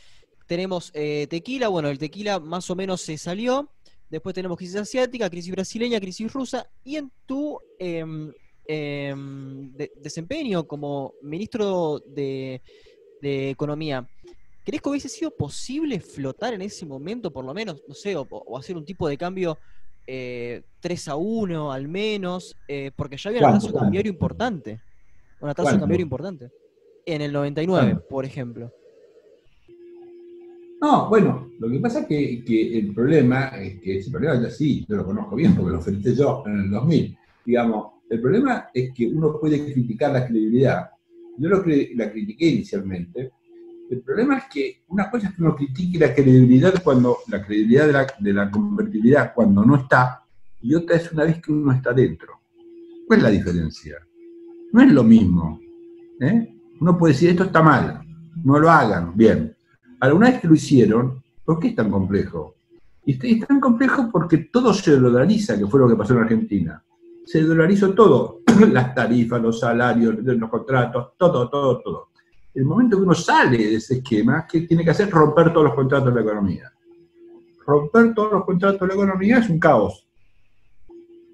Tenemos 0.48 0.92
eh, 0.94 1.28
tequila, 1.30 1.70
bueno, 1.70 1.90
el 1.90 1.98
tequila 1.98 2.40
más 2.40 2.70
o 2.70 2.76
menos 2.76 3.02
se 3.02 3.18
salió. 3.18 3.70
Después 4.10 4.36
tenemos 4.36 4.58
crisis 4.58 4.76
asiática, 4.76 5.30
crisis 5.30 5.52
brasileña, 5.52 6.00
crisis 6.00 6.32
rusa. 6.32 6.68
Y 6.84 6.98
en 6.98 7.12
tu 7.26 7.60
em, 7.80 8.32
em, 8.66 9.72
desempeño 10.02 10.68
como 10.68 11.14
ministro 11.22 12.00
de 12.00 12.62
de 13.24 13.50
economía. 13.50 14.08
¿Crees 14.66 14.82
que 14.82 14.90
hubiese 14.90 15.10
sido 15.10 15.32
posible 15.32 16.00
flotar 16.00 16.54
en 16.54 16.62
ese 16.62 16.86
momento, 16.86 17.32
por 17.32 17.46
lo 17.46 17.54
menos, 17.54 17.82
no 17.88 17.94
sé, 17.96 18.16
o, 18.16 18.58
hacer 18.58 18.78
un 18.78 18.86
tipo 18.86 19.08
de 19.08 19.18
cambio 19.18 19.58
3 20.06 20.08
eh, 20.08 20.64
a 21.08 21.16
1 21.16 21.72
al 21.72 21.88
menos? 21.88 22.56
Eh, 22.68 22.92
porque 22.96 23.18
ya 23.18 23.30
había 23.30 23.42
un 23.42 23.48
atraso 23.48 23.74
cambiario 23.74 24.12
importante. 24.12 24.82
Un 25.40 25.50
atraso 25.50 25.80
cambiario 25.80 26.04
importante. 26.04 26.52
En 27.06 27.22
el 27.22 27.34
99, 27.34 28.00
por 28.10 28.26
ejemplo. 28.26 28.72
No, 30.84 31.08
bueno, 31.08 31.50
lo 31.60 31.70
que 31.70 31.80
pasa 31.80 32.02
es 32.02 32.08
que, 32.08 32.78
el 32.78 32.94
problema 32.94 33.48
es 33.58 33.80
que 33.80 34.00
ese 34.00 34.12
problema 34.12 34.42
ya 34.42 34.50
sí, 34.50 34.86
yo 34.88 34.98
lo 34.98 35.06
conozco 35.06 35.36
bien 35.36 35.56
porque 35.56 35.72
lo 35.72 35.78
enfrenté 35.78 36.14
yo 36.14 36.44
en 36.46 36.60
el 36.60 36.72
2000. 36.72 37.18
Digamos, 37.46 37.94
el 38.10 38.20
problema 38.20 38.70
es 38.74 38.94
que 38.94 39.08
uno 39.08 39.40
puede 39.40 39.64
criticar 39.72 40.12
la 40.12 40.28
credibilidad, 40.28 40.90
yo 41.38 41.50
lo 41.50 41.64
la 41.96 42.12
critiqué 42.12 42.48
inicialmente. 42.48 43.32
El 43.90 44.02
problema 44.02 44.38
es 44.38 44.46
que 44.52 44.84
una 44.88 45.10
cosa 45.10 45.28
es 45.28 45.36
que 45.36 45.42
uno 45.42 45.56
critique 45.56 46.00
la 46.00 46.14
credibilidad 46.14 46.82
cuando 46.84 47.18
la 47.28 47.46
credibilidad 47.46 48.08
de 48.20 48.34
la, 48.34 48.50
convertibilidad 48.50 49.34
cuando 49.34 49.64
no 49.66 49.76
está, 49.76 50.24
y 50.62 50.74
otra 50.74 50.96
es 50.96 51.12
una 51.12 51.26
vez 51.26 51.42
que 51.42 51.52
uno 51.52 51.72
está 51.74 51.94
dentro. 51.94 52.40
¿Cuál 53.08 53.20
es 53.20 53.24
la 53.24 53.30
diferencia? 53.30 53.98
No 54.72 54.82
es 54.82 54.92
lo 54.92 55.04
mismo. 55.04 55.60
¿eh? 56.22 56.56
Uno 56.80 56.98
puede 56.98 57.14
decir, 57.14 57.30
esto 57.30 57.44
está 57.44 57.62
mal, 57.62 58.02
no 58.44 58.58
lo 58.58 58.70
hagan, 58.70 59.16
bien. 59.16 59.56
Alguna 60.00 60.32
vez 60.32 60.40
que 60.40 60.48
lo 60.48 60.56
hicieron, 60.56 61.22
¿por 61.44 61.60
qué 61.60 61.70
es 61.70 61.76
tan 61.76 61.92
complejo? 61.92 62.56
Es 63.06 63.20
tan 63.46 63.60
complejo 63.60 64.10
porque 64.12 64.38
todo 64.38 64.74
se 64.74 64.98
dolariza, 64.98 65.58
que 65.58 65.68
fue 65.68 65.82
lo 65.82 65.90
que 65.90 65.96
pasó 65.96 66.14
en 66.14 66.22
Argentina. 66.22 66.84
Se 67.26 67.42
dolarizó 67.42 67.94
todo. 67.94 68.40
las 68.72 68.96
tarifas, 68.96 69.42
los 69.42 69.60
salarios, 69.60 70.16
los 70.20 70.50
contratos, 70.50 71.14
todo, 71.18 71.50
todo, 71.50 71.82
todo. 71.82 72.13
El 72.54 72.66
momento 72.66 72.98
que 72.98 73.04
uno 73.04 73.16
sale 73.16 73.58
de 73.58 73.76
ese 73.76 73.96
esquema, 73.96 74.46
¿qué 74.48 74.62
tiene 74.62 74.84
que 74.84 74.92
hacer? 74.92 75.10
Romper 75.10 75.52
todos 75.52 75.66
los 75.68 75.76
contratos 75.76 76.14
de 76.14 76.16
la 76.16 76.22
economía. 76.22 76.72
Romper 77.66 78.14
todos 78.14 78.34
los 78.34 78.46
contratos 78.46 78.82
de 78.82 78.88
la 78.88 78.94
economía 78.94 79.38
es 79.40 79.50
un 79.50 79.60
caos, 79.60 80.08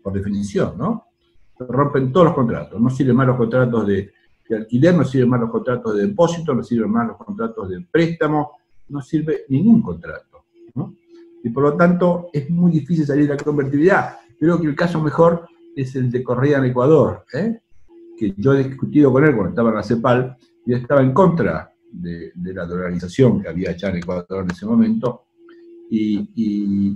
por 0.01 0.13
definición, 0.13 0.77
¿no? 0.77 1.05
rompen 1.59 2.11
todos 2.13 2.27
los 2.27 2.35
contratos. 2.35 2.79
No 2.79 2.89
sirven 2.89 3.17
más 3.17 3.27
los 3.27 3.37
contratos 3.37 3.85
de, 3.85 4.13
alquiler, 4.51 4.95
no 4.95 5.03
sirven 5.03 5.29
más 5.29 5.41
los 5.41 5.51
contratos 5.51 5.95
de 5.95 6.07
depósito, 6.07 6.53
no 6.53 6.63
sirven 6.63 6.89
más 6.89 7.07
los 7.07 7.17
contratos 7.17 7.69
de 7.69 7.81
préstamo, 7.81 8.51
no 8.87 9.01
sirve 9.01 9.43
ningún 9.49 9.81
contrato. 9.81 10.45
¿no? 10.75 10.93
y 11.43 11.49
por 11.49 11.63
lo 11.63 11.73
tanto 11.75 12.29
es 12.33 12.49
muy 12.49 12.71
difícil 12.71 13.05
salir 13.05 13.27
de 13.27 13.35
la 13.35 13.43
convertibilidad. 13.43 14.17
Creo 14.39 14.59
que 14.59 14.67
el 14.67 14.75
caso 14.75 15.01
mejor 15.01 15.47
es 15.75 15.95
el 15.95 16.11
de 16.11 16.23
Correa 16.23 16.57
en 16.57 16.65
Ecuador, 16.65 17.25
¿eh? 17.33 17.61
que 18.17 18.33
yo 18.37 18.53
he 18.53 18.63
discutido 18.63 19.11
con 19.11 19.23
él 19.23 19.33
cuando 19.33 19.49
estaba 19.49 19.69
en 19.69 19.75
la 19.75 19.83
CEPAL 19.83 20.37
y 20.65 20.73
estaba 20.73 21.01
en 21.01 21.13
contra 21.13 21.73
de, 21.91 22.31
la 22.35 22.65
dolarización 22.65 23.41
que 23.41 23.49
había 23.49 23.75
ya 23.75 23.89
en 23.89 23.97
Ecuador 23.97 24.43
en 24.43 24.51
ese 24.51 24.65
momento, 24.65 25.25
y, 25.89 26.95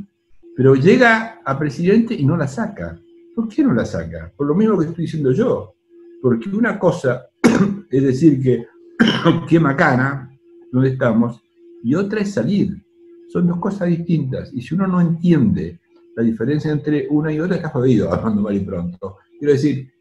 pero 0.56 0.76
llega 0.76 1.40
a 1.44 1.58
presidente 1.58 2.14
y 2.14 2.26
no 2.26 2.38
la 2.38 2.48
saca. 2.48 3.00
¿Por 3.36 3.48
qué 3.48 3.64
no 3.64 3.74
la 3.74 3.86
saca? 3.86 4.32
Por 4.36 4.48
lo 4.48 4.54
mismo 4.54 4.78
que 4.78 4.86
estoy 4.86 5.06
diciendo 5.06 5.32
yo. 5.32 5.74
Porque 6.22 6.50
una 6.50 6.78
cosa 6.78 7.26
es 7.90 8.04
decir 8.04 8.42
que 8.42 8.68
qué 9.50 9.60
macana, 9.60 10.30
donde 10.72 10.90
estamos, 10.90 11.42
y 11.84 11.96
otra 11.96 12.22
es 12.22 12.34
salir. 12.34 12.84
Son 13.30 13.48
dos 13.48 13.58
cosas 13.58 13.90
distintas. 13.90 14.54
Y 14.54 14.62
si 14.62 14.76
uno 14.76 14.86
no 14.86 15.02
entiende 15.02 15.80
la 16.16 16.24
diferencia 16.24 16.72
entre 16.72 17.08
una 17.10 17.34
y 17.34 17.40
otra, 17.40 17.56
está 17.56 17.70
jodido, 17.70 18.14
hablando 18.14 18.42
mal 18.42 18.56
y 18.56 18.60
pronto. 18.60 19.18
Quiero 19.40 19.54
decir, 19.54 19.92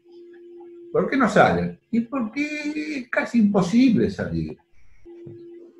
¿por 0.93 1.09
qué 1.09 1.17
no 1.17 1.27
salen? 1.27 1.77
Y 1.91 1.99
porque 1.99 2.99
es 2.99 3.09
casi 3.09 3.39
imposible 3.39 4.09
salir 4.09 4.57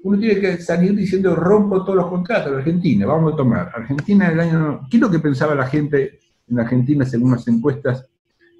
uno 0.03 0.19
tiene 0.19 0.39
que 0.39 0.57
salir 0.57 0.95
diciendo 0.95 1.33
rompo 1.35 1.83
todos 1.83 1.95
los 1.95 2.07
contratos. 2.07 2.53
Argentina, 2.53 3.05
vamos 3.05 3.33
a 3.33 3.37
tomar. 3.37 3.71
Argentina 3.73 4.27
en 4.27 4.33
el 4.33 4.39
año. 4.39 4.81
¿Qué 4.89 4.97
es 4.97 5.01
lo 5.01 5.09
que 5.09 5.19
pensaba 5.19 5.55
la 5.55 5.65
gente 5.65 6.19
en 6.49 6.59
Argentina 6.59 7.05
según 7.05 7.31
las 7.31 7.47
encuestas 7.47 8.05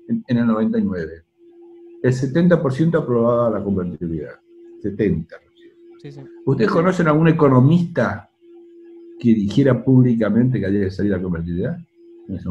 en, 0.07 0.23
el 0.37 0.47
99? 0.47 1.23
El 2.01 2.13
70% 2.13 3.01
aprobaba 3.01 3.49
la 3.49 3.63
convertibilidad. 3.63 4.35
70%. 4.81 5.27
¿Ustedes 6.45 6.71
conocen 6.71 7.07
a 7.07 7.11
algún 7.11 7.27
economista 7.27 8.29
que 9.19 9.33
dijera 9.33 9.83
públicamente 9.83 10.59
que 10.59 10.65
había 10.65 10.85
que 10.85 10.91
salir 10.91 11.13
a 11.13 11.17
la 11.17 11.23
convertibilidad? 11.23 11.77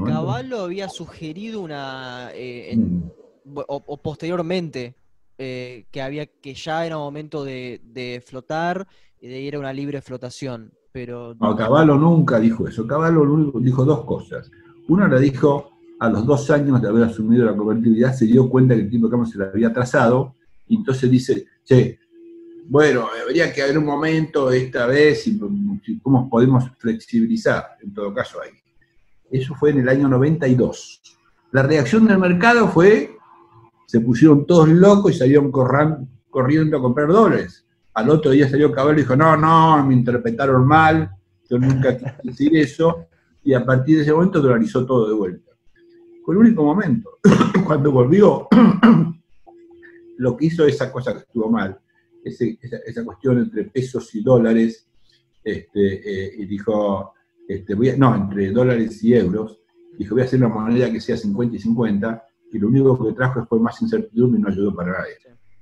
Caballo 0.07 0.65
había 0.65 0.89
sugerido 0.91 1.63
una. 1.63 2.29
Eh, 2.35 2.77
mm. 2.77 3.03
O 3.45 3.97
posteriormente 4.03 4.95
eh, 5.45 5.87
que 5.91 6.01
había 6.01 6.27
que 6.27 6.55
ya 6.55 6.87
era 6.87 6.99
momento 6.99 7.43
de, 7.43 8.23
flotar 8.25 8.87
y 9.21 9.27
de 9.27 9.41
ir 9.41 9.57
a 9.57 9.59
una 9.59 9.73
libre 9.73 10.01
flotación. 10.01 10.73
Pero... 10.93 11.35
No, 11.41 11.57
Caballo 11.57 11.97
nunca 11.97 12.39
dijo 12.39 12.69
eso. 12.69 12.87
Caballo 12.87 13.25
dijo 13.59 13.85
dos 13.85 14.05
cosas. 14.05 14.51
Una 14.89 15.09
la 15.09 15.19
dijo 15.19 15.73
a 15.99 16.09
los 16.11 16.27
dos 16.27 16.49
años 16.51 16.81
de 16.81 16.89
haber 16.89 17.05
asumido 17.05 17.45
la 17.45 17.57
convertibilidad, 17.57 18.15
se 18.15 18.27
dio 18.27 18.49
cuenta 18.49 18.77
que 18.77 18.83
el 18.83 18.91
tipo 18.91 19.07
de 19.07 19.11
cambio 19.11 19.33
se 19.33 19.39
le 19.39 19.47
había 19.47 19.69
atrasado, 19.69 20.35
y 20.69 20.77
entonces 20.77 21.11
dice, 21.11 21.47
che, 21.65 21.99
bueno, 22.69 23.09
habría 23.21 23.53
que 23.53 23.63
haber 23.63 23.79
un 23.79 23.87
momento 23.87 24.51
esta 24.53 24.87
vez 24.87 25.27
y, 25.27 25.41
cómo 26.03 26.29
podemos 26.29 26.71
flexibilizar, 26.79 27.79
en 27.83 27.93
todo 27.93 28.15
caso 28.15 28.41
ahí. 28.41 28.51
Eso 29.31 29.55
fue 29.55 29.71
en 29.71 29.81
el 29.81 29.89
año 29.89 30.09
92. 30.09 31.01
La 31.51 31.63
reacción 31.63 32.07
del 32.07 32.19
mercado 32.19 32.69
fue 32.69 33.17
se 33.93 34.01
pusieron 34.01 34.47
todos 34.47 34.71
locos 34.71 35.13
y 35.13 35.19
salieron 35.19 35.51
corriendo 35.51 36.79
a 36.79 36.81
comprar 36.81 37.09
dólares. 37.09 37.67
Al 37.93 38.09
otro 38.09 38.31
día 38.31 38.49
salió 38.49 38.73
Caballo 38.73 38.97
y 38.97 39.03
dijo, 39.03 39.15
no, 39.15 39.37
no, 39.37 39.87
me 39.87 39.93
interpretaron 39.93 40.67
mal, 40.67 41.11
yo 41.51 41.59
nunca 41.59 41.99
quise 41.99 42.17
decir 42.25 42.57
eso, 42.57 43.09
y 43.45 43.53
a 43.53 43.63
partir 43.63 43.97
de 43.97 44.03
ese 44.05 44.15
momento 44.15 44.41
dolarizó 44.41 44.87
todo 44.87 45.09
de 45.09 45.15
vuelta. 45.15 45.53
Fue 46.25 46.35
el 46.35 46.41
único 46.41 46.65
momento. 46.65 47.19
Cuando 47.67 47.93
volvió, 47.93 48.49
lo 50.17 50.37
que 50.39 50.47
hizo 50.47 50.65
esa 50.67 50.91
cosa 50.91 51.13
que 51.13 51.19
estuvo 51.19 51.51
mal, 51.51 51.79
esa, 52.25 53.05
cuestión 53.05 53.41
entre 53.41 53.65
pesos 53.65 54.15
y 54.15 54.23
dólares, 54.23 54.89
este, 55.45 56.29
eh, 56.29 56.35
y 56.39 56.47
dijo, 56.47 57.13
este, 57.47 57.77
no, 57.99 58.15
entre 58.15 58.53
dólares 58.53 59.05
y 59.05 59.13
euros, 59.13 59.61
dijo, 59.99 60.15
voy 60.15 60.23
a 60.23 60.25
hacer 60.25 60.43
una 60.43 60.49
moneda 60.49 60.91
que 60.91 60.99
sea 60.99 61.19
50 61.19 61.57
y 61.57 61.59
50, 61.59 62.25
y 62.53 62.59
lo 62.59 62.69
único 62.69 63.05
que 63.05 63.13
trajo 63.13 63.45
fue 63.47 63.59
más 63.59 63.81
incertidumbre 63.81 64.39
y 64.39 64.43
no 64.43 64.49
ayudó 64.49 64.75
para 64.75 64.93
nadie. 64.93 65.15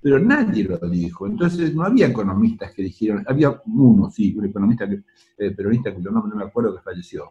Pero 0.02 0.18
nadie 0.18 0.64
lo 0.64 0.78
dijo. 0.88 1.26
Entonces 1.26 1.74
no 1.74 1.84
había 1.84 2.06
economistas 2.06 2.72
que 2.72 2.82
dijeron, 2.82 3.24
había 3.28 3.60
uno, 3.66 4.10
sí, 4.10 4.34
un 4.36 4.46
economista 4.46 4.88
que, 4.88 5.02
eh, 5.38 5.50
peronista 5.52 5.94
que 5.94 6.00
no, 6.00 6.10
no 6.10 6.34
me 6.34 6.44
acuerdo 6.44 6.74
que 6.74 6.82
falleció, 6.82 7.30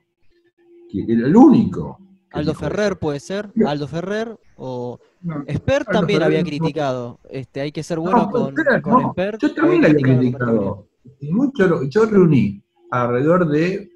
que 0.89 1.01
era 1.01 1.27
el 1.27 1.35
único. 1.35 1.99
Aldo 2.31 2.53
Ferrer 2.53 2.97
puede 2.97 3.19
ser, 3.19 3.51
Aldo 3.65 3.87
Ferrer 3.87 4.37
o 4.55 4.99
Expert 5.47 5.91
también 5.91 6.21
había 6.21 6.43
criticado. 6.43 7.19
Este, 7.29 7.61
hay 7.61 7.71
que 7.71 7.81
ser 7.81 7.99
bueno 7.99 8.29
con, 8.29 8.53
Expert. 8.55 9.41
Yo 9.41 9.53
también 9.53 9.85
había 9.85 10.01
criticado. 10.01 10.87
Y 11.19 11.31
mucho, 11.31 11.83
yo 11.83 12.05
reuní 12.05 12.61
alrededor 12.91 13.47
de 13.47 13.91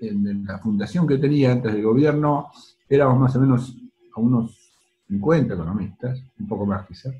en 0.00 0.44
la 0.44 0.58
fundación 0.58 1.06
que 1.06 1.18
tenía 1.18 1.52
antes 1.52 1.72
del 1.72 1.84
gobierno, 1.84 2.48
éramos 2.88 3.20
más 3.20 3.36
o 3.36 3.40
menos 3.40 3.76
a 4.14 4.20
unos 4.20 4.72
50 5.08 5.54
economistas, 5.54 6.22
un 6.38 6.48
poco 6.48 6.66
más 6.66 6.86
quizás, 6.86 7.14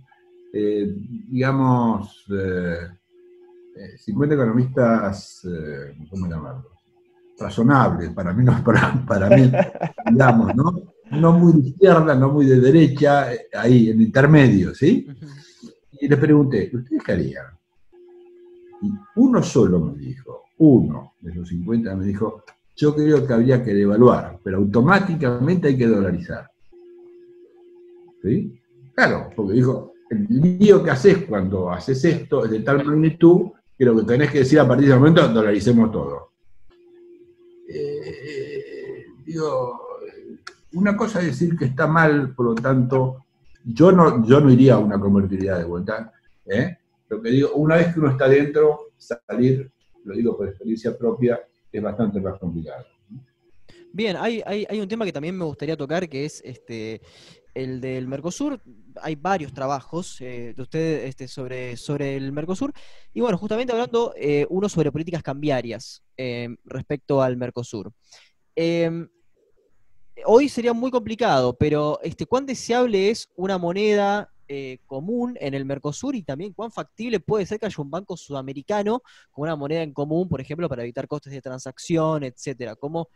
eh, 0.52 0.94
digamos, 1.28 2.24
50 2.26 2.34
eh, 3.74 3.96
eh, 3.96 4.34
economistas, 4.34 5.46
¿cómo 6.10 6.26
llamarlos? 6.26 6.72
Razonables, 7.38 8.10
para 8.10 8.32
mí, 8.32 8.44
no, 8.46 8.62
para, 8.62 9.04
para 9.06 9.28
mí, 9.30 9.50
digamos, 10.10 10.54
¿no? 10.54 10.82
No 11.10 11.32
muy 11.32 11.52
de 11.60 11.68
izquierda, 11.68 12.14
no 12.14 12.30
muy 12.30 12.46
de 12.46 12.60
derecha, 12.60 13.28
ahí, 13.54 13.90
en 13.90 14.00
intermedio, 14.00 14.74
¿sí? 14.74 15.06
Y 16.00 16.08
le 16.08 16.16
pregunté, 16.16 16.70
¿ustedes 16.72 17.02
qué 17.02 17.12
harían? 17.12 17.46
Y 18.80 18.90
uno 19.16 19.42
solo 19.42 19.78
me 19.80 19.98
dijo, 19.98 20.44
uno 20.58 21.14
de 21.20 21.34
los 21.34 21.48
50 21.48 21.94
me 21.96 22.06
dijo, 22.06 22.44
yo 22.76 22.94
creo 22.94 23.26
que 23.26 23.32
habría 23.32 23.62
que 23.62 23.74
devaluar, 23.74 24.38
pero 24.42 24.58
automáticamente 24.58 25.68
hay 25.68 25.76
que 25.76 25.86
dolarizar. 25.86 26.51
¿Sí? 28.22 28.60
Claro, 28.94 29.30
porque 29.34 29.54
dijo, 29.54 29.92
el 30.10 30.26
lío 30.28 30.82
que 30.82 30.90
haces 30.90 31.24
cuando 31.26 31.70
haces 31.70 32.04
esto 32.04 32.44
es 32.44 32.50
de 32.50 32.60
tal 32.60 32.84
magnitud 32.84 33.50
que 33.76 33.84
lo 33.84 33.96
que 33.96 34.04
tenés 34.04 34.30
que 34.30 34.40
decir 34.40 34.60
a 34.60 34.68
partir 34.68 34.86
de 34.86 34.92
ese 34.92 34.98
momento, 34.98 35.26
dolaricemos 35.28 35.90
todo. 35.90 36.32
Eh, 37.68 39.06
digo, 39.24 39.80
una 40.74 40.96
cosa 40.96 41.20
es 41.20 41.26
decir 41.26 41.56
que 41.56 41.66
está 41.66 41.86
mal, 41.86 42.34
por 42.34 42.46
lo 42.46 42.54
tanto, 42.54 43.24
yo 43.64 43.92
no, 43.92 44.26
yo 44.26 44.40
no 44.40 44.50
iría 44.50 44.74
a 44.74 44.78
una 44.78 45.00
convertibilidad 45.00 45.58
de 45.58 45.64
vuelta. 45.64 46.12
¿eh? 46.46 46.76
Lo 47.08 47.22
que 47.22 47.30
digo, 47.30 47.52
una 47.54 47.76
vez 47.76 47.92
que 47.92 48.00
uno 48.00 48.10
está 48.10 48.28
dentro, 48.28 48.92
salir, 48.96 49.70
lo 50.04 50.14
digo 50.14 50.36
por 50.36 50.48
experiencia 50.48 50.96
propia, 50.96 51.40
es 51.70 51.82
bastante 51.82 52.20
más 52.20 52.38
complicado. 52.38 52.84
Bien, 53.92 54.16
hay, 54.16 54.42
hay, 54.46 54.66
hay, 54.68 54.80
un 54.80 54.88
tema 54.88 55.04
que 55.04 55.12
también 55.12 55.36
me 55.36 55.44
gustaría 55.44 55.76
tocar, 55.76 56.08
que 56.08 56.24
es 56.24 56.40
este, 56.44 57.02
el 57.54 57.80
del 57.80 58.06
Mercosur. 58.06 58.60
Hay 59.00 59.14
varios 59.14 59.52
trabajos 59.52 60.20
eh, 60.20 60.54
de 60.56 60.62
ustedes 60.62 61.08
este, 61.08 61.28
sobre, 61.28 61.76
sobre 61.76 62.16
el 62.16 62.32
Mercosur. 62.32 62.72
Y 63.12 63.20
bueno, 63.20 63.38
justamente 63.38 63.72
hablando 63.72 64.14
eh, 64.16 64.46
uno 64.50 64.68
sobre 64.68 64.92
políticas 64.92 65.22
cambiarias 65.22 66.02
eh, 66.16 66.48
respecto 66.64 67.22
al 67.22 67.36
Mercosur. 67.36 67.92
Em, 68.54 69.08
hoy 70.26 70.48
sería 70.48 70.72
muy 70.72 70.90
complicado, 70.90 71.56
pero 71.56 71.98
este, 72.02 72.26
¿cuán 72.26 72.46
deseable 72.46 73.10
es 73.10 73.28
una 73.36 73.58
moneda 73.58 74.28
común 74.84 75.34
en 75.40 75.54
el 75.54 75.64
Mercosur 75.64 76.14
y 76.14 76.22
también 76.22 76.52
cuán 76.52 76.70
factible 76.70 77.20
puede 77.20 77.46
ser 77.46 77.58
que 77.58 77.64
haya 77.64 77.76
un 77.78 77.90
banco 77.90 78.18
sudamericano 78.18 79.02
con 79.30 79.44
una 79.44 79.56
moneda 79.56 79.82
en 79.82 79.94
común, 79.94 80.28
por 80.28 80.42
ejemplo, 80.42 80.68
para 80.68 80.82
evitar 80.82 81.08
costes 81.08 81.32
de 81.32 81.40
transacción, 81.40 82.22
etcétera? 82.22 82.76
¿Cómo 82.76 83.08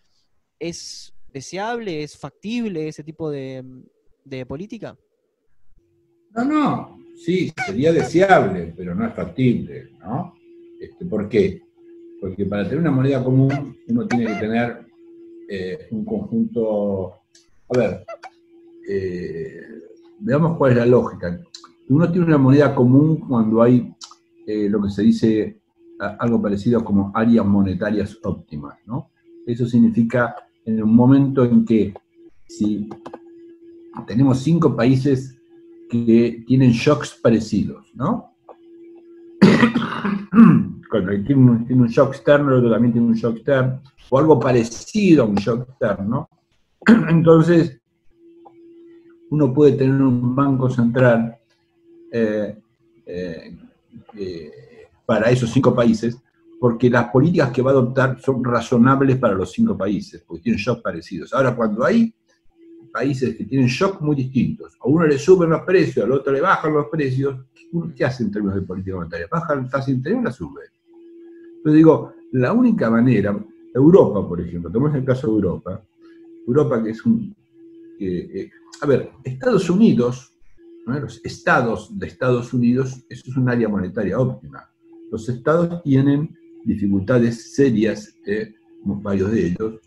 es 0.58 1.12
deseable, 1.28 2.02
es 2.02 2.16
factible 2.16 2.88
ese 2.88 3.04
tipo 3.04 3.30
de, 3.30 3.62
de 4.26 4.44
política? 4.44 4.96
No, 6.34 6.44
no, 6.44 6.98
sí, 7.16 7.52
sería 7.64 7.92
deseable, 7.92 8.74
pero 8.76 8.94
no 8.94 9.06
es 9.06 9.14
factible, 9.14 9.90
¿no? 10.00 10.34
Este, 10.80 11.06
¿Por 11.06 11.28
qué? 11.28 11.62
Porque 12.20 12.44
para 12.44 12.64
tener 12.64 12.80
una 12.80 12.90
moneda 12.90 13.22
común 13.22 13.76
uno 13.88 14.06
tiene 14.06 14.26
que 14.26 14.34
tener 14.34 14.86
eh, 15.48 15.86
un 15.92 16.04
conjunto, 16.04 17.14
a 17.68 17.78
ver, 17.78 18.04
eh, 18.88 19.62
veamos 20.20 20.56
cuál 20.56 20.72
es 20.72 20.78
la 20.78 20.86
lógica. 20.86 21.40
Uno 21.88 22.10
tiene 22.10 22.26
una 22.26 22.38
moneda 22.38 22.74
común 22.74 23.20
cuando 23.20 23.62
hay 23.62 23.94
eh, 24.46 24.68
lo 24.68 24.82
que 24.82 24.90
se 24.90 25.02
dice 25.02 25.60
algo 25.98 26.42
parecido 26.42 26.84
como 26.84 27.10
áreas 27.14 27.46
monetarias 27.46 28.18
óptimas, 28.22 28.76
¿no? 28.86 29.10
Eso 29.46 29.66
significa 29.66 30.34
en 30.64 30.82
un 30.82 30.94
momento 30.94 31.44
en 31.44 31.64
que 31.64 31.94
si 32.46 32.88
tenemos 34.04 34.40
cinco 34.40 34.74
países 34.76 35.38
que 35.90 36.44
tienen 36.46 36.72
shocks 36.72 37.18
parecidos, 37.22 37.92
¿no? 37.94 38.34
Cuando 40.90 41.12
tiene 41.24 41.50
un, 41.50 41.66
tiene 41.66 41.82
un 41.82 41.88
shock 41.88 42.14
externo, 42.14 42.50
el 42.50 42.58
otro 42.58 42.70
también 42.70 42.92
tiene 42.92 43.08
un 43.08 43.14
shock 43.14 43.36
externo, 43.36 43.82
o 44.08 44.18
algo 44.18 44.38
parecido 44.38 45.24
a 45.24 45.26
un 45.26 45.36
shock 45.36 45.68
externo. 45.68 46.28
Entonces, 47.08 47.80
uno 49.30 49.52
puede 49.52 49.72
tener 49.72 50.00
un 50.00 50.34
banco 50.34 50.70
central 50.70 51.36
eh, 52.12 52.56
eh, 53.06 53.56
eh, 54.16 54.50
para 55.04 55.30
esos 55.30 55.50
cinco 55.50 55.74
países, 55.74 56.16
porque 56.60 56.88
las 56.88 57.08
políticas 57.10 57.50
que 57.50 57.62
va 57.62 57.70
a 57.70 57.74
adoptar 57.74 58.20
son 58.20 58.42
razonables 58.42 59.16
para 59.16 59.34
los 59.34 59.52
cinco 59.52 59.76
países, 59.76 60.22
porque 60.26 60.44
tienen 60.44 60.60
shocks 60.60 60.82
parecidos. 60.82 61.32
Ahora, 61.32 61.54
cuando 61.54 61.84
hay 61.84 62.12
países 62.96 63.36
que 63.36 63.44
tienen 63.44 63.66
shocks 63.68 64.00
muy 64.00 64.16
distintos, 64.16 64.74
a 64.80 64.88
uno 64.88 65.06
le 65.06 65.18
suben 65.18 65.50
los 65.50 65.60
precios, 65.62 66.06
al 66.06 66.12
otro 66.12 66.32
le 66.32 66.40
bajan 66.40 66.72
los 66.72 66.86
precios, 66.86 67.36
¿qué 67.94 68.06
hace 68.06 68.22
en 68.22 68.30
términos 68.30 68.54
de 68.54 68.62
política 68.62 68.96
monetaria? 68.96 69.28
Baja 69.30 69.54
la 69.54 69.68
tasa 69.68 69.92
o 69.92 70.22
la 70.22 70.32
sube. 70.32 70.62
Entonces 71.58 71.76
digo, 71.76 72.14
la 72.32 72.54
única 72.54 72.88
manera, 72.88 73.38
Europa, 73.74 74.26
por 74.26 74.40
ejemplo, 74.40 74.70
tomemos 74.70 74.96
el 74.96 75.04
caso 75.04 75.26
de 75.26 75.32
Europa, 75.34 75.82
Europa 76.46 76.82
que 76.82 76.90
es 76.90 77.04
un... 77.04 77.36
Eh, 78.00 78.48
a 78.80 78.86
ver, 78.86 79.10
Estados 79.24 79.68
Unidos, 79.68 80.32
los 80.86 81.20
estados 81.22 81.98
de 81.98 82.06
Estados 82.06 82.54
Unidos, 82.54 83.04
eso 83.10 83.24
es 83.30 83.36
un 83.36 83.50
área 83.50 83.68
monetaria 83.68 84.18
óptima. 84.18 84.70
Los 85.10 85.28
estados 85.28 85.82
tienen 85.82 86.34
dificultades 86.64 87.54
serias, 87.54 88.16
eh, 88.26 88.54
varios 88.84 89.30
de 89.32 89.48
ellos, 89.48 89.80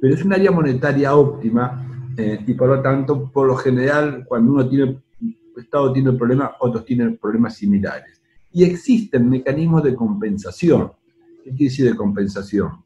pero 0.00 0.14
es 0.14 0.24
un 0.24 0.32
área 0.32 0.50
monetaria 0.50 1.14
óptima 1.14 1.85
eh, 2.16 2.44
y 2.46 2.54
por 2.54 2.68
lo 2.68 2.82
tanto, 2.82 3.30
por 3.30 3.46
lo 3.46 3.56
general, 3.56 4.24
cuando 4.26 4.52
uno 4.52 4.68
tiene, 4.68 5.02
Estado 5.56 5.92
tiene 5.92 6.10
un 6.10 6.18
problema, 6.18 6.54
otros 6.60 6.84
tienen 6.84 7.16
problemas 7.16 7.56
similares. 7.56 8.20
Y 8.52 8.64
existen 8.64 9.28
mecanismos 9.28 9.82
de 9.84 9.94
compensación. 9.94 10.92
¿Qué 11.42 11.50
quiere 11.50 11.64
decir 11.64 11.90
de 11.90 11.96
compensación? 11.96 12.84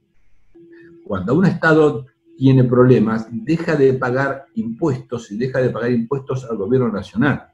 Cuando 1.05 1.35
un 1.35 1.47
Estado 1.47 2.07
tiene 2.37 2.65
problemas, 2.65 3.29
deja 3.31 3.77
de 3.77 3.95
pagar 3.95 4.47
impuestos 4.55 5.31
y 5.33 5.37
deja 5.37 5.61
de 5.61 5.71
pagar 5.71 5.91
impuestos 5.91 6.45
al 6.45 6.57
gobierno 6.57 6.91
nacional 6.91 7.49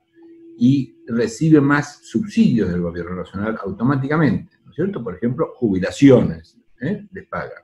y 0.59 0.97
recibe 1.07 1.61
más 1.61 2.01
subsidios 2.03 2.71
del 2.71 2.81
gobierno 2.81 3.17
nacional 3.17 3.59
automáticamente. 3.63 4.57
¿cierto? 4.77 5.03
Por 5.03 5.17
ejemplo, 5.17 5.53
jubilaciones, 5.55 6.59
¿eh? 6.83 7.07
les 7.11 7.27
pagan. 7.27 7.63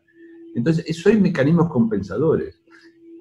Entonces, 0.55 0.87
eso 0.89 1.11
hay 1.11 1.21
mecanismos 1.21 1.71
compensadores. 1.71 2.62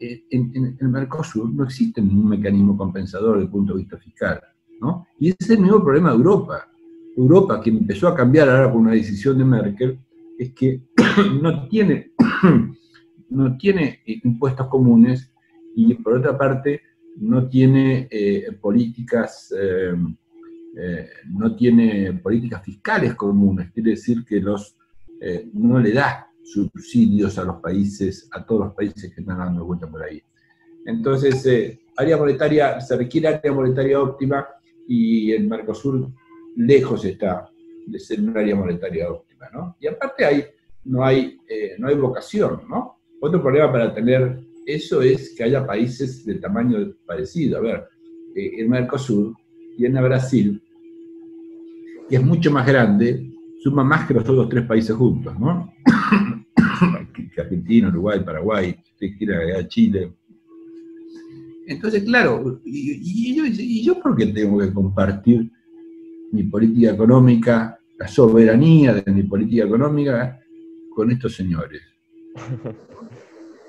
Eh, 0.02 0.26
en, 0.32 0.78
el 0.80 0.90
Mercosur 0.90 1.54
no 1.54 1.64
existe 1.64 2.02
ningún 2.02 2.30
mecanismo 2.30 2.76
compensador 2.76 3.36
desde 3.36 3.46
el 3.46 3.52
punto 3.52 3.74
de 3.74 3.80
vista 3.80 3.98
fiscal, 3.98 4.42
¿no? 4.82 5.08
Y 5.20 5.30
ese 5.30 5.38
es 5.40 5.50
el 5.52 5.60
mismo 5.60 5.84
problema 5.84 6.10
de 6.10 6.16
Europa. 6.16 6.68
Europa, 7.16 7.62
que 7.62 7.70
empezó 7.70 8.08
a 8.08 8.16
cambiar 8.16 8.50
ahora 8.50 8.72
por 8.72 8.82
una 8.82 8.92
decisión 8.92 9.38
de 9.38 9.46
Merkel, 9.46 10.00
es 10.38 10.54
que 10.54 10.82
no 11.42 11.68
tiene, 11.68 12.14
no 13.30 13.58
tiene 13.58 14.00
impuestos 14.06 14.68
comunes 14.68 15.32
y 15.76 15.94
por 15.96 16.18
otra 16.18 16.38
parte 16.38 16.82
no 17.18 17.48
tiene 17.48 18.08
eh, 18.10 18.58
políticas 18.60 19.54
eh, 20.74 21.10
no 21.30 21.54
tiene 21.56 22.14
políticas 22.14 22.64
fiscales 22.64 23.16
comunes, 23.16 23.72
quiere 23.72 23.92
decir 23.92 24.24
que 24.24 24.40
los, 24.40 24.78
eh, 25.20 25.50
no 25.54 25.80
le 25.80 25.92
da 25.92 26.31
subsidios 26.44 27.38
a 27.38 27.44
los 27.44 27.58
países, 27.58 28.28
a 28.32 28.46
todos 28.46 28.66
los 28.66 28.74
países 28.74 29.14
que 29.14 29.22
están 29.22 29.38
dando 29.38 29.66
vuelta 29.66 29.88
por 29.88 30.04
ahí. 30.04 30.22
Entonces, 30.86 31.46
eh, 31.46 31.80
área 31.98 32.18
monetaria, 32.18 32.80
se 32.82 32.98
requiere 32.98 33.28
área 33.28 33.52
monetaria 33.52 34.00
óptima 34.00 34.48
y 34.88 35.32
el 35.32 35.48
Mercosur 35.48 36.10
lejos 36.56 37.06
está 37.06 37.50
de 37.88 38.00
ser 38.00 38.20
un 38.22 38.38
área 38.38 38.56
monetaria 38.56 39.10
óptima, 39.10 39.50
¿no? 39.54 39.76
Y 39.80 39.88
aparte 39.88 40.26
hay, 40.26 40.46
no, 40.86 41.04
hay, 41.04 41.40
no 41.78 41.88
hay 41.88 41.96
vocación, 41.96 42.62
¿no? 42.70 42.98
Otro 43.22 43.42
problema 43.42 43.72
para 43.72 43.94
tener 43.94 44.40
eso 44.66 45.02
es 45.02 45.36
que 45.36 45.44
haya 45.44 45.66
países 45.66 46.26
de 46.26 46.36
tamaño 46.36 46.94
parecido. 47.06 47.58
A 47.58 47.62
ver, 47.62 47.88
el 48.36 48.68
Mercosur 48.68 49.36
tiene 49.78 50.00
a 50.00 50.04
Brasil, 50.04 50.62
y 52.10 52.16
es 52.16 52.24
mucho 52.24 52.52
más 52.52 52.68
grande, 52.68 53.32
suma 53.64 53.84
más 53.84 54.06
que 54.06 54.14
los 54.14 54.24
otros 54.24 54.50
tres 54.50 54.66
países 54.66 54.96
juntos, 54.96 55.40
¿no? 55.40 55.72
Argentina, 57.38 57.90
Uruguay, 57.90 58.20
Paraguay, 58.24 58.76
si 59.00 59.18
quiere 59.18 59.68
Chile. 59.68 60.14
Entonces, 61.68 62.04
claro, 62.04 62.62
y, 62.66 63.36
yo, 63.36 63.46
y, 63.46 63.84
yo, 63.84 64.00
por 64.00 64.16
qué 64.16 64.28
tengo 64.28 64.60
que 64.60 64.74
compartir 64.74 65.50
mi 66.32 66.44
política 66.44 66.92
económica, 66.92 67.80
la 67.98 68.08
soberanía 68.08 68.94
de 68.94 69.12
mi 69.12 69.24
política 69.24 69.66
económica 69.66 70.40
con 70.94 71.12
estos 71.12 71.36
señores? 71.36 71.82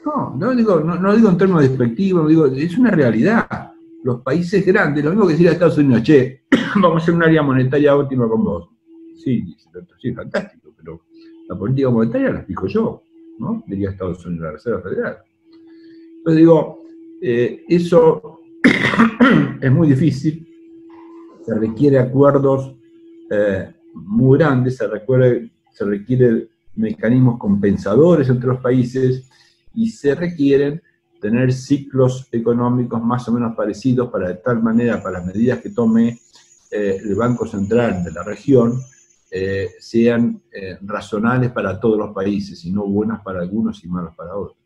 No, 0.05 0.35
no 0.37 0.55
digo, 0.55 0.81
no, 0.81 0.97
no 0.99 1.15
digo 1.15 1.29
en 1.29 1.39
términos 1.39 1.63
despectivos, 1.63 2.29
digo, 2.29 2.47
es 2.47 2.77
una 2.77 2.91
realidad 2.91 3.73
los 4.03 4.21
países 4.21 4.65
grandes, 4.67 5.05
lo 5.05 5.11
mismo 5.11 5.27
que 5.27 5.33
decir 5.33 5.49
a 5.49 5.53
Estados 5.53 5.79
Unidos, 5.79 6.03
che, 6.03 6.43
vamos 6.77 6.95
a 6.95 7.03
hacer 7.03 7.15
un 7.15 7.23
área 7.23 7.43
monetaria 7.43 7.97
óptima 7.97 8.29
con 8.29 8.45
vos. 8.45 8.69
Sí, 9.17 9.45
sí, 10.01 10.13
fantástico, 10.13 10.75
pero 10.77 11.05
la 11.49 11.57
política 11.57 11.91
monetaria 11.91 12.33
la 12.33 12.43
fijo 12.43 12.67
yo, 12.67 13.05
Diría 13.67 13.91
Estados 13.91 14.25
Unidos, 14.27 14.45
la 14.45 14.53
Reserva 14.53 14.83
Federal. 14.83 15.19
Entonces 16.19 16.39
digo, 16.39 16.79
eh, 17.21 17.65
eso 17.69 18.41
es 19.61 19.73
muy 19.73 19.89
difícil, 19.89 20.49
se 21.45 21.55
requiere 21.55 21.99
acuerdos 21.99 22.77
eh, 23.31 23.75
muy 23.95 24.39
grandes, 24.39 24.77
se 24.77 24.87
requiere, 24.87 25.51
se 25.73 25.85
requiere 25.85 26.49
mecanismos 26.75 27.39
compensadores 27.39 28.29
entre 28.29 28.49
los 28.49 28.61
países 28.61 29.29
y 29.75 29.89
se 29.89 30.15
requieren 30.15 30.83
tener 31.21 31.53
ciclos 31.53 32.29
económicos 32.33 33.03
más 33.03 33.29
o 33.29 33.33
menos 33.33 33.55
parecidos 33.55 34.11
para 34.11 34.29
de 34.29 34.35
tal 34.35 34.63
manera, 34.63 35.03
para 35.03 35.19
las 35.19 35.27
medidas 35.27 35.61
que 35.61 35.71
tome 35.71 36.19
eh, 36.71 37.01
el 37.03 37.15
Banco 37.15 37.47
Central 37.47 38.03
de 38.03 38.11
la 38.11 38.23
región, 38.23 38.81
eh, 39.33 39.71
sean 39.79 40.43
eh, 40.53 40.77
razonables 40.83 41.51
para 41.51 41.81
todos 41.81 41.99
los 41.99 42.15
países 42.15 42.65
y 42.65 42.71
no 42.71 42.85
buenas 42.85 43.23
para 43.23 43.41
algunos 43.41 43.83
y 43.83 43.89
malas 43.89 44.15
para 44.15 44.37
otros. 44.37 44.59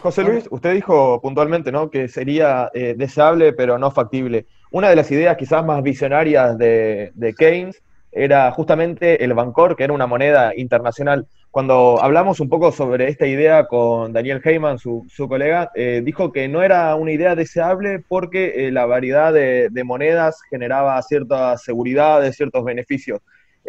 José 0.00 0.22
Luis, 0.22 0.46
usted 0.50 0.74
dijo 0.74 1.20
puntualmente 1.22 1.72
¿no? 1.72 1.90
que 1.90 2.08
sería 2.08 2.70
deseable 2.74 3.54
pero 3.54 3.78
no 3.78 3.90
factible. 3.90 4.46
Una 4.70 4.90
de 4.90 4.96
las 4.96 5.10
ideas 5.10 5.38
quizás 5.38 5.64
más 5.64 5.82
visionarias 5.82 6.58
de, 6.58 7.10
de 7.14 7.32
Keynes 7.32 7.82
era 8.12 8.50
justamente 8.52 9.22
el 9.24 9.34
Bancor, 9.34 9.76
que 9.76 9.84
era 9.84 9.92
una 9.92 10.06
moneda 10.06 10.52
internacional. 10.56 11.26
Cuando 11.50 12.00
hablamos 12.02 12.40
un 12.40 12.48
poco 12.48 12.72
sobre 12.72 13.08
esta 13.08 13.26
idea 13.26 13.66
con 13.66 14.12
Daniel 14.12 14.40
Heyman, 14.44 14.78
su, 14.78 15.06
colega, 15.28 15.70
eh, 15.74 16.02
dijo 16.04 16.30
que 16.30 16.46
no 16.46 16.62
era 16.62 16.94
una 16.94 17.12
idea 17.12 17.34
deseable 17.34 18.04
porque 18.06 18.66
eh, 18.66 18.70
la 18.70 18.86
variedad 18.86 19.32
de, 19.32 19.82
monedas 19.84 20.40
generaba 20.50 21.00
ciertas 21.02 21.62
seguridades, 21.62 22.36
ciertos 22.36 22.64
beneficios. 22.64 23.20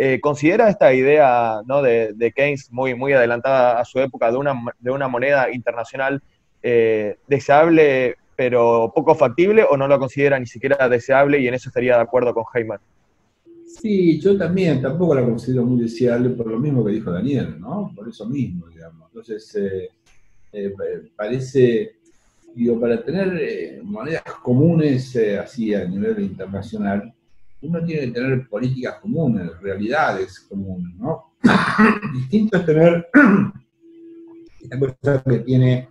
Eh, 0.01 0.19
¿Considera 0.21 0.69
esta 0.69 0.93
idea 0.93 1.61
¿no? 1.65 1.81
de, 1.81 2.33
Keynes 2.33 2.71
muy, 2.71 2.95
muy 2.95 3.11
adelantada 3.11 3.79
a 3.79 3.85
su 3.85 3.99
época 3.99 4.31
de 4.31 4.37
una, 4.37 4.55
de 4.79 4.91
una 4.91 5.07
moneda 5.07 5.51
internacional 5.51 6.21
deseable 6.61 8.15
pero 8.39 8.89
poco 8.95 9.15
factible 9.15 9.65
o 9.69 9.75
no 9.75 9.85
lo 9.85 9.99
considera 9.99 10.39
ni 10.39 10.45
siquiera 10.45 10.87
deseable 10.87 11.41
y 11.41 11.49
en 11.49 11.55
eso 11.55 11.67
estaría 11.67 11.97
de 11.97 12.03
acuerdo 12.03 12.33
con 12.33 12.45
Heyman? 12.53 12.79
Sí, 13.65 14.17
yo 14.21 14.37
también, 14.37 14.81
tampoco 14.81 15.13
la 15.13 15.25
considero 15.25 15.65
muy 15.65 15.81
deseable 15.81 16.29
por 16.29 16.47
lo 16.47 16.57
mismo 16.57 16.85
que 16.85 16.93
dijo 16.93 17.11
Daniel, 17.11 17.59
¿no? 17.59 17.91
Por 17.93 18.07
eso 18.07 18.25
mismo, 18.25 18.67
digamos. 18.69 19.09
Entonces, 19.09 19.55
eh, 19.55 19.89
eh, 20.53 20.73
parece, 21.17 21.97
digo, 22.55 22.79
para 22.79 23.03
tener 23.03 23.37
eh, 23.41 23.81
monedas 23.83 24.23
comunes 24.41 25.13
así 25.43 25.75
a 25.75 25.83
nivel 25.83 26.21
internacional, 26.21 27.13
uno 27.61 27.83
tiene 27.83 28.07
que 28.07 28.11
tener 28.11 28.47
políticas 28.47 28.99
comunes, 28.99 29.59
realidades 29.61 30.39
comunes, 30.41 30.95
¿no? 30.95 31.33
Distinto 32.13 32.57
es 32.57 32.65
tener 32.65 33.07
esta 34.61 34.79
cosa 34.79 35.23
que 35.23 35.39
tiene 35.39 35.89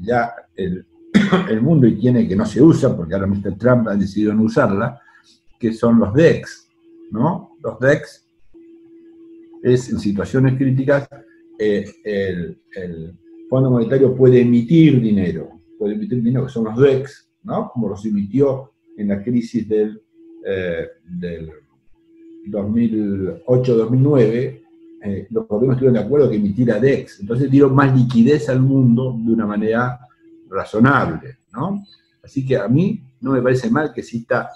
ya 0.00 0.32
el, 0.54 0.86
el 1.50 1.60
mundo 1.60 1.86
y 1.86 1.98
tiene 1.98 2.28
que 2.28 2.36
no 2.36 2.46
se 2.46 2.62
usa, 2.62 2.96
porque 2.96 3.14
ahora 3.14 3.26
Mr. 3.26 3.56
Trump 3.58 3.88
ha 3.88 3.96
decidido 3.96 4.34
no 4.34 4.42
usarla, 4.42 5.00
que 5.58 5.72
son 5.72 5.98
los 5.98 6.12
DEX, 6.14 6.68
¿no? 7.10 7.56
Los 7.62 7.78
DEX 7.80 8.26
es 9.62 9.90
en 9.90 9.98
situaciones 9.98 10.56
críticas 10.56 11.08
eh, 11.58 11.84
el, 12.04 13.18
Fondo 13.48 13.70
Monetario 13.70 14.14
puede 14.14 14.40
emitir 14.40 15.00
dinero, 15.00 15.60
puede 15.78 15.94
emitir 15.94 16.20
dinero, 16.20 16.46
que 16.46 16.52
son 16.52 16.64
los 16.64 16.76
DEX, 16.76 17.30
¿no? 17.44 17.70
Como 17.72 17.88
los 17.88 18.04
emitió 18.04 18.72
en 18.96 19.08
la 19.08 19.22
crisis 19.22 19.68
del, 19.68 20.02
eh, 20.48 20.86
del 21.04 21.50
2008-2009, 22.48 24.62
eh, 25.02 25.26
los 25.30 25.48
gobiernos 25.48 25.76
estuvieron 25.76 25.94
de 25.94 26.00
acuerdo 26.00 26.30
que 26.30 26.36
emitiera 26.36 26.78
DEX, 26.78 27.18
entonces 27.20 27.50
dieron 27.50 27.74
más 27.74 27.92
liquidez 27.96 28.48
al 28.48 28.60
mundo 28.60 29.16
de 29.18 29.32
una 29.32 29.44
manera 29.44 29.98
razonable, 30.48 31.38
¿no? 31.52 31.84
Así 32.22 32.46
que 32.46 32.56
a 32.56 32.68
mí 32.68 33.02
no 33.20 33.32
me 33.32 33.42
parece 33.42 33.68
mal 33.70 33.92
que 33.92 34.02
exista 34.02 34.50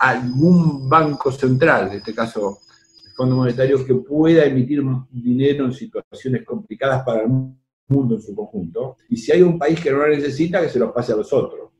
algún 0.00 0.88
banco 0.88 1.30
central, 1.30 1.88
en 1.88 1.98
este 1.98 2.12
caso 2.12 2.58
el 3.06 3.12
Fondo 3.12 3.36
Monetario, 3.36 3.84
que 3.84 3.94
pueda 3.94 4.44
emitir 4.44 4.82
dinero 5.12 5.66
en 5.66 5.72
situaciones 5.72 6.44
complicadas 6.44 7.04
para 7.04 7.22
el 7.22 7.28
mundo 7.28 8.16
en 8.16 8.22
su 8.22 8.34
conjunto. 8.34 8.96
Y 9.08 9.16
si 9.16 9.30
hay 9.30 9.42
un 9.42 9.58
país 9.58 9.80
que 9.80 9.90
no 9.90 9.98
lo 9.98 10.08
necesita, 10.08 10.60
que 10.60 10.68
se 10.68 10.78
lo 10.78 10.92
pase 10.92 11.12
a 11.12 11.16
los 11.16 11.32
otros. 11.32 11.70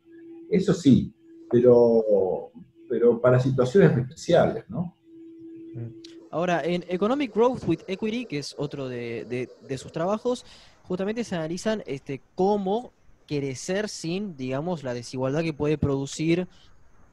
Eso 0.49 0.75
sí, 0.75 1.13
pero, 1.51 2.53
pero 2.91 3.21
para 3.21 3.39
situaciones 3.39 3.97
especiales, 3.97 4.69
¿no? 4.69 4.97
Ahora, 6.33 6.63
en 6.65 6.85
Economic 6.89 7.33
Growth 7.33 7.63
with 7.67 7.81
Equity, 7.87 8.27
que 8.27 8.39
es 8.39 8.55
otro 8.59 8.89
de, 8.89 9.49
sus 9.79 9.93
trabajos, 9.93 10.45
justamente 10.83 11.23
se 11.23 11.37
analizan 11.37 11.85
este, 11.87 12.21
cómo 12.35 12.93
crecer 13.27 13.89
sin, 13.89 14.37
digamos, 14.37 14.83
la 14.83 14.93
desigualdad 14.93 15.43
que 15.43 15.53
puede 15.53 15.79
producir 15.79 16.49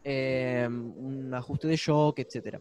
em, 0.03 0.91
un 0.97 1.33
ajuste 1.33 1.67
de 1.67 1.75
shock, 1.75 2.17
etcétera. 2.19 2.59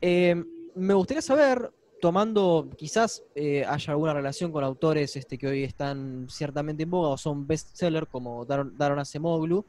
Em, 0.00 0.46
me 0.76 0.94
gustaría 0.94 1.22
saber, 1.22 1.72
tomando, 2.00 2.68
quizás 2.76 3.24
eh, 3.34 3.64
haya 3.66 3.92
alguna 3.92 4.14
relación 4.14 4.52
con 4.52 4.62
autores 4.62 5.16
este, 5.16 5.38
que 5.38 5.48
hoy 5.48 5.64
están 5.64 6.28
ciertamente 6.28 6.84
en 6.84 6.90
boga 6.90 7.08
o 7.08 7.18
son 7.18 7.46
bestsellers 7.48 8.08
como 8.08 8.44
Daron 8.44 8.98
Acemoglu, 8.98 9.66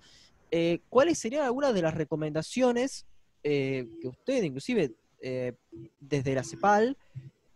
eh, 0.56 0.82
¿cuáles 0.88 1.18
serían 1.18 1.46
algunas 1.46 1.74
de 1.74 1.82
las 1.82 1.96
recomendaciones 1.96 3.08
eh, 3.42 3.88
que 4.00 4.08
usted, 4.08 4.44
inclusive 4.44 4.94
eh, 5.20 5.54
desde 6.00 6.36
la 6.36 6.44
CEPAL, 6.44 6.96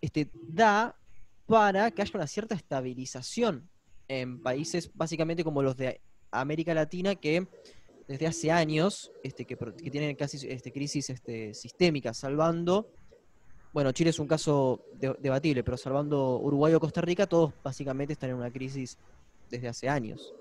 este, 0.01 0.31
da 0.47 0.97
para 1.45 1.91
que 1.91 2.01
haya 2.01 2.11
una 2.15 2.25
cierta 2.25 2.55
estabilización 2.55 3.69
en 4.07 4.41
países 4.41 4.89
básicamente 4.95 5.43
como 5.43 5.61
los 5.61 5.77
de 5.77 6.01
América 6.31 6.73
Latina 6.73 7.13
que 7.13 7.45
desde 8.07 8.25
hace 8.25 8.51
años 8.51 9.11
este, 9.21 9.45
que, 9.45 9.55
tienen 9.91 10.15
casi 10.15 10.47
este, 10.47 10.71
crisis 10.71 11.11
este, 11.11 11.53
sistémicas, 11.53 12.17
salvando, 12.17 12.89
bueno, 13.73 13.91
Chile 13.91 14.09
es 14.09 14.17
un 14.17 14.27
caso 14.27 14.83
debatible, 15.19 15.63
pero 15.63 15.77
salvando 15.77 16.39
Uruguay 16.39 16.73
o 16.73 16.79
Costa 16.79 17.01
Rica, 17.01 17.27
todos 17.27 17.53
básicamente 17.63 18.13
están 18.13 18.31
en 18.31 18.37
una 18.37 18.49
crisis 18.49 18.97
desde 19.51 19.67
hace 19.67 19.87
años. 19.87 20.33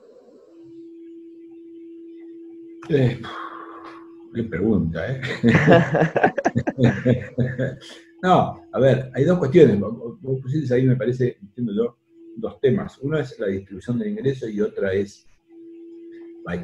Eh, 2.88 3.20
Qué 4.36 4.42
pregunta, 4.42 5.10
¿eh? 5.10 5.20
no, 8.22 8.68
a 8.70 8.78
ver, 8.78 9.10
hay 9.14 9.24
dos 9.24 9.38
cuestiones. 9.38 9.80
Vos 9.80 10.40
pusiste 10.42 10.74
ahí, 10.74 10.84
me 10.84 10.96
parece, 10.96 11.38
entiendo 11.40 11.72
yo, 11.74 11.96
dos 12.36 12.60
temas. 12.60 12.98
Uno 12.98 13.18
es 13.18 13.38
la 13.38 13.46
distribución 13.46 13.98
del 13.98 14.10
ingreso 14.10 14.46
y 14.46 14.60
otra 14.60 14.92
es 14.92 15.26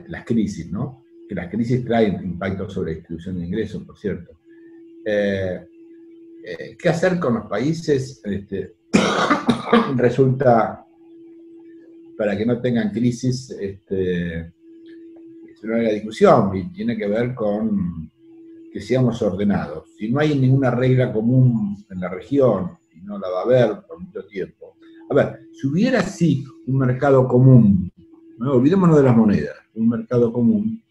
las 0.08 0.24
crisis, 0.26 0.70
¿no? 0.70 1.02
Que 1.26 1.34
las 1.34 1.50
crisis 1.50 1.82
traen 1.82 2.22
impacto 2.22 2.68
sobre 2.68 2.92
la 2.92 2.96
distribución 2.98 3.38
de 3.38 3.46
ingresos, 3.46 3.82
por 3.84 3.96
cierto. 3.96 4.38
Eh, 5.06 5.66
eh, 6.44 6.76
¿Qué 6.78 6.88
hacer 6.90 7.18
con 7.18 7.34
los 7.34 7.46
países? 7.46 8.20
Este, 8.22 8.74
resulta, 9.96 10.86
para 12.18 12.36
que 12.36 12.44
no 12.44 12.60
tengan 12.60 12.90
crisis, 12.90 13.50
este, 13.58 14.52
no 15.66 15.76
la 15.76 15.90
discusión 15.90 16.56
y 16.56 16.72
tiene 16.72 16.96
que 16.96 17.06
ver 17.06 17.34
con 17.34 18.10
que 18.72 18.80
seamos 18.80 19.20
ordenados. 19.22 19.90
Si 19.98 20.10
no 20.10 20.20
hay 20.20 20.38
ninguna 20.38 20.70
regla 20.70 21.12
común 21.12 21.76
en 21.90 22.00
la 22.00 22.08
región, 22.08 22.70
y 22.94 23.02
no 23.02 23.18
la 23.18 23.28
va 23.28 23.40
a 23.40 23.44
haber 23.44 23.82
por 23.86 24.00
mucho 24.00 24.24
tiempo. 24.26 24.76
A 25.10 25.14
ver, 25.14 25.40
si 25.52 25.66
hubiera 25.66 26.00
así 26.00 26.44
un 26.66 26.78
mercado 26.78 27.28
común, 27.28 27.92
¿no? 28.38 28.52
olvidémonos 28.52 28.96
de 28.96 29.02
las 29.02 29.16
monedas, 29.16 29.56
un 29.74 29.88
mercado 29.90 30.32
común, 30.32 30.82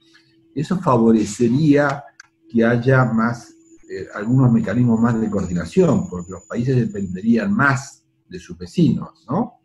eso 0.53 0.77
favorecería 0.79 2.03
que 2.47 2.63
haya 2.63 3.05
más, 3.05 3.55
eh, 3.89 4.07
algunos 4.13 4.51
mecanismos 4.51 4.99
más 4.99 5.19
de 5.19 5.29
coordinación, 5.29 6.07
porque 6.09 6.31
los 6.31 6.43
países 6.43 6.75
dependerían 6.75 7.51
más 7.53 8.05
de 8.27 8.39
sus 8.39 8.57
vecinos, 8.57 9.25
¿no? 9.29 9.59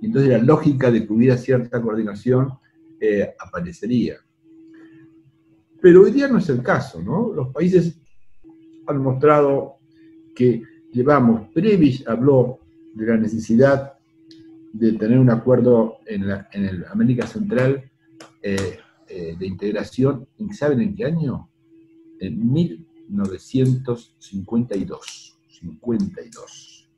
Y 0.00 0.06
entonces 0.06 0.30
la 0.30 0.38
lógica 0.38 0.90
de 0.90 1.06
que 1.06 1.12
hubiera 1.12 1.36
cierta 1.36 1.80
coordinación 1.80 2.52
eh, 3.00 3.34
aparecería. 3.38 4.16
Pero 5.86 6.02
hoy 6.02 6.10
día 6.10 6.26
no 6.26 6.38
es 6.38 6.48
el 6.48 6.64
caso, 6.64 7.00
¿no? 7.00 7.32
Los 7.32 7.52
países 7.52 7.96
han 8.88 9.00
mostrado 9.00 9.76
que 10.34 10.64
llevamos, 10.90 11.48
Previs 11.54 12.04
habló 12.08 12.58
de 12.92 13.06
la 13.06 13.16
necesidad 13.16 13.92
de 14.72 14.94
tener 14.94 15.20
un 15.20 15.30
acuerdo 15.30 15.98
en, 16.04 16.26
la, 16.26 16.48
en 16.50 16.84
América 16.90 17.24
Central 17.28 17.88
eh, 18.42 18.80
eh, 19.06 19.36
de 19.38 19.46
integración, 19.46 20.26
¿saben 20.50 20.80
en 20.80 20.96
qué 20.96 21.04
año? 21.04 21.48
En 22.18 22.52
1952. 22.52 25.38
52. 25.48 26.90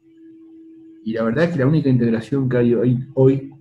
Y 1.05 1.13
la 1.13 1.25
verdad 1.25 1.45
es 1.45 1.51
que 1.51 1.59
la 1.59 1.67
única 1.67 1.91
integración 1.91 2.49
que 2.49 2.57
hay 2.57 2.73
hoy, 2.73 3.07
hoy 3.13 3.53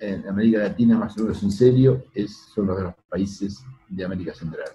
en 0.00 0.26
América 0.26 0.58
Latina, 0.58 0.98
más 0.98 1.16
o 1.18 1.22
menos 1.22 1.40
en 1.44 1.52
serio, 1.52 2.02
es, 2.12 2.32
son 2.52 2.66
los 2.66 2.78
de 2.78 2.82
los 2.82 2.94
países 3.08 3.64
de 3.92 4.04
América 4.04 4.34
Central. 4.34 4.68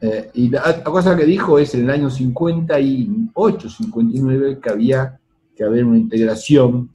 Eh, 0.00 0.30
y 0.34 0.48
la, 0.48 0.82
cosa 0.82 1.16
que 1.16 1.24
dijo 1.24 1.58
es 1.58 1.74
en 1.74 1.84
el 1.84 1.90
año 1.90 2.10
58, 2.10 3.68
59, 3.68 4.58
que 4.60 4.70
había 4.70 5.20
que 5.54 5.64
haber 5.64 5.84
una 5.84 5.98
integración 5.98 6.90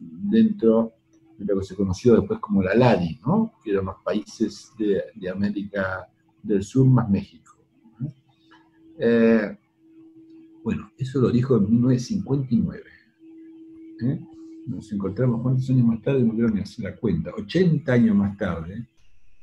dentro 0.00 0.92
de 1.36 1.54
lo 1.54 1.60
que 1.60 1.66
se 1.66 1.74
conoció 1.74 2.16
después 2.16 2.40
como 2.40 2.62
la 2.62 2.74
LADI, 2.74 3.20
¿no? 3.26 3.52
que 3.62 3.72
eran 3.72 3.84
los 3.86 3.96
países 4.02 4.72
de, 4.78 5.28
América 5.28 6.08
del 6.42 6.62
Sur 6.62 6.86
más 6.86 7.10
México. 7.10 7.52
Eh, 8.98 9.58
bueno, 10.64 10.90
eso 10.96 11.20
lo 11.20 11.30
dijo 11.30 11.58
en 11.58 11.70
1959. 11.70 12.82
¿eh? 14.02 14.20
Nos 14.66 14.90
encontramos 14.92 15.42
cuántos 15.42 15.68
años 15.68 15.86
más 15.86 16.00
tarde, 16.00 16.22
no 16.22 16.32
quiero 16.32 16.48
ni 16.48 16.60
hacer 16.60 16.86
la 16.86 16.96
cuenta, 16.96 17.32
80 17.36 17.92
años 17.92 18.16
más 18.16 18.36
tarde, 18.38 18.86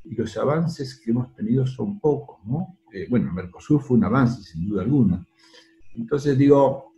y 0.06 0.16
los 0.16 0.36
avances 0.38 1.00
que 1.00 1.12
hemos 1.12 1.34
tenido 1.34 1.66
son 1.66 2.00
pocos, 2.00 2.38
¿no? 2.46 2.78
Eh, 2.92 3.08
bueno, 3.10 3.32
Mercosur 3.32 3.82
fue 3.82 3.98
un 3.98 4.04
avance, 4.04 4.44
sin 4.44 4.68
duda 4.68 4.84
alguna. 4.84 5.26
Entonces 5.96 6.38
digo, 6.38 6.94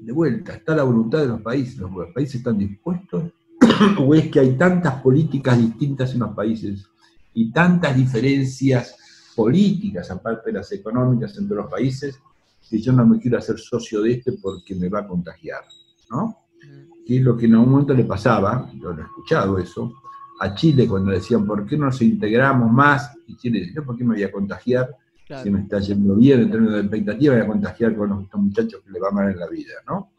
de 0.00 0.12
vuelta, 0.12 0.54
está 0.54 0.74
la 0.74 0.82
voluntad 0.82 1.20
de 1.20 1.28
los 1.28 1.40
países, 1.40 1.76
los 1.78 1.90
países 2.14 2.36
están 2.36 2.58
dispuestos, 2.58 3.32
o 3.98 4.14
es 4.14 4.28
que 4.30 4.40
hay 4.40 4.56
tantas 4.56 5.00
políticas 5.02 5.58
distintas 5.58 6.12
en 6.14 6.20
los 6.20 6.34
países 6.34 6.86
y 7.34 7.52
tantas 7.52 7.96
diferencias 7.96 8.96
políticas, 9.36 10.10
aparte 10.10 10.50
de 10.50 10.58
las 10.58 10.72
económicas 10.72 11.36
entre 11.38 11.56
los 11.56 11.70
países, 11.70 12.18
que 12.68 12.78
yo 12.78 12.92
no 12.92 13.06
me 13.06 13.18
quiero 13.18 13.38
hacer 13.38 13.58
socio 13.58 14.02
de 14.02 14.12
este 14.12 14.32
porque 14.32 14.74
me 14.74 14.88
va 14.88 15.00
a 15.00 15.06
contagiar, 15.06 15.64
¿no? 16.10 16.38
Que 17.06 17.18
es 17.18 17.22
lo 17.22 17.36
que 17.36 17.46
en 17.46 17.54
algún 17.54 17.70
momento 17.70 17.94
le 17.94 18.04
pasaba, 18.04 18.70
yo 18.74 18.92
lo 18.92 19.02
he 19.02 19.04
escuchado 19.04 19.58
eso, 19.58 19.92
a 20.40 20.54
Chile 20.54 20.88
cuando 20.88 21.10
decían, 21.10 21.46
¿por 21.46 21.66
qué 21.66 21.76
no 21.76 21.86
nos 21.86 22.00
integramos 22.00 22.72
más? 22.72 23.14
Y 23.26 23.36
Chile 23.36 23.60
decía, 23.60 23.82
¿por 23.82 23.96
qué 23.96 24.04
me 24.04 24.14
voy 24.14 24.22
a 24.22 24.32
contagiar? 24.32 24.96
Si 25.42 25.50
me 25.50 25.60
está 25.60 25.78
yendo 25.78 26.16
bien 26.16 26.40
en 26.40 26.50
términos 26.50 26.74
de 26.74 26.80
expectativa, 26.80 27.34
voy 27.34 27.42
a 27.44 27.46
contagiar 27.46 27.94
con 27.94 28.22
estos 28.22 28.40
muchachos 28.40 28.82
que 28.84 28.90
le 28.90 28.98
va 28.98 29.12
mal 29.12 29.30
en 29.30 29.38
la 29.38 29.46
vida, 29.46 29.74
¿no? 29.86 30.10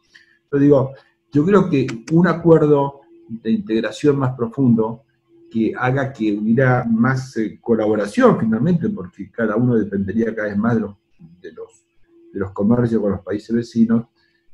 Yo 0.49 0.59
digo, 0.59 0.93
yo 1.31 1.43
creo 1.43 1.69
que 1.69 1.87
un 2.13 2.27
acuerdo 2.27 3.01
de 3.27 3.51
integración 3.51 4.19
más 4.19 4.35
profundo 4.37 5.03
que 5.51 5.73
haga 5.77 6.13
que 6.13 6.31
hubiera 6.37 6.85
más 6.85 7.35
eh, 7.37 7.59
colaboración 7.59 8.39
finalmente, 8.39 8.89
porque 8.89 9.29
cada 9.31 9.55
uno 9.57 9.75
dependería 9.75 10.33
cada 10.33 10.49
vez 10.49 10.57
más 10.57 10.75
de 10.75 10.81
los, 10.81 10.95
de 11.41 11.51
los, 11.51 11.83
de 12.31 12.39
los 12.39 12.51
comercios 12.51 13.01
con 13.01 13.11
los 13.11 13.21
países 13.21 13.53
vecinos, 13.53 14.05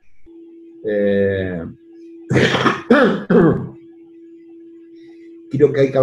creo 5.51 5.73
que 5.73 5.81
hay 5.81 5.93
que 5.93 5.99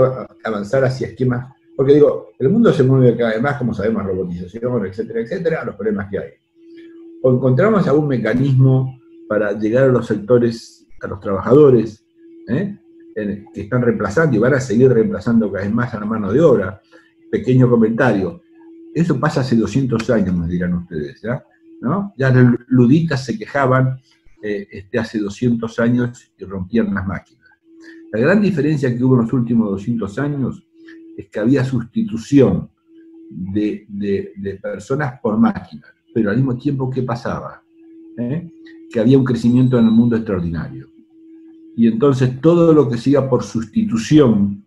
avanzar 0.45 0.85
hacia 0.85 1.07
esquemas, 1.07 1.60
porque 1.75 1.93
digo, 1.93 2.29
el 2.37 2.49
mundo 2.49 2.71
se 2.73 2.83
mueve 2.83 3.15
cada 3.15 3.31
vez 3.31 3.41
más, 3.41 3.57
como 3.57 3.73
sabemos, 3.73 4.05
robotización, 4.05 4.85
etcétera, 4.85 5.21
etcétera, 5.21 5.65
los 5.65 5.75
problemas 5.75 6.09
que 6.09 6.19
hay. 6.19 6.29
O 7.23 7.33
encontramos 7.33 7.87
algún 7.87 8.07
mecanismo 8.07 8.99
para 9.27 9.53
llegar 9.53 9.85
a 9.85 9.91
los 9.91 10.07
sectores, 10.07 10.87
a 11.01 11.07
los 11.07 11.19
trabajadores, 11.19 12.03
¿eh? 12.49 12.77
que 13.15 13.61
están 13.61 13.81
reemplazando 13.81 14.35
y 14.35 14.39
van 14.39 14.53
a 14.53 14.59
seguir 14.59 14.91
reemplazando 14.91 15.51
cada 15.51 15.65
vez 15.65 15.73
más 15.73 15.93
a 15.93 15.99
la 15.99 16.05
mano 16.05 16.31
de 16.31 16.41
obra. 16.41 16.81
Pequeño 17.31 17.69
comentario. 17.69 18.41
Eso 18.93 19.19
pasa 19.19 19.41
hace 19.41 19.55
200 19.55 20.09
años, 20.09 20.35
me 20.35 20.47
dirán 20.47 20.73
ustedes, 20.73 21.21
¿ya? 21.21 21.43
¿No? 21.79 22.13
Ya 22.17 22.29
los 22.31 22.59
luditas 22.67 23.25
se 23.25 23.37
quejaban 23.37 23.99
eh, 24.43 24.67
este, 24.69 24.99
hace 24.99 25.19
200 25.19 25.79
años 25.79 26.31
y 26.37 26.43
rompían 26.43 26.93
las 26.93 27.07
máquinas. 27.07 27.49
La 28.11 28.19
gran 28.19 28.41
diferencia 28.41 28.95
que 28.95 29.03
hubo 29.03 29.15
en 29.15 29.21
los 29.21 29.33
últimos 29.33 29.69
200 29.71 30.19
años 30.19 30.67
es 31.21 31.29
que 31.29 31.39
había 31.39 31.63
sustitución 31.63 32.69
de, 33.29 34.59
personas 34.61 35.19
por 35.21 35.37
máquinas, 35.37 35.89
pero 36.13 36.29
al 36.29 36.37
mismo 36.37 36.57
tiempo, 36.57 36.89
¿qué 36.89 37.03
pasaba? 37.03 37.63
¿Eh? 38.17 38.51
Que 38.91 38.99
había 38.99 39.17
un 39.17 39.23
crecimiento 39.23 39.79
en 39.79 39.85
el 39.85 39.91
mundo 39.91 40.15
extraordinario. 40.15 40.89
Y 41.75 41.87
entonces 41.87 42.41
todo 42.41 42.73
lo 42.73 42.89
que 42.89 42.97
siga 42.97 43.29
por 43.29 43.43
sustitución 43.43 44.65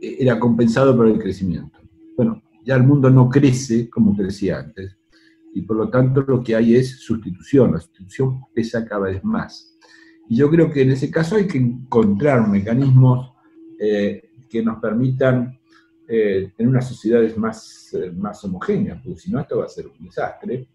eh, 0.00 0.16
era 0.20 0.38
compensado 0.38 0.94
por 0.96 1.08
el 1.08 1.18
crecimiento. 1.18 1.78
Bueno, 2.16 2.42
ya 2.64 2.76
el 2.76 2.82
mundo 2.84 3.08
no 3.08 3.28
crece 3.28 3.88
como 3.88 4.14
crecía 4.14 4.58
antes, 4.58 4.96
y 5.54 5.62
por 5.62 5.76
lo 5.76 5.88
tanto 5.88 6.20
lo 6.20 6.42
que 6.42 6.54
hay 6.54 6.76
es 6.76 7.00
sustitución, 7.00 7.72
la 7.72 7.80
sustitución 7.80 8.42
pesa 8.54 8.84
cada 8.84 9.06
vez 9.06 9.24
más. 9.24 9.76
Y 10.28 10.36
yo 10.36 10.50
creo 10.50 10.70
que 10.70 10.82
en 10.82 10.90
ese 10.90 11.10
caso 11.10 11.36
hay 11.36 11.46
que 11.46 11.56
encontrar 11.56 12.46
mecanismos 12.48 13.32
eh, 13.78 14.30
que 14.48 14.62
nos 14.62 14.80
permitan 14.80 15.58
eh, 16.06 16.52
tener 16.56 16.70
unas 16.70 16.88
sociedades 16.88 17.36
más, 17.36 17.92
eh, 17.94 18.10
más 18.10 18.42
homogéneas, 18.44 19.00
porque 19.02 19.20
si 19.20 19.30
no 19.30 19.40
esto 19.40 19.58
va 19.58 19.66
a 19.66 19.68
ser 19.68 19.86
un 19.86 20.06
desastre. 20.06 20.68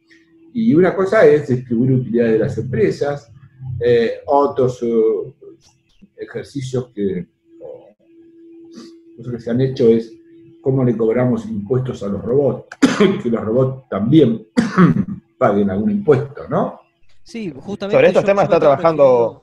Y 0.53 0.73
una 0.75 0.95
cosa 0.95 1.25
es 1.25 1.47
distribuir 1.47 1.93
utilidades 1.93 2.33
de 2.33 2.39
las 2.39 2.57
empresas, 2.57 3.31
otros 4.27 4.85
ejercicios 6.15 6.91
que, 6.93 7.27
que 9.31 9.39
se 9.39 9.49
han 9.49 9.61
hecho 9.61 9.87
es 9.89 10.13
cómo 10.61 10.83
le 10.83 10.95
cobramos 10.95 11.45
impuestos 11.47 12.03
a 12.03 12.07
los 12.07 12.21
robots, 12.21 12.67
que 13.23 13.29
los 13.29 13.41
robots 13.41 13.89
también 13.89 14.47
paguen 15.39 15.71
algún 15.71 15.89
impuesto, 15.91 16.47
¿no? 16.47 16.79
Sí, 17.23 17.53
justamente. 17.55 17.97
Sobre 17.97 18.07
estos 18.07 18.25
temas 18.25 18.45
está 18.45 18.59
trabajando. 18.59 19.42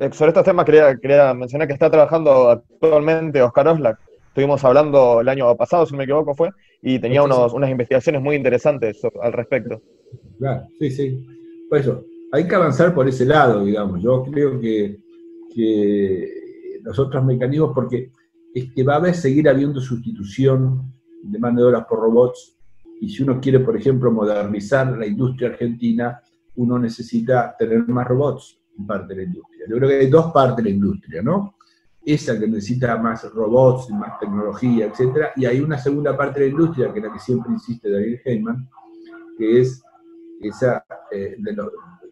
Eh, 0.00 0.10
sobre 0.12 0.30
estos 0.30 0.44
temas 0.44 0.64
quería, 0.64 0.96
quería 0.96 1.32
mencionar 1.34 1.68
que 1.68 1.74
está 1.74 1.88
trabajando 1.88 2.50
actualmente 2.50 3.40
Oscar 3.42 3.68
Oslak. 3.68 3.98
Estuvimos 4.28 4.64
hablando 4.64 5.20
el 5.20 5.28
año 5.28 5.54
pasado, 5.56 5.86
si 5.86 5.92
no 5.92 5.98
me 5.98 6.04
equivoco, 6.04 6.34
fue, 6.34 6.50
y 6.82 6.98
tenía 6.98 7.22
unos, 7.22 7.52
unas 7.52 7.70
investigaciones 7.70 8.20
muy 8.20 8.34
interesantes 8.34 9.00
al 9.22 9.32
respecto. 9.32 9.80
Claro, 10.38 10.66
sí, 10.80 10.90
sí. 10.90 11.24
Por 11.70 11.78
eso, 11.78 12.04
hay 12.32 12.48
que 12.48 12.54
avanzar 12.56 12.92
por 12.92 13.06
ese 13.06 13.24
lado, 13.24 13.64
digamos. 13.64 14.02
Yo 14.02 14.24
creo 14.24 14.58
que, 14.58 14.98
que 15.54 16.80
los 16.82 16.98
otros 16.98 17.24
mecanismos, 17.24 17.70
porque 17.72 18.10
es 18.52 18.72
que 18.72 18.82
va 18.82 18.94
a 18.94 18.96
haber, 18.96 19.14
seguir 19.14 19.48
habiendo 19.48 19.80
sustitución 19.80 20.92
de 21.22 21.38
mano 21.38 21.60
de 21.60 21.66
obra 21.68 21.86
por 21.86 22.00
robots, 22.00 22.56
y 23.00 23.08
si 23.08 23.22
uno 23.22 23.40
quiere, 23.40 23.60
por 23.60 23.76
ejemplo, 23.76 24.10
modernizar 24.10 24.98
la 24.98 25.06
industria 25.06 25.50
argentina, 25.50 26.20
uno 26.56 26.80
necesita 26.80 27.54
tener 27.56 27.86
más 27.86 28.08
robots 28.08 28.58
parte 28.86 29.14
de 29.14 29.16
la 29.16 29.22
industria. 29.24 29.66
Yo 29.68 29.76
creo 29.76 29.88
que 29.88 29.98
hay 29.98 30.10
dos 30.10 30.32
partes 30.32 30.56
de 30.56 30.70
la 30.70 30.76
industria, 30.76 31.22
¿no? 31.22 31.54
Esa 32.04 32.38
que 32.38 32.46
necesita 32.46 32.96
más 32.98 33.24
robots, 33.32 33.88
más 33.90 34.18
tecnología, 34.18 34.86
etc. 34.86 35.28
Y 35.36 35.46
hay 35.46 35.60
una 35.60 35.78
segunda 35.78 36.16
parte 36.16 36.40
de 36.40 36.46
la 36.46 36.52
industria, 36.52 36.92
que 36.92 36.98
es 36.98 37.04
la 37.04 37.12
que 37.12 37.18
siempre 37.18 37.52
insiste 37.52 37.90
David 37.90 38.18
Heyman, 38.24 38.68
que 39.38 39.60
es 39.60 39.82
esa 40.40 40.84
eh, 41.10 41.36
de 41.38 41.56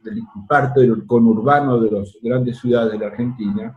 del 0.02 0.22
parte 0.48 0.80
del 0.80 1.06
conurbano 1.06 1.80
de 1.80 1.90
las 1.90 2.16
grandes 2.20 2.58
ciudades 2.58 2.92
de 2.92 2.98
la 2.98 3.06
Argentina, 3.06 3.76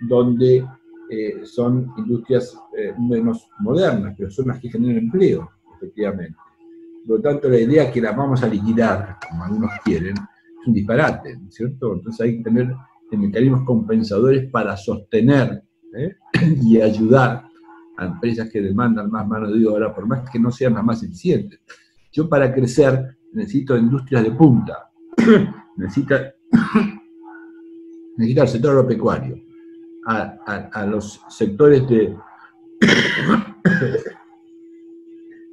donde 0.00 0.66
eh, 1.08 1.40
son 1.44 1.92
industrias 1.96 2.58
eh, 2.76 2.94
menos 2.98 3.48
modernas, 3.58 4.14
pero 4.16 4.30
son 4.30 4.48
las 4.48 4.58
que 4.58 4.70
generan 4.70 5.04
empleo, 5.04 5.50
efectivamente. 5.76 6.36
Por 7.06 7.16
lo 7.16 7.22
tanto, 7.22 7.48
la 7.48 7.58
idea 7.58 7.90
que 7.90 8.00
las 8.00 8.16
vamos 8.16 8.42
a 8.42 8.48
liquidar, 8.48 9.16
como 9.28 9.44
algunos 9.44 9.70
quieren, 9.84 10.14
es 10.60 10.66
un 10.66 10.74
disparate, 10.74 11.38
¿cierto? 11.48 11.94
Entonces 11.94 12.20
hay 12.20 12.38
que 12.38 12.44
tener 12.44 12.74
mecanismos 13.12 13.64
compensadores 13.64 14.50
para 14.50 14.76
sostener 14.76 15.62
¿eh? 15.94 16.14
y 16.62 16.80
ayudar 16.80 17.44
a 17.96 18.06
empresas 18.06 18.48
que 18.50 18.60
demandan 18.60 19.10
más 19.10 19.26
mano 19.26 19.50
de 19.50 19.66
obra, 19.66 19.94
por 19.94 20.06
más 20.06 20.28
que 20.30 20.38
no 20.38 20.50
sean 20.50 20.74
las 20.74 20.84
más 20.84 21.02
eficientes. 21.02 21.60
Yo 22.12 22.28
para 22.28 22.52
crecer 22.52 23.16
necesito 23.32 23.76
industrias 23.76 24.24
de 24.24 24.30
punta, 24.32 24.90
necesito, 25.76 26.16
necesito 28.16 28.42
al 28.42 28.48
sector 28.48 28.70
agropecuario, 28.70 29.36
a, 30.06 30.70
a 30.72 30.86
los 30.86 31.20
sectores 31.28 31.86
de 31.88 32.16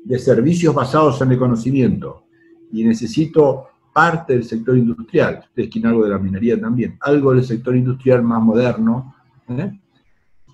de 0.08 0.20
servicios 0.20 0.74
basados 0.74 1.22
en 1.22 1.34
el 1.34 1.38
conocimiento 1.38 2.28
y 2.72 2.86
necesito 2.86 3.66
parte 3.98 4.34
del 4.34 4.44
sector 4.44 4.78
industrial, 4.78 5.44
ustedes 5.44 5.84
algo 5.84 6.04
de 6.04 6.12
la 6.12 6.20
minería 6.20 6.62
también, 6.62 7.00
algo 7.02 7.34
del 7.34 7.44
sector 7.44 7.76
industrial 7.76 8.22
más 8.22 8.40
moderno 8.40 9.16
¿eh? 9.50 9.72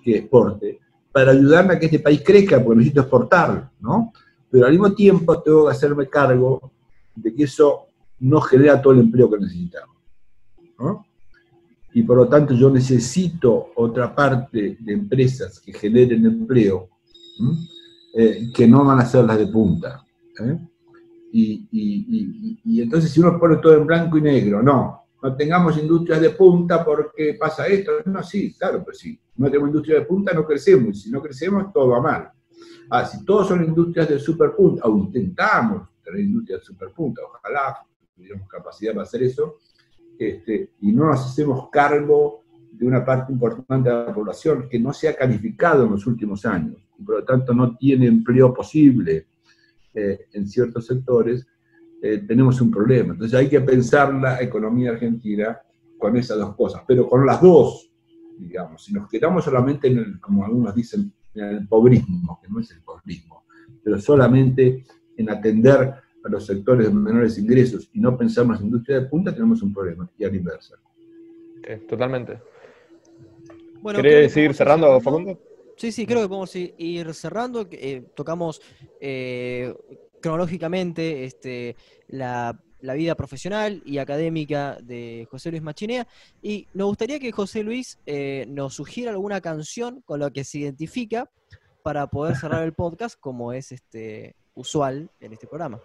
que 0.02 0.16
exporte, 0.16 0.80
para 1.12 1.32
ayudarme 1.32 1.74
a 1.74 1.78
que 1.78 1.84
este 1.84 1.98
país 1.98 2.22
crezca, 2.24 2.64
porque 2.64 2.78
necesito 2.78 3.02
exportar, 3.02 3.70
¿no? 3.80 4.14
Pero 4.50 4.64
al 4.64 4.72
mismo 4.72 4.94
tiempo 4.94 5.42
tengo 5.42 5.66
que 5.66 5.72
hacerme 5.72 6.08
cargo 6.08 6.72
de 7.14 7.34
que 7.34 7.42
eso 7.44 7.88
no 8.20 8.40
genera 8.40 8.80
todo 8.80 8.94
el 8.94 9.00
empleo 9.00 9.30
que 9.30 9.38
necesitamos. 9.38 9.96
Y 11.92 12.02
por 12.02 12.16
lo 12.16 12.26
tanto 12.26 12.54
yo 12.54 12.70
necesito 12.70 13.72
otra 13.76 14.14
parte 14.14 14.78
de 14.80 14.92
empresas 14.94 15.60
que 15.60 15.74
generen 15.74 16.24
empleo, 16.24 16.88
eh, 18.14 18.50
que 18.54 18.66
no 18.66 18.86
van 18.86 19.00
a 19.00 19.04
ser 19.04 19.26
las 19.26 19.36
de 19.36 19.48
punta. 19.48 20.02
¿eh? 20.40 20.58
Y, 21.36 22.80
entonces 22.80 23.10
si 23.10 23.18
uno 23.18 23.38
pone 23.40 23.56
todo 23.56 23.74
en 23.74 23.86
blanco 23.86 24.18
y 24.18 24.22
negro, 24.22 24.62
no, 24.62 25.06
no 25.20 25.36
tengamos 25.36 25.76
industrias 25.78 26.20
de 26.20 26.30
punta 26.30 26.84
porque 26.84 27.34
pasa 27.34 27.66
esto, 27.66 27.92
no, 28.04 28.22
sí, 28.22 28.54
claro, 28.54 28.84
pues 28.84 28.98
sí, 28.98 29.18
no 29.36 29.46
tenemos 29.46 29.68
industria 29.68 29.98
de 29.98 30.06
punta, 30.06 30.32
no 30.32 30.46
crecemos, 30.46 30.90
y 30.90 31.00
si 31.00 31.10
no 31.10 31.20
crecemos, 31.20 31.72
todo 31.72 31.88
va 31.88 32.00
mal. 32.00 32.30
Ah, 32.88 33.04
si 33.04 33.24
todos 33.24 33.48
son 33.48 33.64
industrias 33.64 34.08
de 34.08 34.20
superpunta, 34.20 34.86
o 34.86 34.96
intentamos 34.96 35.88
tener 36.04 36.20
industrias 36.20 36.60
de 36.60 36.66
superpunta, 36.66 37.22
ojalá 37.26 37.78
tuviéramos 38.14 38.48
capacidad 38.48 38.92
para 38.92 39.02
hacer 39.02 39.24
eso, 39.24 39.56
este, 40.16 40.70
y 40.82 40.92
no 40.92 41.06
nos 41.06 41.20
hacemos 41.20 41.68
cargo 41.70 42.44
de 42.70 42.86
una 42.86 43.04
parte 43.04 43.32
importante 43.32 43.88
de 43.88 44.04
la 44.06 44.14
población 44.14 44.68
que 44.68 44.78
no 44.78 44.92
se 44.92 45.08
ha 45.08 45.16
calificado 45.16 45.84
en 45.84 45.92
los 45.92 46.06
últimos 46.06 46.44
años 46.46 46.76
y 46.96 47.02
por 47.02 47.16
lo 47.16 47.24
tanto 47.24 47.52
no 47.52 47.76
tiene 47.76 48.06
empleo 48.06 48.54
posible 48.54 49.26
eh, 49.94 50.26
en 50.32 50.46
ciertos 50.46 50.86
sectores, 50.86 51.46
eh, 52.02 52.22
tenemos 52.26 52.60
un 52.60 52.70
problema. 52.70 53.12
Entonces 53.12 53.38
hay 53.38 53.48
que 53.48 53.60
pensar 53.60 54.12
la 54.14 54.42
economía 54.42 54.90
argentina 54.90 55.58
con 55.98 56.16
esas 56.16 56.38
dos 56.38 56.54
cosas, 56.54 56.82
pero 56.86 57.08
con 57.08 57.24
las 57.24 57.40
dos, 57.40 57.90
digamos. 58.38 58.84
Si 58.84 58.92
nos 58.92 59.08
quedamos 59.08 59.44
solamente 59.44 59.88
en 59.88 59.98
el, 59.98 60.20
como 60.20 60.44
algunos 60.44 60.74
dicen, 60.74 61.12
en 61.34 61.44
el 61.44 61.68
pobrismo, 61.68 62.38
que 62.42 62.48
no 62.48 62.60
es 62.60 62.70
el 62.72 62.82
pobrismo, 62.82 63.44
pero 63.82 63.98
solamente 63.98 64.84
en 65.16 65.30
atender 65.30 65.94
a 66.24 66.28
los 66.28 66.46
sectores 66.46 66.88
de 66.88 66.94
menores 66.94 67.38
ingresos 67.38 67.88
y 67.92 68.00
no 68.00 68.16
pensamos 68.16 68.58
en 68.60 68.66
industria 68.66 69.00
de 69.00 69.06
punta, 69.06 69.32
tenemos 69.32 69.62
un 69.62 69.72
problema, 69.72 70.10
y 70.18 70.24
a 70.24 70.28
la 70.28 70.36
inversa. 70.36 70.74
totalmente. 71.88 72.40
Bueno, 73.80 74.00
¿Querés 74.00 74.32
seguir 74.32 74.54
cerrando, 74.54 74.98
Facundo? 75.00 75.38
Sí, 75.76 75.92
sí, 75.92 76.06
creo 76.06 76.22
que 76.22 76.28
podemos 76.28 76.54
ir 76.54 77.14
cerrando. 77.14 77.66
Eh, 77.70 78.04
tocamos 78.14 78.60
eh, 79.00 79.74
cronológicamente 80.20 81.24
este, 81.24 81.76
la, 82.08 82.58
vida 82.80 83.14
profesional 83.14 83.82
y 83.86 83.98
académica 83.98 84.78
de 84.80 85.26
José 85.30 85.50
Luis 85.50 85.62
Machinea. 85.62 86.06
Y 86.42 86.68
nos 86.74 86.88
gustaría 86.88 87.18
que 87.18 87.32
José 87.32 87.62
Luis 87.62 87.98
eh, 88.06 88.46
nos 88.48 88.74
sugiera 88.74 89.10
alguna 89.10 89.40
canción 89.40 90.02
con 90.02 90.20
la 90.20 90.30
que 90.30 90.44
se 90.44 90.58
identifica 90.58 91.30
para 91.82 92.06
poder 92.06 92.36
cerrar 92.36 92.62
el 92.62 92.72
podcast, 92.72 93.18
como 93.18 93.52
es 93.52 93.72
este 93.72 94.36
usual 94.54 95.10
en 95.20 95.32
este 95.32 95.46
programa. 95.46 95.80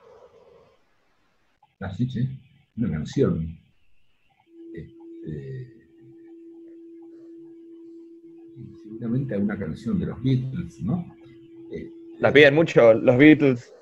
Así, 1.80 2.10
sí, 2.10 2.40
una 2.78 2.92
canción. 2.92 3.60
Este, 4.74 5.79
seguramente 8.84 9.36
alguna 9.36 9.58
canción 9.58 10.00
de 10.00 10.08
los 10.08 10.22
Beatles, 10.24 10.82
¿no? 10.82 11.16
Eh, 11.72 11.90
la 12.20 12.32
piden 12.34 12.56
mucho 12.56 12.94
los 12.94 13.18
Beatles. 13.18 13.74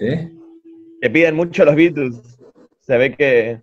¿Eh? 0.00 0.32
Que 1.00 1.10
piden 1.10 1.36
mucho 1.36 1.64
los 1.64 1.76
Beatles. 1.76 2.16
Se 2.80 2.96
ve 2.96 3.14
que, 3.14 3.62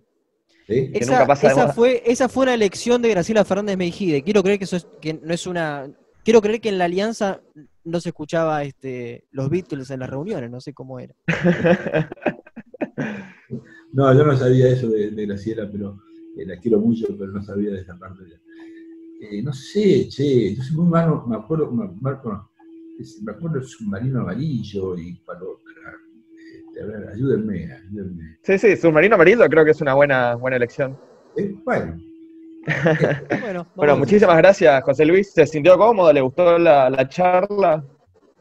esa, 0.68 1.12
nunca 1.12 1.26
pasa 1.26 1.48
esa 1.48 1.72
fue, 1.72 2.02
esa 2.04 2.28
fue 2.28 2.44
una 2.44 2.54
elección 2.54 3.00
de 3.00 3.10
Graciela 3.10 3.44
Fernández 3.44 3.76
Meijide. 3.76 4.22
Quiero 4.22 4.42
creer 4.42 4.58
que 4.58 4.64
eso 4.64 4.76
es, 4.76 4.86
que 5.00 5.14
no 5.14 5.32
es 5.32 5.46
una. 5.46 5.88
Quiero 6.24 6.40
creer 6.40 6.60
que 6.60 6.70
en 6.70 6.78
la 6.78 6.86
alianza 6.86 7.40
no 7.84 8.00
se 8.00 8.08
escuchaba 8.08 8.64
este, 8.64 9.24
los 9.30 9.48
Beatles 9.48 9.90
en 9.90 10.00
las 10.00 10.10
reuniones, 10.10 10.50
no 10.50 10.60
sé 10.60 10.72
cómo 10.74 10.98
era. 10.98 11.14
no, 13.92 14.12
yo 14.12 14.24
no 14.24 14.36
sabía 14.36 14.68
eso 14.68 14.88
de, 14.88 15.10
Graciela, 15.10 15.70
pero 15.70 16.00
eh, 16.36 16.46
la 16.46 16.58
quiero 16.58 16.80
mucho, 16.80 17.06
pero 17.16 17.30
no 17.30 17.42
sabía 17.42 17.70
de 17.70 17.80
esa 17.80 17.96
parte. 17.96 18.24
Eh, 19.20 19.42
no 19.42 19.52
sé, 19.52 20.08
che, 20.08 20.54
yo 20.54 20.62
soy 20.62 20.76
muy 20.76 20.88
malo, 20.88 21.24
me 21.26 21.36
acuerdo, 21.36 21.70
me, 21.70 21.88
me 22.00 22.10
acuerdo 22.10 23.54
del 23.54 23.64
submarino 23.64 24.20
amarillo 24.20 24.96
y 24.98 25.16
cuando 25.24 25.58
este, 26.76 26.82
a 26.82 26.86
ver, 26.86 27.08
ayúdenme, 27.08 27.72
ayúdenme. 27.72 28.38
Sí, 28.42 28.58
sí, 28.58 28.76
submarino 28.76 29.14
amarillo 29.14 29.48
creo 29.48 29.64
que 29.64 29.70
es 29.70 29.80
una 29.80 29.94
buena, 29.94 30.34
buena 30.34 30.56
elección. 30.56 30.96
Eh, 31.36 31.54
bueno. 31.64 31.98
bueno, 33.76 33.96
muchísimas 33.98 34.36
gracias, 34.38 34.82
José 34.84 35.06
Luis. 35.06 35.32
¿Se 35.32 35.46
sintió 35.46 35.78
cómodo? 35.78 36.12
¿Le 36.12 36.20
gustó 36.20 36.58
la, 36.58 37.08
charla? 37.08 37.84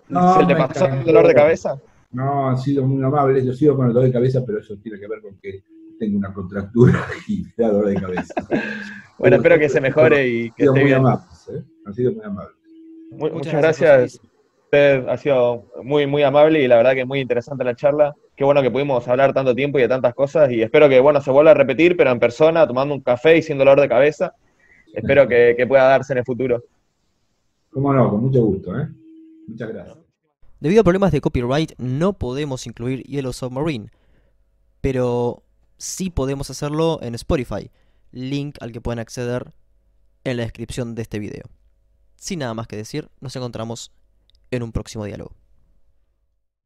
¿Se 0.08 0.46
le 0.46 0.56
pasó 0.56 0.86
el 0.86 1.04
dolor 1.06 1.28
de 1.28 1.34
cabeza? 1.34 1.80
No, 2.12 2.50
han 2.50 2.58
sido 2.58 2.86
muy 2.86 3.04
amables. 3.04 3.46
Yo 3.46 3.54
sigo 3.54 3.76
con 3.76 3.88
el 3.88 3.94
dolor 3.94 4.08
de 4.08 4.14
cabeza, 4.14 4.42
pero 4.46 4.60
eso 4.60 4.76
tiene 4.78 5.00
que 5.00 5.08
ver 5.08 5.22
con 5.22 5.38
que 5.40 5.64
tengo 6.00 6.18
una 6.18 6.34
contractura 6.34 7.06
y 7.28 7.44
me 7.44 7.54
da 7.58 7.72
dolor 7.72 7.90
de 7.90 7.96
cabeza. 7.96 8.34
Bueno, 9.18 9.38
espero 9.38 9.60
que 9.60 9.70
se 9.70 9.82
mejore 9.82 10.28
y 10.28 10.52
que 10.52 10.66
esté 10.66 10.84
bien. 10.84 10.98
Amables, 10.98 11.50
¿eh? 11.50 11.64
Han 11.86 11.94
sido 11.94 12.12
muy 12.14 12.26
amables. 12.26 12.56
muchas, 13.12 13.54
gracias. 13.54 14.22
Usted 14.66 15.08
ha 15.08 15.18
sido 15.18 15.66
muy, 15.84 16.08
muy 16.08 16.24
amable 16.24 16.62
y 16.62 16.68
la 16.68 16.78
verdad 16.78 16.94
que 16.94 17.02
es 17.02 17.08
muy 17.08 17.20
interesante 17.20 17.64
la 17.64 17.76
charla. 17.76 18.16
Qué 18.36 18.44
bueno 18.44 18.62
que 18.62 18.72
pudimos 18.72 19.08
hablar 19.08 19.34
tanto 19.34 19.56
tiempo 19.56 19.78
y 19.78 19.84
de 19.84 19.88
tantas 19.88 20.14
cosas 20.14 20.52
y 20.52 20.62
espero 20.62 20.90
que, 20.90 21.00
bueno, 21.00 21.22
se 21.22 21.32
vuelva 21.32 21.52
a 21.52 21.54
repetir, 21.54 21.96
pero 21.96 22.12
en 22.12 22.20
persona, 22.20 22.68
tomando 22.68 22.94
un 22.94 23.02
café 23.02 23.38
y 23.38 23.42
sin 23.42 23.58
dolor 23.58 23.80
de 23.80 23.88
cabeza. 23.88 24.34
Espero 24.94 25.28
que, 25.28 25.66
pueda 25.68 25.84
darse 25.84 26.14
en 26.14 26.20
el 26.20 26.26
futuro. 26.26 26.64
Cómo 27.70 27.94
no, 27.94 28.10
con 28.10 28.22
mucho 28.22 28.44
gusto, 28.44 28.78
¿eh? 28.78 28.88
Muchas 29.48 29.70
gracias. 29.70 29.98
Debido 30.60 30.82
a 30.82 30.84
problemas 30.84 31.12
de 31.12 31.22
copyright, 31.22 31.74
no 31.78 32.14
podemos 32.14 32.66
incluir 32.66 33.04
Yellow 33.04 33.34
Submarine, 33.34 33.92
pero 34.82 35.44
sí 35.78 36.10
podemos 36.10 36.50
hacerlo 36.50 37.00
en 37.02 37.14
Spotify, 37.16 37.70
link 38.16 38.58
al 38.62 38.72
que 38.72 38.82
pueden 38.82 39.00
acceder 39.00 39.54
en 40.24 40.38
la 40.38 40.44
descripción 40.44 40.96
de 40.96 41.04
este 41.04 41.20
video. 41.20 41.44
Sin 42.16 42.40
nada 42.40 42.54
más 42.54 42.68
que 42.68 42.78
decir, 42.78 43.10
nos 43.20 43.36
encontramos 43.36 43.92
en 44.52 44.64
un 44.64 44.72
próximo 44.72 45.06
diálogo. 45.06 45.36